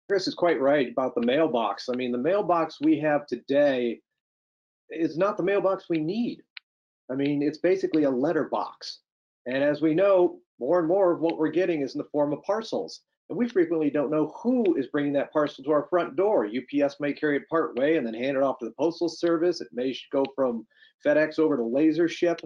Chris 0.09 0.27
is 0.27 0.35
quite 0.35 0.61
right 0.61 0.91
about 0.91 1.14
the 1.14 1.27
mailbox. 1.27 1.91
I 1.91 1.95
mean, 1.95 2.11
the 2.11 2.18
mailbox 2.18 2.79
we 2.81 2.99
have 3.01 3.27
today 3.27 4.01
is 4.89 5.18
not 5.18 5.37
the 5.37 5.43
mailbox 5.43 5.91
we 5.91 5.99
need. 5.99 6.43
I 7.11 7.16
mean, 7.16 7.43
it's 7.43 7.59
basically 7.59 8.05
a 8.05 8.11
letterbox. 8.11 9.01
And 9.47 9.62
as 9.62 9.83
we 9.83 9.95
know, 9.95 10.39
more 10.59 10.79
and 10.79 10.89
more 10.89 11.12
of 11.12 11.20
what 11.20 11.37
we're 11.37 11.51
getting 11.51 11.83
is 11.83 11.95
in 11.95 11.99
the 11.99 12.09
form 12.12 12.33
of 12.33 12.43
parcels. 12.43 13.03
And 13.31 13.39
we 13.39 13.49
frequently 13.49 13.89
don't 13.89 14.11
know 14.11 14.33
who 14.43 14.77
is 14.77 14.89
bringing 14.89 15.14
that 15.14 15.33
parcel 15.33 15.64
to 15.64 15.72
our 15.72 15.87
front 15.89 16.14
door. 16.14 16.47
UPS 16.47 17.01
may 17.01 17.12
carry 17.12 17.37
it 17.37 17.49
part 17.49 17.77
way 17.77 17.97
and 17.97 18.07
then 18.07 18.14
hand 18.14 18.37
it 18.37 18.43
off 18.43 18.59
to 18.59 18.66
the 18.66 18.75
Postal 18.79 19.09
Service. 19.09 19.61
It 19.61 19.68
may 19.72 19.97
go 20.12 20.25
from 20.35 20.66
FedEx 21.05 21.39
over 21.39 21.57
to 21.57 21.62
LaserShip. 21.62 22.41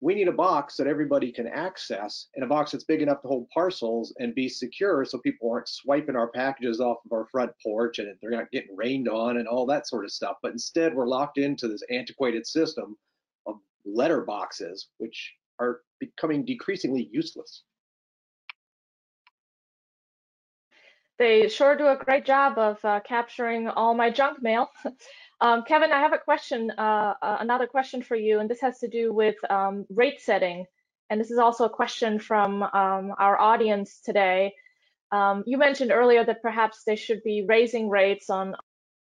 We 0.00 0.14
need 0.14 0.28
a 0.28 0.32
box 0.32 0.76
that 0.76 0.86
everybody 0.86 1.30
can 1.30 1.46
access 1.46 2.28
and 2.34 2.44
a 2.44 2.48
box 2.48 2.72
that's 2.72 2.84
big 2.84 3.02
enough 3.02 3.22
to 3.22 3.28
hold 3.28 3.48
parcels 3.50 4.14
and 4.18 4.34
be 4.34 4.48
secure 4.48 5.04
so 5.04 5.18
people 5.18 5.50
aren't 5.50 5.68
swiping 5.68 6.16
our 6.16 6.28
packages 6.28 6.80
off 6.80 6.98
of 7.04 7.12
our 7.12 7.26
front 7.26 7.52
porch 7.62 7.98
and 7.98 8.12
they're 8.20 8.30
not 8.30 8.50
getting 8.50 8.76
rained 8.76 9.08
on 9.08 9.38
and 9.38 9.46
all 9.46 9.66
that 9.66 9.88
sort 9.88 10.04
of 10.04 10.12
stuff. 10.12 10.36
But 10.42 10.52
instead, 10.52 10.94
we're 10.94 11.06
locked 11.06 11.38
into 11.38 11.68
this 11.68 11.82
antiquated 11.90 12.46
system 12.46 12.96
of 13.46 13.56
letter 13.84 14.22
boxes, 14.22 14.88
which 14.98 15.32
are 15.60 15.80
becoming 16.00 16.44
decreasingly 16.44 17.08
useless. 17.12 17.62
They 21.22 21.48
sure 21.48 21.76
do 21.76 21.86
a 21.86 21.94
great 21.94 22.24
job 22.24 22.58
of 22.58 22.84
uh, 22.84 22.98
capturing 23.06 23.68
all 23.68 23.94
my 23.94 24.10
junk 24.10 24.42
mail. 24.42 24.72
um, 25.40 25.62
Kevin, 25.62 25.92
I 25.92 26.00
have 26.00 26.12
a 26.12 26.18
question, 26.18 26.72
uh, 26.76 27.14
uh, 27.22 27.36
another 27.38 27.68
question 27.68 28.02
for 28.02 28.16
you, 28.16 28.40
and 28.40 28.50
this 28.50 28.60
has 28.60 28.80
to 28.80 28.88
do 28.88 29.12
with 29.12 29.36
um, 29.48 29.86
rate 29.88 30.20
setting. 30.20 30.66
And 31.10 31.20
this 31.20 31.30
is 31.30 31.38
also 31.38 31.64
a 31.66 31.70
question 31.70 32.18
from 32.18 32.64
um, 32.64 33.14
our 33.20 33.40
audience 33.40 34.00
today. 34.00 34.52
Um, 35.12 35.44
you 35.46 35.58
mentioned 35.58 35.92
earlier 35.92 36.24
that 36.24 36.42
perhaps 36.42 36.82
they 36.84 36.96
should 36.96 37.22
be 37.22 37.44
raising 37.46 37.88
rates 37.88 38.28
on, 38.28 38.56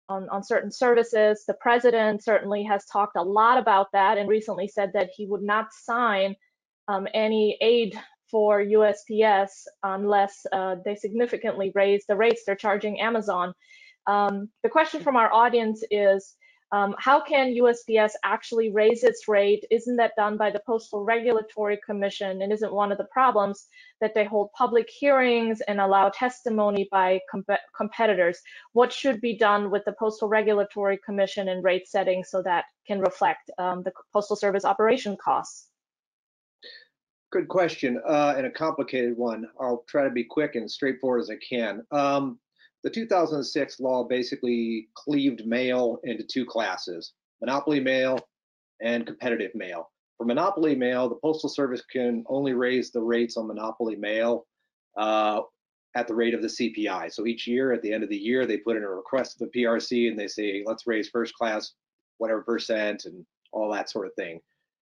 on, 0.09 0.27
on 0.27 0.43
certain 0.43 0.73
services. 0.73 1.45
The 1.47 1.53
president 1.53 2.21
certainly 2.21 2.63
has 2.63 2.83
talked 2.83 3.15
a 3.15 3.23
lot 3.23 3.57
about 3.57 3.93
that 3.93 4.17
and 4.17 4.27
recently 4.27 4.67
said 4.67 4.91
that 4.93 5.11
he 5.15 5.25
would 5.25 5.41
not 5.41 5.71
sign 5.71 6.35
um, 6.89 7.07
any 7.13 7.57
aid 7.61 7.97
for 8.33 8.63
USPS 8.63 9.51
unless 9.83 10.43
uh, 10.51 10.77
they 10.83 10.95
significantly 10.95 11.71
raise 11.75 12.03
the 12.07 12.15
rates 12.15 12.41
they're 12.43 12.55
charging 12.55 12.99
Amazon. 12.99 13.53
Um, 14.07 14.49
the 14.63 14.69
question 14.69 15.03
from 15.03 15.15
our 15.15 15.31
audience 15.31 15.83
is, 15.91 16.35
um, 16.71 16.95
how 16.97 17.21
can 17.23 17.53
USPS 17.53 18.13
actually 18.23 18.71
raise 18.71 19.03
its 19.03 19.27
rate? 19.27 19.63
Isn't 19.69 19.97
that 19.97 20.13
done 20.17 20.35
by 20.35 20.49
the 20.49 20.63
Postal 20.65 21.03
Regulatory 21.03 21.79
Commission? 21.85 22.41
And 22.41 22.51
isn't 22.51 22.73
one 22.73 22.91
of 22.91 22.97
the 22.97 23.11
problems 23.11 23.67
that 24.01 24.15
they 24.15 24.25
hold 24.25 24.51
public 24.53 24.89
hearings 24.89 25.61
and 25.67 25.79
allow 25.79 26.09
testimony 26.09 26.87
by 26.91 27.19
com 27.29 27.45
competitors? 27.77 28.39
What 28.71 28.91
should 28.91 29.21
be 29.21 29.37
done 29.37 29.69
with 29.69 29.85
the 29.85 29.93
Postal 29.93 30.27
Regulatory 30.27 30.97
Commission 31.05 31.49
and 31.49 31.63
rate 31.63 31.87
setting 31.87 32.23
so 32.23 32.41
that 32.41 32.65
can 32.87 32.99
reflect 32.99 33.51
um, 33.59 33.83
the 33.83 33.93
Postal 34.11 34.35
Service 34.35 34.65
operation 34.65 35.15
costs? 35.23 35.69
Good 37.33 37.47
question 37.47 37.99
uh, 38.07 38.35
and 38.37 38.45
a 38.45 38.51
complicated 38.51 39.17
one. 39.17 39.47
I'll 39.59 39.83
try 39.87 40.03
to 40.03 40.11
be 40.11 40.23
quick 40.23 40.53
and 40.53 40.69
straightforward 40.69 41.21
as 41.21 41.31
I 41.31 41.37
can. 41.37 41.83
Um, 41.89 42.37
the 42.83 42.91
2006 42.91 43.79
law 43.79 44.03
basically 44.03 44.89
cleaved 44.93 45.43
mail 45.47 45.97
into 46.03 46.23
two 46.23 46.45
classes, 46.45 47.13
monopoly 47.41 47.79
mail 47.79 48.19
and 48.83 49.07
competitive 49.07 49.49
mail. 49.55 49.89
For 50.19 50.25
monopoly 50.25 50.75
mail, 50.75 51.09
the 51.09 51.15
Postal 51.15 51.49
Service 51.49 51.81
can 51.91 52.23
only 52.27 52.53
raise 52.53 52.91
the 52.91 53.01
rates 53.01 53.35
on 53.35 53.47
monopoly 53.47 53.95
mail 53.95 54.45
uh, 54.95 55.41
at 55.95 56.07
the 56.07 56.13
rate 56.13 56.35
of 56.35 56.43
the 56.43 56.49
CPI. 56.49 57.11
So 57.11 57.25
each 57.25 57.47
year, 57.47 57.73
at 57.73 57.81
the 57.81 57.91
end 57.91 58.03
of 58.03 58.11
the 58.11 58.15
year, 58.15 58.45
they 58.45 58.57
put 58.57 58.77
in 58.77 58.83
a 58.83 58.87
request 58.87 59.39
to 59.39 59.45
the 59.45 59.59
PRC 59.63 60.07
and 60.07 60.19
they 60.19 60.27
say, 60.27 60.63
let's 60.67 60.85
raise 60.85 61.09
first 61.09 61.33
class 61.33 61.73
whatever 62.19 62.43
percent 62.43 63.05
and 63.05 63.25
all 63.51 63.71
that 63.71 63.89
sort 63.89 64.05
of 64.05 64.13
thing. 64.13 64.39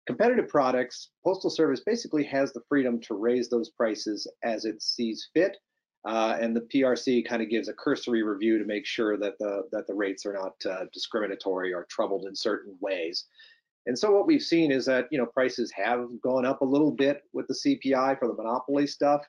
Competitive 0.08 0.48
products, 0.48 1.10
Postal 1.24 1.50
Service 1.50 1.82
basically 1.86 2.24
has 2.24 2.52
the 2.54 2.62
freedom 2.68 3.00
to 3.02 3.14
raise 3.14 3.50
those 3.50 3.70
prices 3.70 4.28
as 4.44 4.66
it 4.66 4.82
sees 4.82 5.30
fit. 5.34 5.58
Uh, 6.04 6.36
and 6.42 6.56
the 6.56 6.68
PRC 6.74 7.24
kind 7.28 7.44
of 7.44 7.50
gives 7.50 7.68
a 7.68 7.74
cursory 7.74 8.24
review 8.24 8.58
to 8.58 8.66
make 8.66 8.88
sure 8.88 9.18
that 9.18 9.38
the 9.40 9.64
that 9.72 9.86
the 9.86 9.94
rates 9.94 10.26
are 10.26 10.34
not 10.34 10.54
uh, 10.66 10.86
discriminatory 10.92 11.72
or 11.74 11.86
troubled 11.92 12.26
in 12.26 12.36
certain 12.36 12.76
ways. 12.82 13.26
And 13.86 13.98
so 13.98 14.12
what 14.12 14.26
we've 14.26 14.42
seen 14.42 14.72
is 14.72 14.86
that 14.86 15.08
you 15.12 15.20
know 15.20 15.28
prices 15.28 15.72
have 15.76 16.08
gone 16.22 16.46
up 16.46 16.62
a 16.62 16.66
little 16.66 16.92
bit 16.92 17.22
with 17.34 17.48
the 17.48 17.54
CPI 17.54 18.18
for 18.18 18.28
the 18.28 18.34
monopoly 18.34 18.88
stuff. 18.88 19.22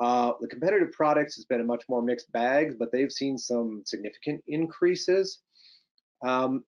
Uh, 0.00 0.32
the 0.40 0.48
competitive 0.48 0.92
products 0.92 1.36
has 1.36 1.44
been 1.44 1.60
a 1.60 1.64
much 1.64 1.84
more 1.88 2.02
mixed 2.02 2.30
bag, 2.32 2.78
but 2.78 2.90
they've 2.92 3.12
seen 3.12 3.36
some 3.36 3.82
significant 3.84 4.42
increases. 4.48 5.40
Um, 6.26 6.64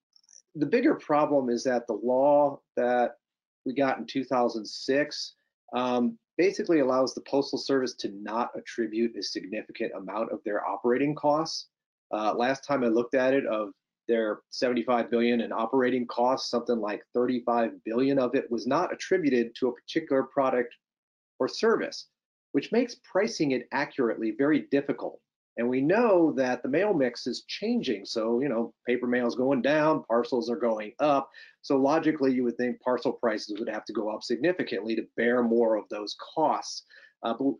the 0.55 0.67
bigger 0.67 0.95
problem 0.95 1.51
is 1.51 1.63
that 1.65 1.87
the 1.87 1.99
law 2.03 2.61
that 2.77 3.13
we 3.69 3.75
got 3.75 3.99
in 3.99 4.07
2006 4.07 5.35
um, 5.75 6.19
basically 6.39 6.81
allows 6.81 7.13
the 7.13 7.21
Postal 7.21 7.59
Service 7.59 7.95
to 7.97 8.09
not 8.21 8.51
attribute 8.57 9.15
a 9.17 9.23
significant 9.23 9.93
amount 9.95 10.33
of 10.33 10.41
their 10.45 10.67
operating 10.67 11.15
costs. 11.15 11.69
Uh, 12.11 12.33
last 12.35 12.65
time 12.65 12.83
I 12.83 12.89
looked 12.89 13.15
at 13.15 13.35
it, 13.35 13.45
of 13.47 13.69
their 14.09 14.41
75 14.49 15.11
billion 15.11 15.43
in 15.43 15.53
operating 15.53 16.07
costs, 16.07 16.51
something 16.51 16.81
like 16.81 17.03
35 17.13 17.73
billion 17.85 18.19
of 18.19 18.35
it 18.35 18.51
was 18.51 18.67
not 18.67 18.91
attributed 18.91 19.55
to 19.57 19.69
a 19.69 19.75
particular 19.75 20.23
product 20.23 20.75
or 21.39 21.47
service, 21.47 22.07
which 22.53 22.73
makes 22.73 22.97
pricing 23.05 23.51
it 23.51 23.69
accurately 23.73 24.31
very 24.39 24.61
difficult. 24.71 25.21
And 25.59 25.69
we 25.69 25.81
know 25.81 26.33
that 26.37 26.63
the 26.63 26.69
mail 26.69 26.95
mix 26.95 27.27
is 27.27 27.43
changing. 27.49 28.05
So, 28.05 28.41
you 28.41 28.49
know, 28.49 28.73
paper 28.87 29.09
mail 29.09 29.27
is 29.27 29.35
going 29.35 29.61
down, 29.61 30.05
parcels 30.05 30.49
are 30.49 30.57
going 30.57 30.93
up. 31.01 31.29
So 31.63 31.77
logically, 31.77 32.33
you 32.33 32.45
would 32.45 32.57
think 32.57 32.81
parcel 32.81 33.13
prices 33.13 33.59
would 33.59 33.69
have 33.69 33.85
to 33.87 33.93
go 33.93 34.09
up 34.09 34.23
significantly 34.23 34.95
to 34.95 35.07
bear 35.17 35.43
more 35.43 35.77
of 35.77 35.89
those 35.91 36.17
costs. 36.35 36.85
Uh, 37.25 37.35
but 37.35 37.55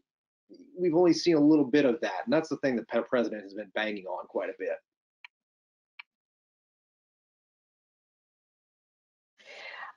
we've 0.79 0.95
only 0.95 1.13
seen 1.13 1.37
a 1.37 1.41
little 1.41 1.65
bit 1.65 1.85
of 1.85 2.01
that. 2.01 2.23
And 2.25 2.33
that's 2.33 2.49
the 2.49 2.57
thing 2.59 2.77
that 2.77 2.87
the 2.93 3.03
president 3.03 3.43
has 3.43 3.55
been 3.55 3.71
banging 3.75 4.07
on 4.07 4.29
quite 4.29 4.49
a 4.49 4.55
bit. 4.61 4.77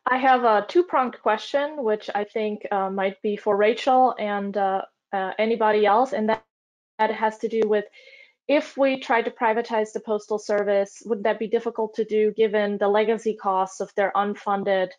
I 0.08 0.18
have 0.18 0.43
a 0.43 0.66
two-pronged 0.68 1.22
question, 1.22 1.84
which 1.84 2.10
I 2.16 2.24
think 2.24 2.66
uh, 2.72 2.89
might 2.89 3.22
be 3.22 3.38
for 3.38 3.56
Rachel 3.56 4.16
and 4.18 4.58
uh, 4.58 4.82
uh 5.14 5.34
anybody 5.38 5.86
else, 5.86 6.14
and 6.14 6.28
that 6.30 6.43
that 7.02 7.12
has 7.16 7.38
to 7.39 7.47
do 7.47 7.62
with 7.66 7.86
if 8.47 8.78
we 8.78 8.99
tried 8.99 9.26
to 9.26 9.32
privatize 9.32 9.91
the 9.91 9.99
postal 9.99 10.38
service, 10.38 11.02
would 11.06 11.24
that 11.24 11.39
be 11.39 11.47
difficult 11.47 11.93
to 11.95 12.06
do 12.06 12.32
given 12.34 12.78
the 12.78 12.88
legacy 12.88 13.36
costs 13.36 13.80
of 13.80 13.91
their 13.95 14.12
unfunded 14.16 14.89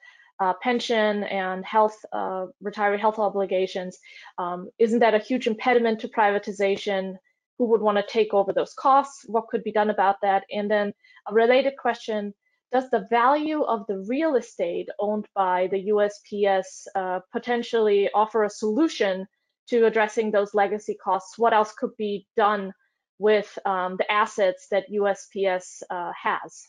uh, 0.41 0.55
pension 0.63 1.23
and 1.25 1.65
health, 1.65 1.97
uh, 2.13 2.47
retiree 2.65 2.99
health 2.99 3.19
obligations? 3.19 3.99
Um, 4.39 4.69
isn't 4.79 5.01
that 5.01 5.15
a 5.15 5.19
huge 5.19 5.47
impediment 5.47 6.01
to 6.01 6.09
privatization? 6.09 7.17
Who 7.59 7.67
would 7.67 7.83
want 7.83 7.99
to 7.99 8.13
take 8.13 8.35
over 8.35 8.53
those 8.53 8.75
costs? 8.75 9.25
What 9.29 9.49
could 9.49 9.63
be 9.63 9.73
done 9.73 9.91
about 9.91 10.17
that? 10.23 10.43
And 10.51 10.69
then 10.71 10.93
a 11.29 11.35
related 11.35 11.75
question, 11.77 12.35
does 12.73 12.89
the 12.91 13.07
value 13.11 13.63
of 13.63 13.87
the 13.87 13.99
real 14.09 14.35
estate 14.37 14.89
owned 14.99 15.29
by 15.35 15.69
the 15.71 15.83
USPS 15.95 16.87
uh, 16.97 17.21
potentially 17.31 18.09
offer 18.15 18.45
a 18.45 18.51
solution 18.51 19.27
to 19.73 19.87
addressing 19.87 20.31
those 20.31 20.55
legacy 20.55 20.95
costs, 20.95 21.39
what 21.39 21.55
else 21.55 21.73
could 21.73 21.97
be 21.97 22.27
done 22.37 22.73
with 23.19 23.59
um, 23.65 23.97
the 23.97 24.11
assets 24.11 24.69
that 24.71 24.91
USPS 24.91 25.83
uh, 25.91 26.13
has? 26.21 26.69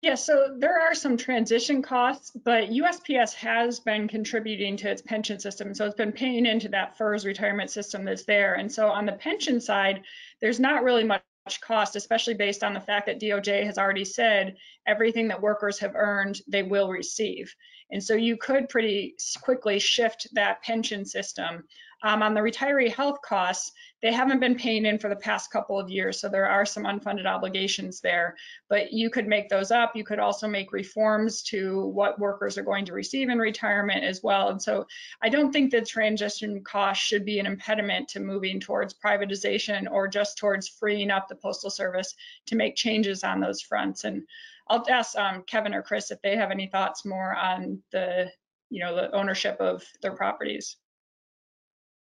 Yeah, 0.00 0.16
so 0.16 0.56
there 0.58 0.80
are 0.80 0.94
some 0.94 1.16
transition 1.16 1.80
costs, 1.80 2.32
but 2.44 2.70
USPS 2.70 3.34
has 3.34 3.78
been 3.78 4.08
contributing 4.08 4.76
to 4.78 4.90
its 4.90 5.02
pension 5.02 5.38
system. 5.38 5.74
So 5.74 5.86
it's 5.86 5.94
been 5.94 6.10
paying 6.10 6.44
into 6.44 6.68
that 6.70 6.98
FERS 6.98 7.24
retirement 7.24 7.70
system 7.70 8.04
that's 8.04 8.24
there. 8.24 8.54
And 8.54 8.70
so 8.70 8.88
on 8.88 9.06
the 9.06 9.12
pension 9.12 9.60
side, 9.60 10.02
there's 10.40 10.58
not 10.58 10.82
really 10.82 11.04
much 11.04 11.22
cost, 11.60 11.94
especially 11.94 12.34
based 12.34 12.64
on 12.64 12.74
the 12.74 12.80
fact 12.80 13.06
that 13.06 13.20
DOJ 13.20 13.64
has 13.64 13.78
already 13.78 14.04
said 14.04 14.56
everything 14.86 15.28
that 15.28 15.40
workers 15.40 15.78
have 15.78 15.94
earned, 15.94 16.40
they 16.48 16.64
will 16.64 16.88
receive. 16.88 17.54
And 17.92 18.02
so 18.02 18.14
you 18.14 18.36
could 18.36 18.68
pretty 18.68 19.14
quickly 19.42 19.78
shift 19.78 20.26
that 20.32 20.62
pension 20.62 21.04
system. 21.04 21.64
Um, 22.04 22.20
on 22.20 22.34
the 22.34 22.40
retiree 22.40 22.92
health 22.92 23.22
costs, 23.22 23.70
they 24.02 24.12
haven't 24.12 24.40
been 24.40 24.56
paying 24.56 24.84
in 24.86 24.98
for 24.98 25.08
the 25.08 25.14
past 25.14 25.52
couple 25.52 25.78
of 25.78 25.88
years, 25.88 26.18
so 26.18 26.28
there 26.28 26.48
are 26.48 26.66
some 26.66 26.82
unfunded 26.82 27.26
obligations 27.26 28.00
there. 28.00 28.34
But 28.68 28.92
you 28.92 29.08
could 29.08 29.28
make 29.28 29.48
those 29.48 29.70
up. 29.70 29.94
You 29.94 30.02
could 30.02 30.18
also 30.18 30.48
make 30.48 30.72
reforms 30.72 31.42
to 31.44 31.86
what 31.86 32.18
workers 32.18 32.58
are 32.58 32.64
going 32.64 32.84
to 32.86 32.92
receive 32.92 33.28
in 33.28 33.38
retirement 33.38 34.02
as 34.02 34.20
well. 34.20 34.48
And 34.48 34.60
so 34.60 34.86
I 35.22 35.28
don't 35.28 35.52
think 35.52 35.70
the 35.70 35.82
transition 35.82 36.64
cost 36.64 37.00
should 37.00 37.24
be 37.24 37.38
an 37.38 37.46
impediment 37.46 38.08
to 38.08 38.20
moving 38.20 38.58
towards 38.58 38.94
privatization 38.94 39.88
or 39.88 40.08
just 40.08 40.36
towards 40.38 40.66
freeing 40.66 41.12
up 41.12 41.28
the 41.28 41.36
Postal 41.36 41.70
Service 41.70 42.16
to 42.46 42.56
make 42.56 42.74
changes 42.74 43.22
on 43.22 43.38
those 43.38 43.60
fronts. 43.60 44.02
And 44.02 44.24
I'll 44.68 44.84
ask 44.88 45.18
um, 45.18 45.42
Kevin 45.46 45.74
or 45.74 45.82
Chris 45.82 46.10
if 46.10 46.20
they 46.22 46.36
have 46.36 46.50
any 46.50 46.68
thoughts 46.68 47.04
more 47.04 47.34
on 47.34 47.82
the, 47.92 48.30
you 48.70 48.82
know, 48.82 48.94
the 48.94 49.10
ownership 49.12 49.56
of 49.60 49.84
their 50.00 50.12
properties. 50.12 50.76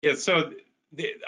Yeah, 0.02 0.14
so 0.14 0.52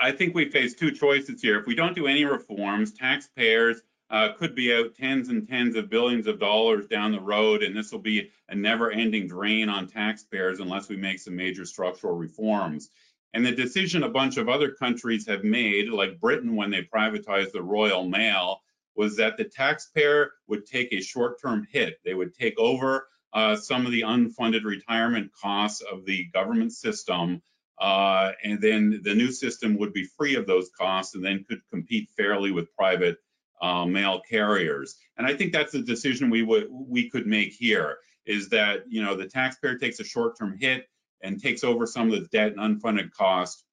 I 0.01 0.13
think 0.13 0.35
we 0.35 0.51
face 0.51 0.75
two 0.75 0.93
choices 0.93 1.41
here. 1.41 1.59
If 1.59 1.67
we 1.67 1.75
don't 1.75 1.95
do 1.95 2.07
any 2.07 2.25
reforms, 2.25 2.93
taxpayers 2.93 3.81
uh, 4.11 4.35
could 4.39 4.55
be 4.55 4.73
out 4.73 4.95
tens 4.95 5.29
and 5.31 5.49
tens 5.49 5.75
of 5.75 5.91
billions 5.91 6.27
of 6.27 6.39
dollars 6.39 6.87
down 6.87 7.11
the 7.11 7.21
road, 7.21 7.63
and 7.63 7.77
this 7.77 7.91
will 7.91 7.99
be 7.99 8.31
a 8.49 8.55
never-ending 8.55 9.27
drain 9.27 9.69
on 9.69 9.89
taxpayers 9.89 10.61
unless 10.61 10.89
we 10.89 10.97
make 10.97 11.19
some 11.19 11.35
major 11.35 11.65
structural 11.65 12.15
reforms. 12.15 12.91
And 13.35 13.45
the 13.45 13.53
decision 13.53 14.05
a 14.05 14.09
bunch 14.09 14.37
of 14.37 14.49
other 14.49 14.71
countries 14.71 15.27
have 15.27 15.43
made, 15.43 15.89
like 15.89 16.21
Britain 16.21 16.55
when 16.55 16.71
they 16.71 16.83
privatized 16.83 17.53
the 17.53 17.63
Royal 17.63 18.07
Mail, 18.07 18.63
was 18.97 19.17
that 19.17 19.37
the 19.37 19.45
taxpayer 19.45 20.33
would 20.49 20.67
take 20.67 20.93
a 20.93 21.01
short-term 21.01 21.67
hit. 21.71 21.99
They 22.05 22.15
would 22.15 22.35
take 22.35 22.59
over 22.59 23.09
uh, 23.33 23.57
some 23.57 23.87
of 23.87 23.93
the 23.93 24.03
unfunded 24.03 24.65
retirement 24.65 25.31
costs 25.41 25.83
of 25.83 26.05
the 26.07 26.25
government 26.33 26.73
system 26.73 27.43
uh, 27.79 28.33
and 28.43 28.61
then 28.61 29.01
the 29.03 29.15
new 29.15 29.31
system 29.31 29.77
would 29.79 29.93
be 29.93 30.09
free 30.17 30.37
of 30.37 30.47
those 30.47 30.71
costs 30.79 31.15
and 31.15 31.25
then 31.25 31.45
could 31.49 31.61
compete 31.71 32.09
fairly 32.17 32.51
with 32.51 32.75
private 32.75 33.19
uh, 33.61 33.85
mail 33.85 34.23
carriers. 34.29 34.97
And 35.17 35.27
I 35.27 35.35
think 35.35 35.53
that's 35.53 35.73
the 35.73 35.83
decision 35.83 36.31
we 36.31 36.43
would 36.43 36.69
we 36.71 37.11
could 37.11 37.27
make 37.27 37.53
here 37.53 37.99
is 38.25 38.49
that 38.51 38.85
you 38.89 39.03
know 39.03 39.15
the 39.15 39.29
taxpayer 39.29 39.77
takes 39.77 40.01
a 40.01 40.05
short-term 40.05 40.57
hit 40.59 40.89
and 41.23 41.43
takes 41.43 41.65
over 41.65 41.87
some 41.87 42.11
of 42.11 42.21
the 42.21 42.27
debt 42.29 42.55
and 42.57 42.81
unfunded 42.81 43.11
cost, 43.13 43.65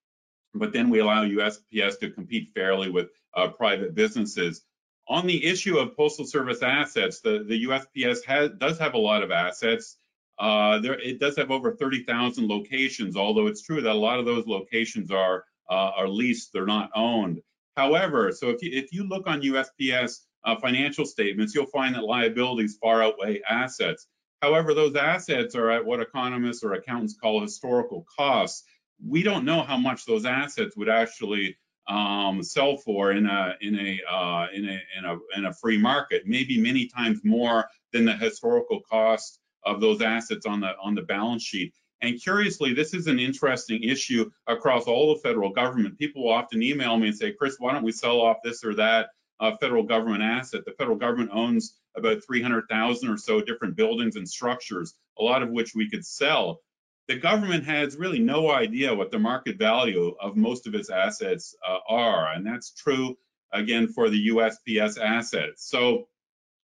but 0.53 0.73
then 0.73 0.89
we 0.89 0.99
allow 0.99 1.25
USPS 1.25 1.99
to 1.99 2.11
compete 2.11 2.49
fairly 2.53 2.89
with 2.89 3.09
uh, 3.35 3.49
private 3.49 3.95
businesses. 3.95 4.63
On 5.07 5.27
the 5.27 5.45
issue 5.45 5.77
of 5.77 5.95
postal 5.97 6.25
service 6.25 6.63
assets, 6.63 7.19
the, 7.19 7.43
the 7.47 7.65
USPS 7.65 8.23
has, 8.25 8.51
does 8.57 8.79
have 8.79 8.93
a 8.93 8.97
lot 8.97 9.21
of 9.21 9.31
assets. 9.31 9.97
Uh, 10.39 10.79
there, 10.79 10.99
it 10.99 11.19
does 11.19 11.35
have 11.37 11.51
over 11.51 11.75
30,000 11.75 12.47
locations, 12.47 13.15
although 13.15 13.47
it's 13.47 13.61
true 13.61 13.81
that 13.81 13.91
a 13.91 13.93
lot 13.93 14.19
of 14.19 14.25
those 14.25 14.47
locations 14.47 15.11
are 15.11 15.45
uh, 15.69 15.91
are 15.95 16.07
leased; 16.07 16.51
they're 16.51 16.65
not 16.65 16.89
owned. 16.95 17.41
However, 17.75 18.31
so 18.31 18.49
if 18.49 18.61
you 18.61 18.71
if 18.73 18.93
you 18.93 19.07
look 19.07 19.27
on 19.27 19.41
USPS 19.41 20.21
uh, 20.45 20.55
financial 20.57 21.05
statements, 21.05 21.53
you'll 21.53 21.65
find 21.67 21.95
that 21.95 22.03
liabilities 22.03 22.77
far 22.81 23.03
outweigh 23.03 23.41
assets. 23.49 24.07
However, 24.41 24.73
those 24.73 24.95
assets 24.95 25.55
are 25.55 25.71
at 25.71 25.85
what 25.85 26.01
economists 26.01 26.63
or 26.63 26.73
accountants 26.73 27.15
call 27.15 27.41
historical 27.41 28.05
costs. 28.17 28.63
We 29.05 29.23
don't 29.23 29.45
know 29.45 29.61
how 29.61 29.77
much 29.77 30.05
those 30.05 30.25
assets 30.25 30.75
would 30.75 30.89
actually 30.89 31.57
um, 31.87 32.41
sell 32.43 32.77
for 32.77 33.11
in 33.11 33.25
a 33.25 33.55
in 33.61 33.75
a 33.75 33.99
uh, 34.09 34.47
in 34.53 34.65
a 34.65 34.81
in 34.97 35.05
a 35.05 35.17
in 35.37 35.45
a 35.45 35.53
free 35.53 35.77
market. 35.77 36.23
Maybe 36.25 36.59
many 36.59 36.87
times 36.87 37.19
more 37.23 37.67
than 37.91 38.05
the 38.05 38.15
historical 38.15 38.81
cost 38.89 39.39
of 39.65 39.81
those 39.81 40.01
assets 40.01 40.45
on 40.45 40.61
the 40.61 40.73
on 40.81 40.95
the 40.95 41.01
balance 41.01 41.43
sheet. 41.43 41.73
And 42.01 42.21
curiously, 42.21 42.73
this 42.73 42.93
is 42.93 43.07
an 43.07 43.17
interesting 43.17 43.81
issue 43.81 44.29
across 44.47 44.85
all 44.85 45.13
the 45.13 45.21
federal 45.21 45.51
government. 45.51 45.97
People 45.97 46.23
will 46.23 46.33
often 46.33 46.61
email 46.61 46.97
me 46.97 47.07
and 47.07 47.17
say, 47.17 47.31
Chris, 47.31 47.55
why 47.59 47.71
don't 47.71 47.83
we 47.83 47.93
sell 47.93 48.19
off 48.19 48.37
this 48.43 48.63
or 48.63 48.75
that 48.75 49.07
uh, 49.39 49.55
federal 49.61 49.83
government 49.83 50.21
asset? 50.21 50.65
The 50.65 50.73
federal 50.73 50.97
government 50.97 51.29
owns 51.31 51.77
about 51.95 52.21
300,000 52.27 53.09
or 53.09 53.17
so 53.17 53.39
different 53.39 53.77
buildings 53.77 54.17
and 54.17 54.27
structures, 54.27 54.95
a 55.17 55.23
lot 55.23 55.43
of 55.43 55.49
which 55.49 55.75
we 55.75 55.89
could 55.89 56.05
sell. 56.05 56.59
The 57.07 57.17
government 57.17 57.65
has 57.65 57.97
really 57.97 58.19
no 58.19 58.49
idea 58.49 58.95
what 58.95 59.11
the 59.11 59.19
market 59.19 59.57
value 59.57 60.15
of 60.21 60.37
most 60.37 60.67
of 60.67 60.75
its 60.75 60.89
assets 60.89 61.55
uh, 61.67 61.79
are, 61.87 62.31
and 62.31 62.45
that's 62.45 62.71
true 62.71 63.17
again 63.51 63.87
for 63.87 64.09
the 64.09 64.29
USPS 64.29 64.99
assets. 64.99 65.69
So 65.69 66.07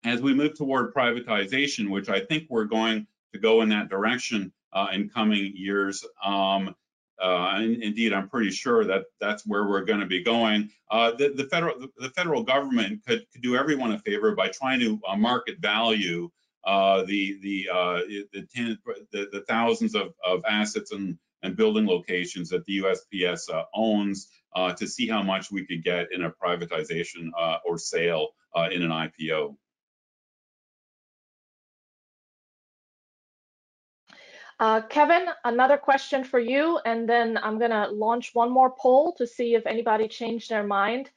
as 0.04 0.22
we 0.22 0.34
move 0.34 0.56
toward 0.56 0.94
privatization, 0.94 1.90
which 1.90 2.08
I 2.08 2.20
think 2.20 2.44
we're 2.48 2.64
going 2.64 3.06
to 3.32 3.38
go 3.38 3.62
in 3.62 3.68
that 3.70 3.88
direction 3.88 4.52
uh, 4.72 4.88
in 4.92 5.08
coming 5.08 5.52
years, 5.54 6.04
um, 6.24 6.74
uh, 7.20 7.54
and 7.54 7.82
indeed, 7.82 8.12
I'm 8.12 8.28
pretty 8.28 8.50
sure 8.50 8.84
that 8.84 9.06
that's 9.20 9.44
where 9.44 9.66
we're 9.66 9.84
going 9.84 10.00
to 10.00 10.06
be 10.06 10.22
going. 10.22 10.70
Uh, 10.90 11.10
the, 11.12 11.30
the, 11.30 11.44
federal 11.44 11.74
the 11.96 12.10
federal 12.10 12.44
government 12.44 13.04
could, 13.06 13.26
could, 13.32 13.42
do 13.42 13.56
everyone 13.56 13.92
a 13.92 13.98
favor 13.98 14.34
by 14.36 14.48
trying 14.48 14.78
to 14.80 15.00
uh, 15.06 15.16
market 15.16 15.58
value 15.58 16.30
uh, 16.68 17.02
the 17.04 17.38
the, 17.40 17.68
uh, 17.72 18.00
the, 18.32 18.46
ten, 18.54 18.78
the, 19.12 19.26
the 19.32 19.42
thousands 19.48 19.94
of, 19.94 20.12
of 20.24 20.42
assets 20.46 20.92
and 20.92 21.18
and 21.42 21.56
building 21.56 21.86
locations 21.86 22.50
that 22.50 22.64
the 22.66 22.78
USPS 22.78 23.48
uh, 23.50 23.64
owns 23.74 24.28
to 24.76 24.86
see 24.88 25.06
how 25.06 25.22
much 25.22 25.52
we 25.52 25.64
could 25.64 25.84
get 25.84 26.08
in 26.12 26.24
a 26.24 26.30
privatization 26.30 27.30
or 27.64 27.78
sale 27.78 28.30
in 28.72 28.82
an 28.82 28.90
IPO. 28.90 29.54
Uh, 34.60 34.80
Kevin, 34.82 35.26
another 35.44 35.76
question 35.76 36.24
for 36.24 36.40
you, 36.40 36.80
and 36.84 37.08
then 37.08 37.38
I'm 37.40 37.58
going 37.58 37.70
to 37.70 37.88
launch 37.92 38.34
one 38.34 38.50
more 38.50 38.74
poll 38.76 39.14
to 39.18 39.26
see 39.26 39.54
if 39.54 39.64
anybody 39.66 40.08
changed 40.08 40.50
their 40.50 40.64
mind 40.64 41.10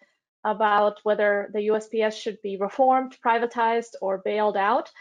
about 0.43 0.99
whether 1.03 1.49
the 1.53 1.59
USPS 1.59 2.21
should 2.21 2.39
be 2.43 2.57
reformed, 2.57 3.17
privatized, 3.25 3.95
or 4.01 4.19
bailed 4.19 4.57
out. 4.57 4.91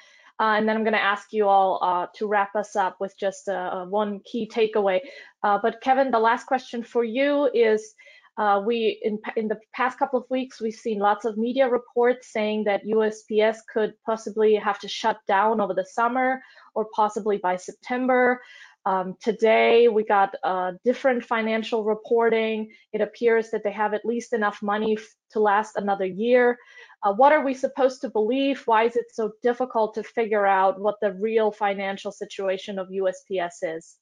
Uh, 0.41 0.55
and 0.57 0.67
then 0.67 0.75
I'm 0.75 0.85
going 0.85 0.95
to 0.95 1.03
ask 1.03 1.33
you 1.35 1.47
all 1.47 1.79
uh, 1.83 2.07
to 2.15 2.27
wrap 2.27 2.57
us 2.57 2.75
up 2.75 2.97
with 2.99 3.15
just 3.19 3.47
one 3.47 4.21
key 4.25 4.51
takeaway. 4.53 5.01
Uh, 5.43 5.59
but 5.63 5.81
Kevin, 5.83 6.11
the 6.11 6.19
last 6.19 6.47
question 6.47 6.83
for 6.83 7.05
you 7.05 7.51
is, 7.53 7.95
uh, 8.39 8.63
we 8.65 8.99
in, 9.03 9.19
in 9.37 9.49
the 9.49 9.59
past 9.75 9.99
couple 9.99 10.19
of 10.19 10.25
weeks, 10.31 10.63
we've 10.63 10.73
seen 10.73 10.99
lots 10.99 11.27
of 11.27 11.37
media 11.37 11.69
reports 11.69 12.33
saying 12.33 12.65
that 12.65 12.87
USPS 12.87 13.59
could 13.71 13.93
possibly 14.07 14.55
have 14.55 14.79
to 14.79 14.89
shut 14.89 15.19
down 15.29 15.61
over 15.61 15.75
the 15.75 15.85
summer 15.85 16.43
or 16.75 16.87
possibly 16.95 17.37
by 17.37 17.57
September. 17.57 18.41
Um, 18.87 19.15
today, 19.21 19.89
we 19.89 20.05
got 20.05 20.35
uh, 20.43 20.73
different 20.85 21.25
financial 21.25 21.85
reporting. 21.85 22.71
It 22.93 23.01
appears 23.01 23.51
that 23.51 23.63
they 23.63 23.73
have 23.73 23.93
at 23.93 24.05
least 24.05 24.33
enough 24.33 24.63
money 24.63 24.97
to 25.33 25.41
last 25.41 25.77
another 25.77 26.07
year. 26.07 26.59
Uh, 27.03 27.13
what 27.13 27.33
are 27.33 27.45
we 27.45 27.53
supposed 27.53 28.01
to 28.03 28.11
believe? 28.11 28.63
Why 28.65 28.85
is 28.85 28.97
it 28.97 29.07
so 29.13 29.33
difficult 29.43 29.95
to 29.95 30.03
figure 30.03 30.47
out 30.47 30.81
what 30.81 30.97
the 31.03 31.13
real 31.15 31.53
financial 31.53 32.11
situation 32.11 32.79
of 32.79 32.89
USPS 32.89 33.57
is? 33.63 33.97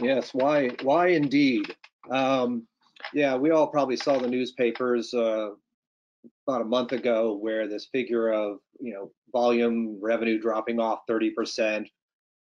Yes, 0.00 0.34
why? 0.34 0.70
Why 0.82 1.08
indeed? 1.08 1.74
Um, 2.10 2.66
yeah, 3.14 3.36
we 3.36 3.50
all 3.50 3.68
probably 3.68 3.96
saw 3.96 4.18
the 4.18 4.28
newspapers 4.28 5.14
uh, 5.14 5.50
about 6.46 6.62
a 6.62 6.64
month 6.64 6.92
ago 6.92 7.36
where 7.36 7.68
this 7.68 7.88
figure 7.90 8.32
of 8.32 8.58
you 8.80 8.92
know 8.92 9.10
volume 9.32 9.98
revenue 10.00 10.38
dropping 10.38 10.78
off 10.78 11.00
30%. 11.08 11.86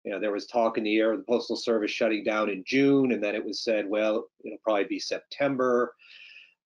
You 0.05 0.11
know, 0.11 0.19
there 0.19 0.31
was 0.31 0.45
talk 0.45 0.77
in 0.77 0.83
the 0.83 0.97
air 0.97 1.13
of 1.13 1.17
the 1.19 1.25
Postal 1.25 1.55
Service 1.55 1.89
shutting 1.89 2.23
down 2.23 2.49
in 2.49 2.63
June, 2.65 3.11
and 3.11 3.23
then 3.23 3.33
it 3.33 3.43
was 3.43 3.63
said, 3.63 3.89
well, 3.89 4.27
it'll 4.45 4.59
probably 4.63 4.83
be 4.83 4.99
September. 4.99 5.95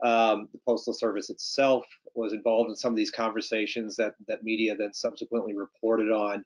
Um, 0.04 0.50
the 0.52 0.60
Postal 0.68 0.94
Service 0.94 1.30
itself 1.30 1.86
was 2.16 2.34
involved 2.34 2.70
in 2.70 2.76
some 2.76 2.92
of 2.92 2.98
these 2.98 3.12
conversations 3.12 3.96
that 3.96 4.14
that 4.28 4.44
media 4.44 4.76
then 4.76 4.94
subsequently 4.94 5.56
reported 5.56 6.12
on. 6.12 6.44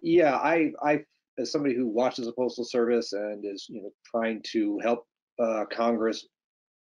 Yeah, 0.00 0.36
I, 0.36 0.72
I, 0.82 1.04
as 1.38 1.52
somebody 1.52 1.76
who 1.76 1.86
watches 1.86 2.26
the 2.26 2.32
Postal 2.32 2.64
Service 2.64 3.12
and 3.12 3.44
is, 3.44 3.66
you 3.68 3.82
know, 3.82 3.90
trying 4.04 4.42
to 4.52 4.80
help 4.80 5.06
uh, 5.38 5.64
Congress 5.70 6.26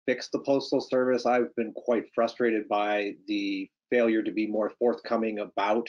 fix 0.07 0.29
the 0.29 0.39
Postal 0.39 0.81
Service, 0.81 1.27
I've 1.27 1.55
been 1.55 1.73
quite 1.73 2.05
frustrated 2.15 2.67
by 2.67 3.13
the 3.27 3.69
failure 3.91 4.23
to 4.23 4.31
be 4.31 4.47
more 4.47 4.71
forthcoming 4.79 5.39
about 5.39 5.87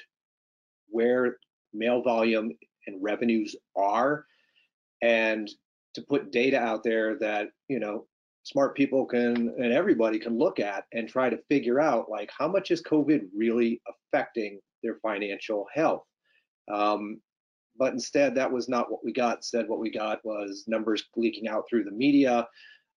where 0.89 1.39
mail 1.73 2.03
volume 2.03 2.53
and 2.91 3.03
revenues 3.03 3.57
are. 3.77 4.25
And 5.03 5.51
to 5.95 6.03
put 6.03 6.31
data 6.31 6.59
out 6.59 6.85
there 6.85 7.19
that 7.19 7.49
you 7.69 7.81
know 7.81 8.07
smart 8.43 8.77
people 8.77 9.05
can 9.05 9.55
and 9.59 9.73
everybody 9.73 10.19
can 10.19 10.39
look 10.39 10.61
at 10.61 10.85
and 10.93 11.09
try 11.09 11.29
to 11.29 11.43
figure 11.49 11.81
out 11.81 12.11
like 12.11 12.31
how 12.37 12.49
much 12.49 12.71
is 12.71 12.83
covid 12.83 13.23
really 13.37 13.81
affecting 13.89 14.61
their 14.83 14.97
financial 15.03 15.67
health? 15.75 16.05
Um, 16.73 17.21
but 17.77 17.93
instead 17.93 18.35
that 18.35 18.51
was 18.51 18.69
not 18.69 18.91
what 18.91 19.05
we 19.05 19.13
got. 19.13 19.39
Instead 19.39 19.69
what 19.69 19.81
we 19.81 19.91
got 19.91 20.25
was 20.25 20.65
numbers 20.67 21.05
leaking 21.17 21.49
out 21.49 21.65
through 21.69 21.85
the 21.85 21.91
media 21.91 22.47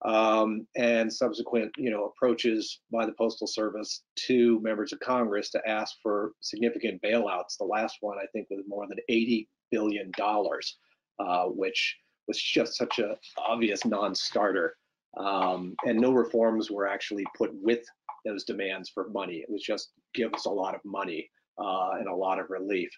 um, 0.06 0.68
and 0.76 1.12
subsequent, 1.12 1.72
you 1.78 1.90
know, 1.90 2.06
approaches 2.06 2.82
by 2.92 3.06
the 3.06 3.14
Postal 3.14 3.48
Service 3.48 4.04
to 4.28 4.60
members 4.62 4.92
of 4.92 5.00
Congress 5.00 5.50
to 5.52 5.68
ask 5.68 5.96
for 6.04 6.34
significant 6.42 7.02
bailouts. 7.02 7.58
The 7.58 7.66
last 7.66 7.98
one, 8.02 8.18
I 8.18 8.26
think, 8.34 8.48
was 8.50 8.66
more 8.68 8.86
than 8.88 8.98
80 9.08 9.48
billion 9.74 10.12
dollars, 10.18 10.78
uh, 11.20 11.46
which 11.46 11.98
was 12.28 12.40
just 12.40 12.76
such 12.76 13.00
an 13.00 13.16
obvious 13.38 13.86
non-starter. 13.86 14.76
Um, 15.18 15.76
and 15.86 16.00
no 16.00 16.12
reforms 16.12 16.72
were 16.72 16.88
actually 16.88 17.26
put 17.38 17.52
with 17.54 17.84
those 18.26 18.44
demands 18.44 18.90
for 18.90 19.10
money. 19.10 19.38
It 19.38 19.50
was 19.50 19.64
just 19.64 19.92
give 20.14 20.34
us 20.34 20.46
a 20.46 20.50
lot 20.50 20.76
of 20.76 20.82
money 20.86 21.30
uh, 21.58 21.92
and 22.00 22.08
a 22.08 22.16
lot 22.16 22.40
of 22.40 22.50
relief. 22.50 22.90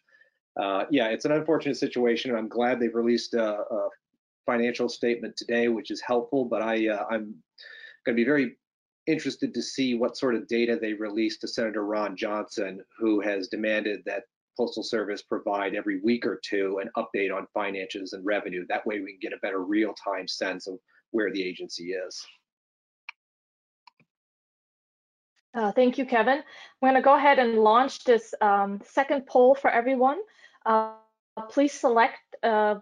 Uh, 0.61 0.83
yeah, 0.89 1.07
it's 1.07 1.25
an 1.25 1.31
unfortunate 1.31 1.77
situation. 1.77 2.31
and 2.31 2.39
I'm 2.39 2.47
glad 2.47 2.79
they've 2.79 3.01
released 3.03 3.33
a, 3.33 3.47
a 3.59 3.89
financial 4.45 4.87
statement 4.87 5.35
today, 5.35 5.67
which 5.67 5.91
is 5.91 6.01
helpful. 6.01 6.45
But 6.45 6.61
I, 6.61 6.87
uh, 6.87 7.05
I'm 7.09 7.35
going 8.05 8.15
to 8.15 8.23
be 8.23 8.23
very 8.23 8.55
interested 9.07 9.53
to 9.53 9.61
see 9.61 9.95
what 9.95 10.17
sort 10.17 10.35
of 10.35 10.47
data 10.47 10.77
they 10.79 10.93
release 10.93 11.37
to 11.39 11.47
Senator 11.47 11.83
Ron 11.83 12.15
Johnson, 12.15 12.81
who 12.97 13.19
has 13.21 13.47
demanded 13.47 14.01
that 14.05 14.23
Postal 14.57 14.83
Service 14.83 15.21
provide 15.21 15.75
every 15.75 15.99
week 16.01 16.25
or 16.25 16.39
two 16.43 16.79
an 16.81 16.89
update 16.97 17.35
on 17.35 17.47
finances 17.53 18.13
and 18.13 18.25
revenue. 18.25 18.65
That 18.69 18.85
way 18.85 18.99
we 18.99 19.11
can 19.11 19.19
get 19.21 19.33
a 19.33 19.39
better 19.41 19.63
real-time 19.63 20.27
sense 20.27 20.67
of 20.67 20.79
where 21.11 21.31
the 21.31 21.43
agency 21.43 21.93
is. 21.93 22.25
Uh, 25.53 25.71
thank 25.71 25.97
you, 25.97 26.05
Kevin. 26.05 26.39
I'm 26.39 26.43
going 26.81 26.95
to 26.95 27.01
go 27.01 27.15
ahead 27.15 27.39
and 27.39 27.59
launch 27.59 28.03
this 28.03 28.33
um, 28.41 28.81
second 28.83 29.25
poll 29.25 29.55
for 29.55 29.69
everyone. 29.69 30.17
Uh, 30.65 30.95
please 31.49 31.71
select, 31.71 32.17
uh, 32.43 32.75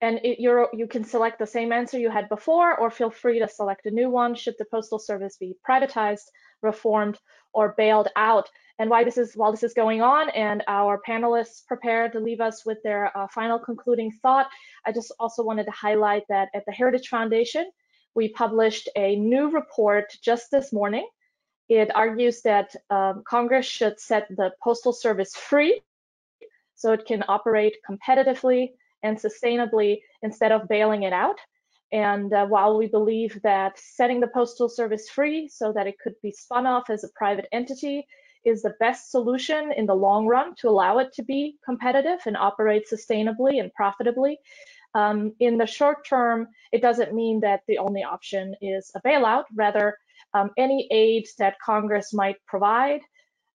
and 0.00 0.20
it, 0.22 0.38
you 0.38 0.86
can 0.88 1.04
select 1.04 1.40
the 1.40 1.46
same 1.46 1.72
answer 1.72 1.98
you 1.98 2.08
had 2.08 2.28
before, 2.28 2.78
or 2.78 2.90
feel 2.90 3.10
free 3.10 3.40
to 3.40 3.48
select 3.48 3.86
a 3.86 3.90
new 3.90 4.08
one. 4.08 4.36
Should 4.36 4.54
the 4.58 4.64
Postal 4.70 5.00
Service 5.00 5.36
be 5.38 5.56
privatized, 5.68 6.26
reformed, 6.62 7.18
or 7.52 7.74
bailed 7.76 8.08
out? 8.14 8.48
And 8.80 8.90
why 8.90 9.04
this 9.04 9.18
is 9.18 9.34
while 9.36 9.52
this 9.52 9.62
is 9.62 9.74
going 9.74 10.02
on, 10.02 10.30
and 10.30 10.64
our 10.66 11.00
panelists 11.06 11.64
prepared 11.64 12.12
to 12.14 12.18
leave 12.18 12.40
us 12.40 12.66
with 12.66 12.78
their 12.82 13.16
uh, 13.16 13.28
final 13.28 13.58
concluding 13.58 14.10
thought, 14.22 14.48
I 14.84 14.90
just 14.90 15.12
also 15.20 15.44
wanted 15.44 15.66
to 15.66 15.70
highlight 15.70 16.24
that 16.28 16.48
at 16.54 16.64
the 16.66 16.72
Heritage 16.72 17.06
Foundation, 17.06 17.70
we 18.16 18.30
published 18.30 18.88
a 18.96 19.14
new 19.14 19.50
report 19.50 20.06
just 20.20 20.50
this 20.50 20.72
morning 20.72 21.06
it 21.70 21.94
argues 21.94 22.42
that 22.42 22.74
um, 22.90 23.22
Congress 23.24 23.64
should 23.64 24.00
set 24.00 24.26
the 24.28 24.50
Postal 24.60 24.92
Service 24.92 25.36
free 25.36 25.80
so 26.74 26.92
it 26.92 27.06
can 27.06 27.22
operate 27.28 27.76
competitively 27.88 28.72
and 29.04 29.16
sustainably 29.16 30.00
instead 30.22 30.50
of 30.50 30.66
bailing 30.66 31.04
it 31.04 31.12
out. 31.12 31.36
And 31.92 32.32
uh, 32.32 32.46
while 32.46 32.76
we 32.76 32.88
believe 32.88 33.40
that 33.44 33.78
setting 33.78 34.18
the 34.18 34.26
Postal 34.34 34.68
Service 34.68 35.08
free 35.08 35.48
so 35.48 35.72
that 35.72 35.86
it 35.86 35.94
could 36.02 36.14
be 36.24 36.32
spun 36.32 36.66
off 36.66 36.90
as 36.90 37.04
a 37.04 37.08
private 37.14 37.46
entity 37.52 38.04
is 38.44 38.62
the 38.62 38.74
best 38.80 39.10
solution 39.10 39.72
in 39.76 39.86
the 39.86 39.94
long 39.94 40.26
run 40.26 40.54
to 40.56 40.68
allow 40.68 40.98
it 40.98 41.12
to 41.14 41.22
be 41.22 41.56
competitive 41.64 42.20
and 42.26 42.36
operate 42.36 42.86
sustainably 42.90 43.60
and 43.60 43.72
profitably, 43.74 44.38
um, 44.94 45.32
in 45.38 45.56
the 45.56 45.66
short 45.66 46.06
term, 46.06 46.48
it 46.72 46.82
doesn't 46.82 47.14
mean 47.14 47.40
that 47.40 47.60
the 47.68 47.78
only 47.78 48.02
option 48.02 48.54
is 48.60 48.90
a 48.94 49.00
bailout. 49.02 49.44
Rather, 49.54 49.96
um, 50.34 50.50
any 50.56 50.88
aid 50.90 51.26
that 51.38 51.60
Congress 51.64 52.12
might 52.12 52.36
provide 52.46 53.00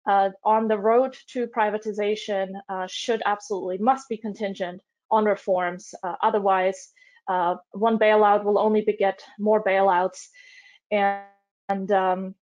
uh, 0.07 0.29
on 0.43 0.67
the 0.67 0.77
road 0.77 1.17
to 1.27 1.47
privatization 1.47 2.53
uh, 2.69 2.87
should 2.87 3.21
absolutely 3.25 3.77
must 3.77 4.07
be 4.07 4.17
contingent 4.17 4.81
on 5.11 5.25
reforms. 5.25 5.93
Uh, 6.03 6.15
otherwise, 6.21 6.91
uh, 7.27 7.55
one 7.71 7.97
bailout 7.97 8.43
will 8.43 8.59
only 8.59 8.81
beget 8.81 9.21
more 9.39 9.63
bailouts. 9.63 10.27
And, 10.91 11.23
and 11.69 11.91
um, 11.91 12.35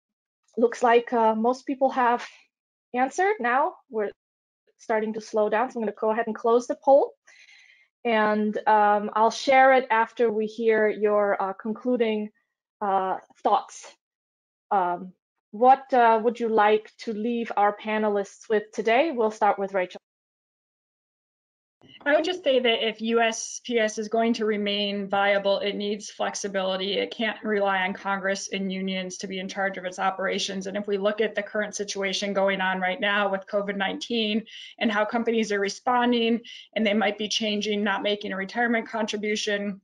looks 0.57 0.83
like 0.83 1.11
uh, 1.13 1.35
most 1.35 1.65
people 1.65 1.89
have 1.89 2.25
answered 2.93 3.35
now. 3.39 3.73
We're 3.89 4.11
starting 4.77 5.13
to 5.13 5.21
slow 5.21 5.49
down, 5.49 5.69
so 5.69 5.79
I'm 5.79 5.83
going 5.85 5.93
to 5.93 5.99
go 5.99 6.11
ahead 6.11 6.27
and 6.27 6.35
close 6.35 6.67
the 6.67 6.77
poll. 6.83 7.13
And 8.03 8.57
um, 8.67 9.11
I'll 9.13 9.31
share 9.31 9.73
it 9.73 9.87
after 9.91 10.31
we 10.31 10.47
hear 10.47 10.89
your 10.89 11.41
uh, 11.41 11.53
concluding 11.53 12.29
thoughts 13.43 13.95
um, 14.71 15.13
what 15.51 15.93
uh, 15.93 16.19
would 16.23 16.39
you 16.39 16.47
like 16.47 16.91
to 16.99 17.13
leave 17.13 17.51
our 17.57 17.75
panelists 17.75 18.49
with 18.49 18.71
today? 18.73 19.11
We'll 19.11 19.31
start 19.31 19.59
with 19.59 19.73
Rachel. 19.73 19.99
I 22.03 22.15
would 22.15 22.25
just 22.25 22.43
say 22.43 22.59
that 22.59 22.87
if 22.87 22.97
USPS 22.97 23.99
is 23.99 24.07
going 24.07 24.33
to 24.33 24.45
remain 24.45 25.07
viable, 25.07 25.59
it 25.59 25.75
needs 25.75 26.09
flexibility. 26.09 26.93
It 26.97 27.11
can't 27.11 27.37
rely 27.43 27.83
on 27.83 27.93
Congress 27.93 28.49
and 28.51 28.73
unions 28.73 29.17
to 29.19 29.27
be 29.27 29.39
in 29.39 29.47
charge 29.47 29.77
of 29.77 29.85
its 29.85 29.99
operations. 29.99 30.65
And 30.65 30.75
if 30.75 30.87
we 30.87 30.97
look 30.97 31.21
at 31.21 31.35
the 31.35 31.43
current 31.43 31.75
situation 31.75 32.33
going 32.33 32.59
on 32.59 32.79
right 32.79 32.99
now 32.99 33.29
with 33.29 33.45
COVID 33.45 33.75
19 33.77 34.43
and 34.79 34.91
how 34.91 35.05
companies 35.05 35.51
are 35.51 35.59
responding, 35.59 36.41
and 36.75 36.85
they 36.85 36.95
might 36.95 37.19
be 37.19 37.27
changing, 37.27 37.83
not 37.83 38.01
making 38.01 38.31
a 38.31 38.37
retirement 38.37 38.89
contribution, 38.89 39.79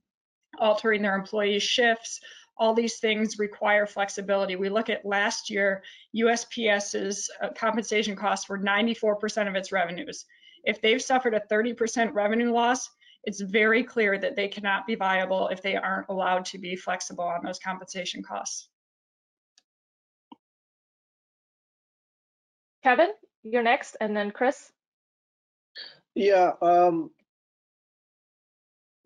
altering 0.58 1.02
their 1.02 1.14
employees' 1.14 1.62
shifts, 1.62 2.20
all 2.56 2.74
these 2.74 2.98
things 2.98 3.38
require 3.38 3.86
flexibility. 3.86 4.56
We 4.56 4.70
look 4.70 4.90
at 4.90 5.06
last 5.06 5.50
year, 5.50 5.84
USPS's 6.16 7.30
uh, 7.40 7.50
compensation 7.56 8.16
costs 8.16 8.48
were 8.48 8.58
94% 8.58 9.46
of 9.46 9.54
its 9.54 9.70
revenues. 9.70 10.24
If 10.68 10.82
they've 10.82 11.00
suffered 11.00 11.32
a 11.32 11.40
30% 11.50 12.12
revenue 12.12 12.52
loss, 12.52 12.90
it's 13.24 13.40
very 13.40 13.82
clear 13.82 14.18
that 14.18 14.36
they 14.36 14.48
cannot 14.48 14.86
be 14.86 14.96
viable 14.96 15.48
if 15.48 15.62
they 15.62 15.76
aren't 15.76 16.10
allowed 16.10 16.44
to 16.44 16.58
be 16.58 16.76
flexible 16.76 17.24
on 17.24 17.42
those 17.42 17.58
compensation 17.58 18.22
costs. 18.22 18.68
Kevin, 22.84 23.12
you're 23.42 23.62
next, 23.62 23.96
and 24.02 24.14
then 24.14 24.30
Chris. 24.30 24.70
Yeah, 26.14 26.52
um, 26.60 27.12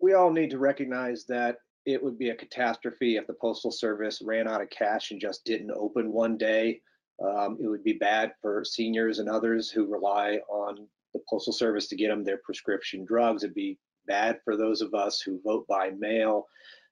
we 0.01 0.15
all 0.15 0.31
need 0.31 0.49
to 0.49 0.59
recognize 0.59 1.23
that 1.27 1.59
it 1.85 2.03
would 2.03 2.19
be 2.19 2.29
a 2.29 2.35
catastrophe 2.35 3.15
if 3.15 3.25
the 3.25 3.33
Postal 3.33 3.71
Service 3.71 4.21
ran 4.21 4.49
out 4.49 4.61
of 4.61 4.69
cash 4.69 5.11
and 5.11 5.21
just 5.21 5.45
didn't 5.45 5.71
open 5.71 6.11
one 6.11 6.37
day. 6.37 6.81
Um, 7.23 7.57
it 7.61 7.67
would 7.67 7.85
be 7.85 7.93
bad 7.93 8.33
for 8.41 8.65
seniors 8.65 9.19
and 9.19 9.29
others 9.29 9.69
who 9.69 9.85
rely 9.85 10.39
on 10.49 10.89
the 11.13 11.21
Postal 11.29 11.53
Service 11.53 11.87
to 11.87 11.95
get 11.95 12.09
them 12.09 12.23
their 12.23 12.39
prescription 12.43 13.05
drugs. 13.05 13.43
It'd 13.43 13.53
be 13.53 13.77
bad 14.07 14.39
for 14.43 14.57
those 14.57 14.81
of 14.81 14.93
us 14.93 15.21
who 15.21 15.41
vote 15.43 15.65
by 15.67 15.91
mail. 15.91 16.47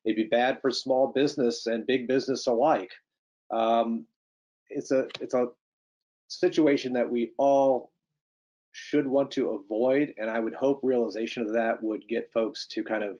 It'd 0.06 0.16
be 0.16 0.24
bad 0.24 0.60
for 0.62 0.72
small 0.72 1.08
business 1.08 1.68
and 1.68 1.86
big 1.86 2.08
business 2.08 2.48
alike. 2.48 2.92
Um, 3.52 4.06
it's 4.70 4.92
a 4.92 5.08
it's 5.20 5.34
a 5.34 5.48
situation 6.28 6.94
that 6.94 7.10
we 7.10 7.32
all 7.38 7.92
should 8.72 9.06
want 9.06 9.32
to 9.32 9.50
avoid, 9.52 10.14
and 10.18 10.30
I 10.30 10.40
would 10.40 10.54
hope 10.54 10.80
realization 10.82 11.44
of 11.44 11.54
that 11.54 11.84
would 11.84 12.08
get 12.08 12.32
folks 12.34 12.68
to 12.68 12.84
kind 12.84 13.04
of 13.04 13.18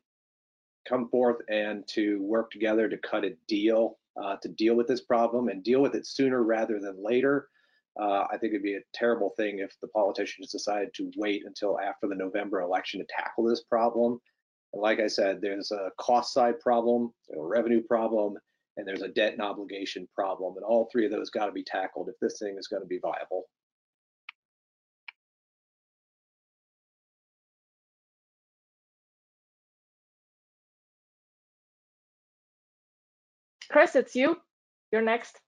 come 0.88 1.10
forth 1.10 1.38
and 1.50 1.88
to 1.90 2.22
work 2.24 2.50
together 2.52 2.90
to 2.90 2.98
cut 2.98 3.26
a 3.26 3.36
deal 3.48 3.98
uh, 4.22 4.36
to 4.38 4.50
deal 4.50 4.76
with 4.76 4.88
this 4.88 5.02
problem 5.02 5.48
and 5.48 5.64
deal 5.64 5.82
with 5.82 5.96
it 5.96 6.06
sooner 6.06 6.44
rather 6.44 6.80
than 6.80 7.04
later. 7.04 7.50
Uh, 8.00 8.26
I 8.32 8.38
think 8.38 8.54
it'd 8.54 8.64
be 8.64 8.76
a 8.76 8.82
terrible 8.94 9.32
thing 9.38 9.60
if 9.60 9.76
the 9.82 9.88
politicians 9.90 10.52
decided 10.52 10.94
to 10.96 11.12
wait 11.18 11.44
until 11.46 11.80
after 11.80 12.08
the 12.08 12.16
November 12.16 12.62
election 12.62 13.00
to 13.00 13.06
tackle 13.10 13.44
this 13.44 13.64
problem. 13.64 14.20
And 14.74 14.82
like 14.82 15.00
I 15.00 15.08
said, 15.08 15.42
there's 15.42 15.72
a 15.72 15.92
cost 16.00 16.34
side 16.34 16.60
problem, 16.60 17.14
a 17.36 17.42
revenue 17.42 17.82
problem, 17.82 18.36
and 18.78 18.88
there's 18.88 19.02
a 19.02 19.10
debt 19.10 19.34
and 19.34 19.42
obligation 19.42 20.08
problem. 20.16 20.56
And 20.56 20.64
all 20.66 20.90
three 20.92 21.06
of 21.06 21.12
those 21.12 21.30
got 21.30 21.48
to 21.48 21.52
be 21.52 21.64
tackled 21.64 22.08
if 22.10 22.16
this 22.22 22.40
thing 22.40 22.56
is 22.58 22.68
going 22.68 22.82
to 22.82 22.88
be 22.88 23.00
viable. 23.00 23.44
Chris, 33.70 33.96
it's 33.96 34.16
you. 34.16 34.38
You're 34.92 35.02
next. 35.02 35.40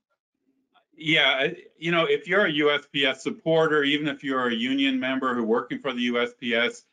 Yeah, 1.05 1.49
you 1.77 1.91
know, 1.91 2.05
if 2.05 2.29
you're 2.29 2.45
a 2.45 2.51
USPS 2.53 3.17
supporter, 3.17 3.83
even 3.83 4.07
if 4.07 4.23
you're 4.23 4.47
a 4.47 4.55
union 4.55 4.97
member 4.97 5.35
who 5.35 5.43
working 5.43 5.79
for 5.79 5.91
the 5.91 6.07
USPS, 6.07 6.83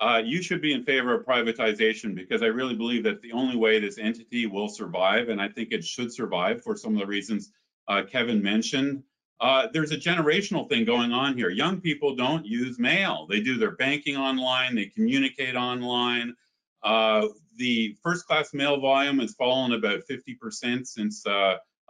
uh, 0.00 0.20
you 0.24 0.42
should 0.42 0.60
be 0.60 0.72
in 0.72 0.82
favor 0.82 1.14
of 1.14 1.24
privatization 1.24 2.16
because 2.16 2.42
I 2.42 2.46
really 2.46 2.74
believe 2.74 3.04
that 3.04 3.22
the 3.22 3.30
only 3.30 3.54
way 3.54 3.78
this 3.78 3.96
entity 3.96 4.46
will 4.46 4.68
survive, 4.68 5.28
and 5.28 5.40
I 5.40 5.48
think 5.48 5.68
it 5.70 5.84
should 5.84 6.12
survive 6.12 6.64
for 6.64 6.76
some 6.76 6.94
of 6.94 6.98
the 6.98 7.06
reasons 7.06 7.52
uh, 7.86 8.02
Kevin 8.10 8.42
mentioned. 8.42 9.04
Uh, 9.38 9.68
there's 9.72 9.92
a 9.92 9.96
generational 9.96 10.68
thing 10.68 10.84
going 10.84 11.12
on 11.12 11.36
here. 11.36 11.50
Young 11.50 11.80
people 11.80 12.16
don't 12.16 12.44
use 12.44 12.76
mail. 12.76 13.28
They 13.30 13.40
do 13.40 13.56
their 13.56 13.76
banking 13.76 14.16
online, 14.16 14.74
they 14.74 14.86
communicate 14.86 15.54
online. 15.54 16.34
Uh, 16.82 17.28
the 17.54 17.96
first 18.02 18.26
class 18.26 18.52
mail 18.52 18.80
volume 18.80 19.20
has 19.20 19.34
fallen 19.34 19.74
about 19.74 20.00
50% 20.10 20.88
since 20.88 21.24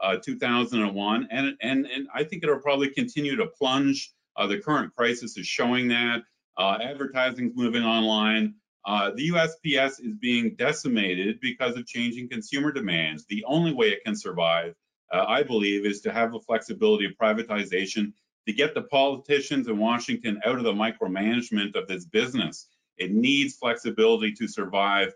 uh, 0.03 0.07
uh, 0.07 0.17
2001, 0.25 1.29
and, 1.31 1.57
and, 1.61 1.87
and 1.87 2.09
I 2.15 2.25
think 2.25 2.43
it'll 2.43 2.59
probably 2.59 2.91
continue 2.91 3.37
to 3.37 3.47
plunge. 3.47 4.13
Uh, 4.37 4.47
the 4.47 4.59
current 4.59 4.95
crisis 4.95 5.37
is 5.37 5.47
showing 5.47 5.89
that. 5.89 6.23
Uh, 6.57 6.79
advertising 6.83 7.49
is 7.49 7.57
moving 7.57 7.83
online. 7.83 8.55
Uh, 8.87 9.11
the 9.15 9.31
USPS 9.31 10.01
is 10.01 10.15
being 10.21 10.55
decimated 10.57 11.39
because 11.41 11.77
of 11.77 11.87
changing 11.87 12.29
consumer 12.29 12.73
demands. 12.73 13.27
The 13.29 13.45
only 13.47 13.73
way 13.73 13.89
it 13.89 14.05
can 14.05 14.17
survive, 14.17 14.75
uh, 15.13 15.25
I 15.29 15.43
believe, 15.43 15.85
is 15.85 16.01
to 16.03 16.13
have 16.13 16.33
the 16.33 16.41
flexibility 16.41 17.05
of 17.05 17.13
privatization 17.21 18.13
to 18.47 18.53
get 18.53 18.75
the 18.75 18.83
politicians 18.83 19.69
in 19.69 19.79
Washington 19.79 20.41
out 20.45 20.57
of 20.57 20.65
the 20.65 20.73
micromanagement 20.73 21.77
of 21.77 21.87
this 21.89 22.07
business. 22.07 22.69
It 22.97 23.13
needs 23.13 23.57
flexibility 23.57 24.33
to 24.33 24.49
survive. 24.49 25.13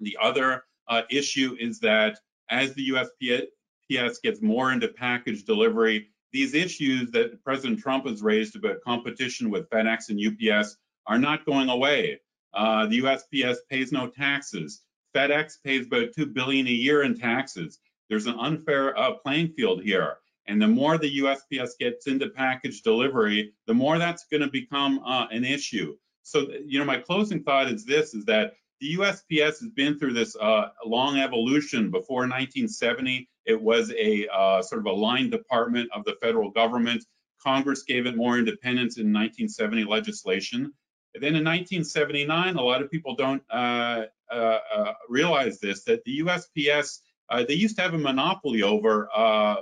The 0.00 0.16
other 0.20 0.64
uh, 0.88 1.02
issue 1.10 1.56
is 1.58 1.78
that 1.80 2.18
as 2.50 2.74
the 2.74 2.90
USPS 2.90 3.46
gets 3.88 4.42
more 4.42 4.72
into 4.72 4.88
package 4.88 5.44
delivery, 5.44 6.08
these 6.32 6.54
issues 6.54 7.10
that 7.12 7.42
President 7.42 7.80
Trump 7.80 8.06
has 8.06 8.22
raised 8.22 8.56
about 8.56 8.82
competition 8.82 9.50
with 9.50 9.68
FedEx 9.70 10.10
and 10.10 10.20
UPS 10.20 10.76
are 11.06 11.18
not 11.18 11.46
going 11.46 11.68
away. 11.68 12.20
Uh, 12.54 12.86
the 12.86 13.00
USPS 13.00 13.56
pays 13.70 13.92
no 13.92 14.08
taxes. 14.08 14.82
FedEx 15.14 15.54
pays 15.64 15.86
about 15.86 16.12
two 16.14 16.26
billion 16.26 16.66
a 16.66 16.70
year 16.70 17.02
in 17.02 17.18
taxes. 17.18 17.78
There's 18.08 18.26
an 18.26 18.38
unfair 18.38 18.96
uh, 18.98 19.14
playing 19.14 19.48
field 19.48 19.82
here, 19.82 20.18
and 20.46 20.60
the 20.60 20.68
more 20.68 20.98
the 20.98 21.18
USPS 21.18 21.70
gets 21.78 22.06
into 22.06 22.28
package 22.30 22.82
delivery, 22.82 23.52
the 23.66 23.74
more 23.74 23.98
that's 23.98 24.26
going 24.30 24.42
to 24.42 24.50
become 24.50 25.00
uh, 25.04 25.26
an 25.30 25.44
issue. 25.44 25.96
So, 26.22 26.46
you 26.64 26.78
know, 26.78 26.84
my 26.84 26.98
closing 26.98 27.42
thought 27.42 27.70
is 27.70 27.84
this: 27.84 28.14
is 28.14 28.24
that 28.26 28.54
the 28.80 28.96
USPS 28.96 29.60
has 29.60 29.70
been 29.74 29.98
through 29.98 30.14
this 30.14 30.36
uh, 30.36 30.68
long 30.84 31.18
evolution. 31.18 31.90
Before 31.90 32.20
1970, 32.20 33.28
it 33.48 33.60
was 33.60 33.90
a 33.98 34.28
uh, 34.28 34.60
sort 34.62 34.80
of 34.80 34.86
a 34.86 34.92
line 34.92 35.30
department 35.30 35.88
of 35.94 36.04
the 36.04 36.16
federal 36.20 36.50
government. 36.50 37.02
Congress 37.42 37.82
gave 37.82 38.06
it 38.06 38.14
more 38.14 38.38
independence 38.38 38.98
in 38.98 39.06
1970 39.06 39.84
legislation. 39.84 40.74
And 41.14 41.22
then 41.22 41.34
in 41.34 41.44
1979, 41.44 42.56
a 42.56 42.62
lot 42.62 42.82
of 42.82 42.90
people 42.90 43.16
don't 43.16 43.42
uh, 43.50 44.04
uh, 44.30 44.58
uh 44.74 44.92
realize 45.08 45.60
this, 45.60 45.84
that 45.84 46.04
the 46.04 46.20
USPS, 46.20 46.98
uh, 47.30 47.44
they 47.48 47.54
used 47.54 47.76
to 47.76 47.82
have 47.82 47.94
a 47.94 47.98
monopoly 47.98 48.62
over 48.62 49.08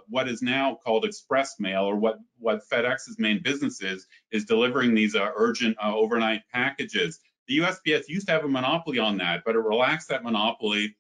what 0.09 0.29
is 0.29 0.43
now 0.43 0.77
called 0.85 1.05
express 1.05 1.61
mail 1.61 1.85
or 1.85 1.95
what, 1.95 2.19
what 2.41 2.69
FedEx's 2.69 3.21
main 3.21 3.41
business 3.41 3.81
is, 3.81 4.09
is 4.33 4.45
delivering 4.47 4.95
these 4.95 5.15
urgent 5.17 5.77
overnight 5.81 6.43
packages. 6.53 7.21
The 7.47 7.59
USPS 7.59 8.09
used 8.09 8.27
to 8.27 8.33
have 8.33 8.45
a 8.45 8.49
monopoly 8.49 8.99
on 8.99 9.19
that, 9.19 9.43
but 9.47 9.55
it 9.55 9.61
relaxed 9.61 10.09
that 10.09 10.25
monopoly, 10.25 10.97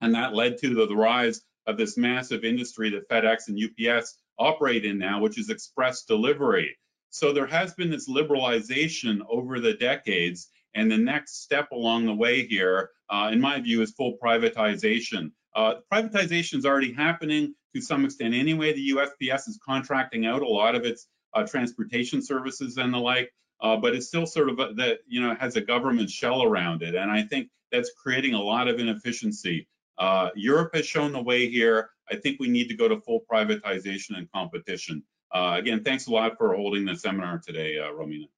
and 0.00 0.14
that 0.14 0.34
led 0.34 0.56
to 0.58 0.74
the, 0.74 0.86
the 0.86 0.96
rise 0.96 1.42
of 1.66 1.76
this 1.76 1.96
massive 1.96 2.44
industry 2.44 2.90
that 2.90 3.08
FedEx 3.08 3.48
and 3.48 3.58
UPS 3.58 4.18
operate 4.38 4.84
in 4.84 4.98
now, 4.98 5.20
which 5.20 5.38
is 5.38 5.50
express 5.50 6.04
delivery. 6.04 6.76
So 7.10 7.32
there 7.32 7.46
has 7.46 7.74
been 7.74 7.90
this 7.90 8.08
liberalization 8.08 9.20
over 9.28 9.60
the 9.60 9.74
decades, 9.74 10.48
and 10.74 10.90
the 10.90 10.98
next 10.98 11.42
step 11.42 11.70
along 11.72 12.06
the 12.06 12.14
way 12.14 12.46
here, 12.46 12.90
uh, 13.10 13.30
in 13.32 13.40
my 13.40 13.60
view, 13.60 13.82
is 13.82 13.92
full 13.92 14.16
privatization. 14.22 15.32
Uh, 15.54 15.74
privatization 15.92 16.58
is 16.58 16.64
already 16.64 16.92
happening 16.92 17.54
to 17.74 17.82
some 17.82 18.04
extent 18.04 18.34
anyway. 18.34 18.72
The 18.72 18.90
USPS 18.90 19.48
is 19.48 19.60
contracting 19.64 20.24
out 20.24 20.42
a 20.42 20.48
lot 20.48 20.74
of 20.74 20.84
its 20.84 21.06
uh, 21.34 21.46
transportation 21.46 22.22
services 22.22 22.78
and 22.78 22.92
the 22.92 22.98
like 22.98 23.30
uh, 23.62 23.76
but 23.76 23.94
it's 23.94 24.08
still 24.08 24.26
sort 24.26 24.50
of 24.50 24.56
that 24.56 24.98
you 25.06 25.22
know 25.22 25.34
has 25.36 25.56
a 25.56 25.60
government 25.60 26.10
shell 26.10 26.42
around 26.42 26.82
it, 26.82 26.94
and 26.94 27.10
I 27.10 27.22
think 27.22 27.48
that's 27.70 27.92
creating 28.02 28.34
a 28.34 28.42
lot 28.42 28.68
of 28.68 28.80
inefficiency. 28.80 29.68
Uh, 29.98 30.30
Europe 30.34 30.74
has 30.74 30.86
shown 30.86 31.12
the 31.12 31.22
way 31.22 31.48
here. 31.48 31.90
I 32.10 32.16
think 32.16 32.40
we 32.40 32.48
need 32.48 32.68
to 32.68 32.74
go 32.74 32.88
to 32.88 33.00
full 33.00 33.24
privatization 33.30 34.16
and 34.16 34.30
competition. 34.32 35.02
Uh, 35.32 35.56
again, 35.58 35.82
thanks 35.82 36.06
a 36.06 36.10
lot 36.10 36.36
for 36.36 36.54
holding 36.54 36.84
the 36.84 36.94
seminar 36.94 37.38
today, 37.38 37.78
uh, 37.78 37.90
Romina. 37.92 38.28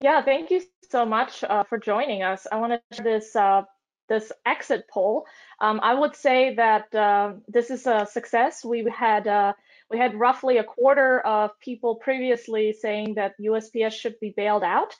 Yeah, 0.00 0.22
thank 0.22 0.50
you 0.50 0.62
so 0.90 1.04
much 1.04 1.42
uh, 1.44 1.64
for 1.64 1.78
joining 1.78 2.22
us. 2.22 2.46
I 2.50 2.56
want 2.56 2.80
to 2.92 3.02
this 3.02 3.34
uh, 3.34 3.62
this 4.08 4.30
exit 4.44 4.84
poll. 4.90 5.24
Um, 5.60 5.80
I 5.82 5.94
would 5.94 6.14
say 6.14 6.54
that 6.56 6.94
uh, 6.94 7.34
this 7.48 7.70
is 7.70 7.86
a 7.86 8.06
success. 8.06 8.64
We 8.64 8.86
had 8.94 9.54
we 9.90 9.98
had 9.98 10.18
roughly 10.18 10.58
a 10.58 10.64
quarter 10.64 11.20
of 11.20 11.58
people 11.60 11.96
previously 11.96 12.72
saying 12.72 13.14
that 13.14 13.34
USPS 13.40 13.92
should 13.92 14.18
be 14.20 14.34
bailed 14.36 14.62
out, 14.62 14.94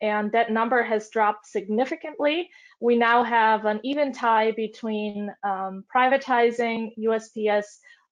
and 0.00 0.30
that 0.32 0.50
number 0.50 0.82
has 0.82 1.08
dropped 1.08 1.46
significantly. 1.46 2.48
We 2.80 2.96
now 2.96 3.22
have 3.24 3.64
an 3.64 3.80
even 3.82 4.12
tie 4.12 4.52
between 4.52 5.32
um, 5.42 5.84
privatizing 5.94 6.90
USPS 6.98 7.64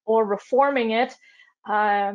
or 0.05 0.25
reforming 0.25 0.91
it. 0.91 1.13
Uh, 1.67 2.13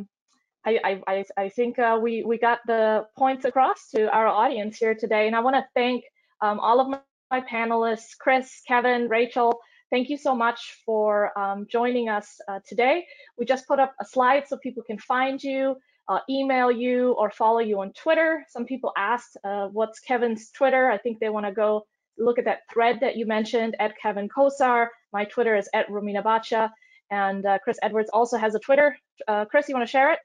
I, 0.66 1.00
I, 1.06 1.24
I, 1.36 1.48
think 1.48 1.78
uh, 1.78 1.98
we, 2.02 2.22
we 2.22 2.38
got 2.38 2.58
the 2.66 3.06
points 3.16 3.46
across 3.46 3.88
to 3.94 4.12
our 4.12 4.26
audience 4.26 4.76
here 4.76 4.94
today, 4.94 5.26
and 5.26 5.34
I 5.34 5.40
want 5.40 5.56
to 5.56 5.64
thank 5.74 6.04
um, 6.42 6.60
all 6.60 6.80
of 6.80 6.88
my, 6.88 6.98
my 7.30 7.40
panelists, 7.40 8.16
Chris, 8.18 8.60
Kevin, 8.68 9.08
Rachel, 9.08 9.60
Thank 9.90 10.08
you 10.08 10.16
so 10.16 10.36
much 10.36 10.80
for 10.86 11.36
um, 11.36 11.66
joining 11.68 12.08
us 12.08 12.40
uh, 12.46 12.60
today. 12.64 13.04
We 13.36 13.44
just 13.44 13.66
put 13.66 13.80
up 13.80 13.92
a 14.00 14.04
slide 14.04 14.46
so 14.46 14.56
people 14.56 14.84
can 14.84 14.98
find 14.98 15.42
you, 15.42 15.76
uh, 16.10 16.18
email 16.28 16.72
you, 16.72 17.12
or 17.12 17.30
follow 17.30 17.60
you 17.60 17.80
on 17.80 17.92
Twitter. 17.92 18.44
Some 18.48 18.64
people 18.66 18.92
asked, 18.98 19.36
uh, 19.44 19.68
what's 19.68 20.00
Kevin's 20.00 20.50
Twitter? 20.50 20.90
I 20.90 20.98
think 20.98 21.20
they 21.20 21.28
want 21.28 21.46
to 21.46 21.52
go 21.52 21.86
look 22.18 22.38
at 22.38 22.44
that 22.46 22.62
thread 22.72 22.98
that 23.00 23.16
you 23.16 23.26
mentioned 23.26 23.76
at 23.78 23.94
Kevin 23.96 24.28
Kosar. 24.28 24.88
My 25.12 25.24
Twitter 25.24 25.56
is 25.56 25.68
at 25.72 25.88
Romina 25.88 26.22
Boccia. 26.22 26.70
And 27.10 27.46
uh, 27.46 27.58
Chris 27.62 27.78
Edwards 27.80 28.10
also 28.12 28.36
has 28.36 28.56
a 28.56 28.58
Twitter. 28.58 28.96
Uh, 29.26 29.44
Chris, 29.44 29.68
you 29.68 29.74
want 29.74 29.86
to 29.86 29.90
share 29.90 30.12
it? 30.12 30.18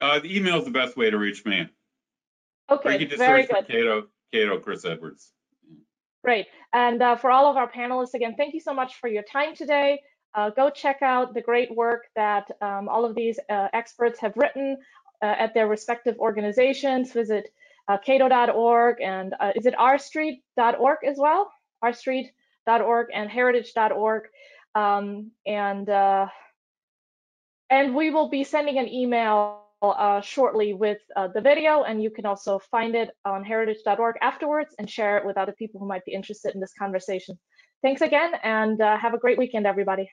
Uh, 0.00 0.20
the 0.20 0.36
email 0.36 0.58
is 0.58 0.64
the 0.64 0.70
best 0.70 0.96
way 0.96 1.10
to 1.10 1.18
reach 1.18 1.44
me. 1.44 1.68
Okay, 2.70 3.04
very 3.16 3.46
good. 3.46 3.66
Cato, 3.68 4.06
Cato, 4.32 4.58
Chris 4.60 4.84
Edwards. 4.84 5.32
Great. 6.24 6.46
And 6.72 7.02
uh, 7.02 7.16
for 7.16 7.30
all 7.30 7.50
of 7.50 7.56
our 7.56 7.70
panelists, 7.70 8.14
again, 8.14 8.34
thank 8.36 8.54
you 8.54 8.60
so 8.60 8.72
much 8.72 8.94
for 9.00 9.08
your 9.08 9.24
time 9.24 9.54
today. 9.56 10.00
Uh, 10.34 10.50
go 10.50 10.70
check 10.70 11.02
out 11.02 11.34
the 11.34 11.40
great 11.40 11.74
work 11.74 12.06
that 12.16 12.50
um, 12.60 12.88
all 12.88 13.04
of 13.04 13.14
these 13.14 13.38
uh, 13.50 13.68
experts 13.72 14.18
have 14.20 14.32
written 14.36 14.76
uh, 15.22 15.34
at 15.38 15.54
their 15.54 15.68
respective 15.68 16.16
organizations. 16.18 17.12
Visit 17.12 17.52
uh, 17.88 17.98
cato.org 17.98 19.00
and 19.00 19.34
uh, 19.40 19.52
is 19.54 19.66
it 19.66 19.74
rstreet.org 19.74 20.98
as 21.06 21.16
well? 21.18 21.50
rstreet.org 21.84 23.06
and 23.12 23.30
heritage.org. 23.30 24.22
Um, 24.74 25.30
and, 25.46 25.88
and 27.70 27.94
we 27.94 28.10
will 28.10 28.30
be 28.30 28.44
sending 28.44 28.78
an 28.78 28.88
email 28.88 29.62
uh, 29.82 30.20
shortly 30.20 30.74
with 30.74 30.98
uh, 31.16 31.28
the 31.28 31.40
video, 31.40 31.82
and 31.82 32.02
you 32.02 32.10
can 32.10 32.24
also 32.24 32.60
find 32.70 32.94
it 32.94 33.10
on 33.24 33.44
heritage.org 33.44 34.16
afterwards 34.20 34.74
and 34.78 34.88
share 34.88 35.18
it 35.18 35.26
with 35.26 35.36
other 35.36 35.52
people 35.52 35.80
who 35.80 35.86
might 35.86 36.04
be 36.04 36.12
interested 36.12 36.54
in 36.54 36.60
this 36.60 36.72
conversation. 36.78 37.38
Thanks 37.82 38.00
again, 38.00 38.32
and 38.44 38.80
uh, 38.80 38.96
have 38.96 39.12
a 39.12 39.18
great 39.18 39.38
weekend, 39.38 39.66
everybody. 39.66 40.08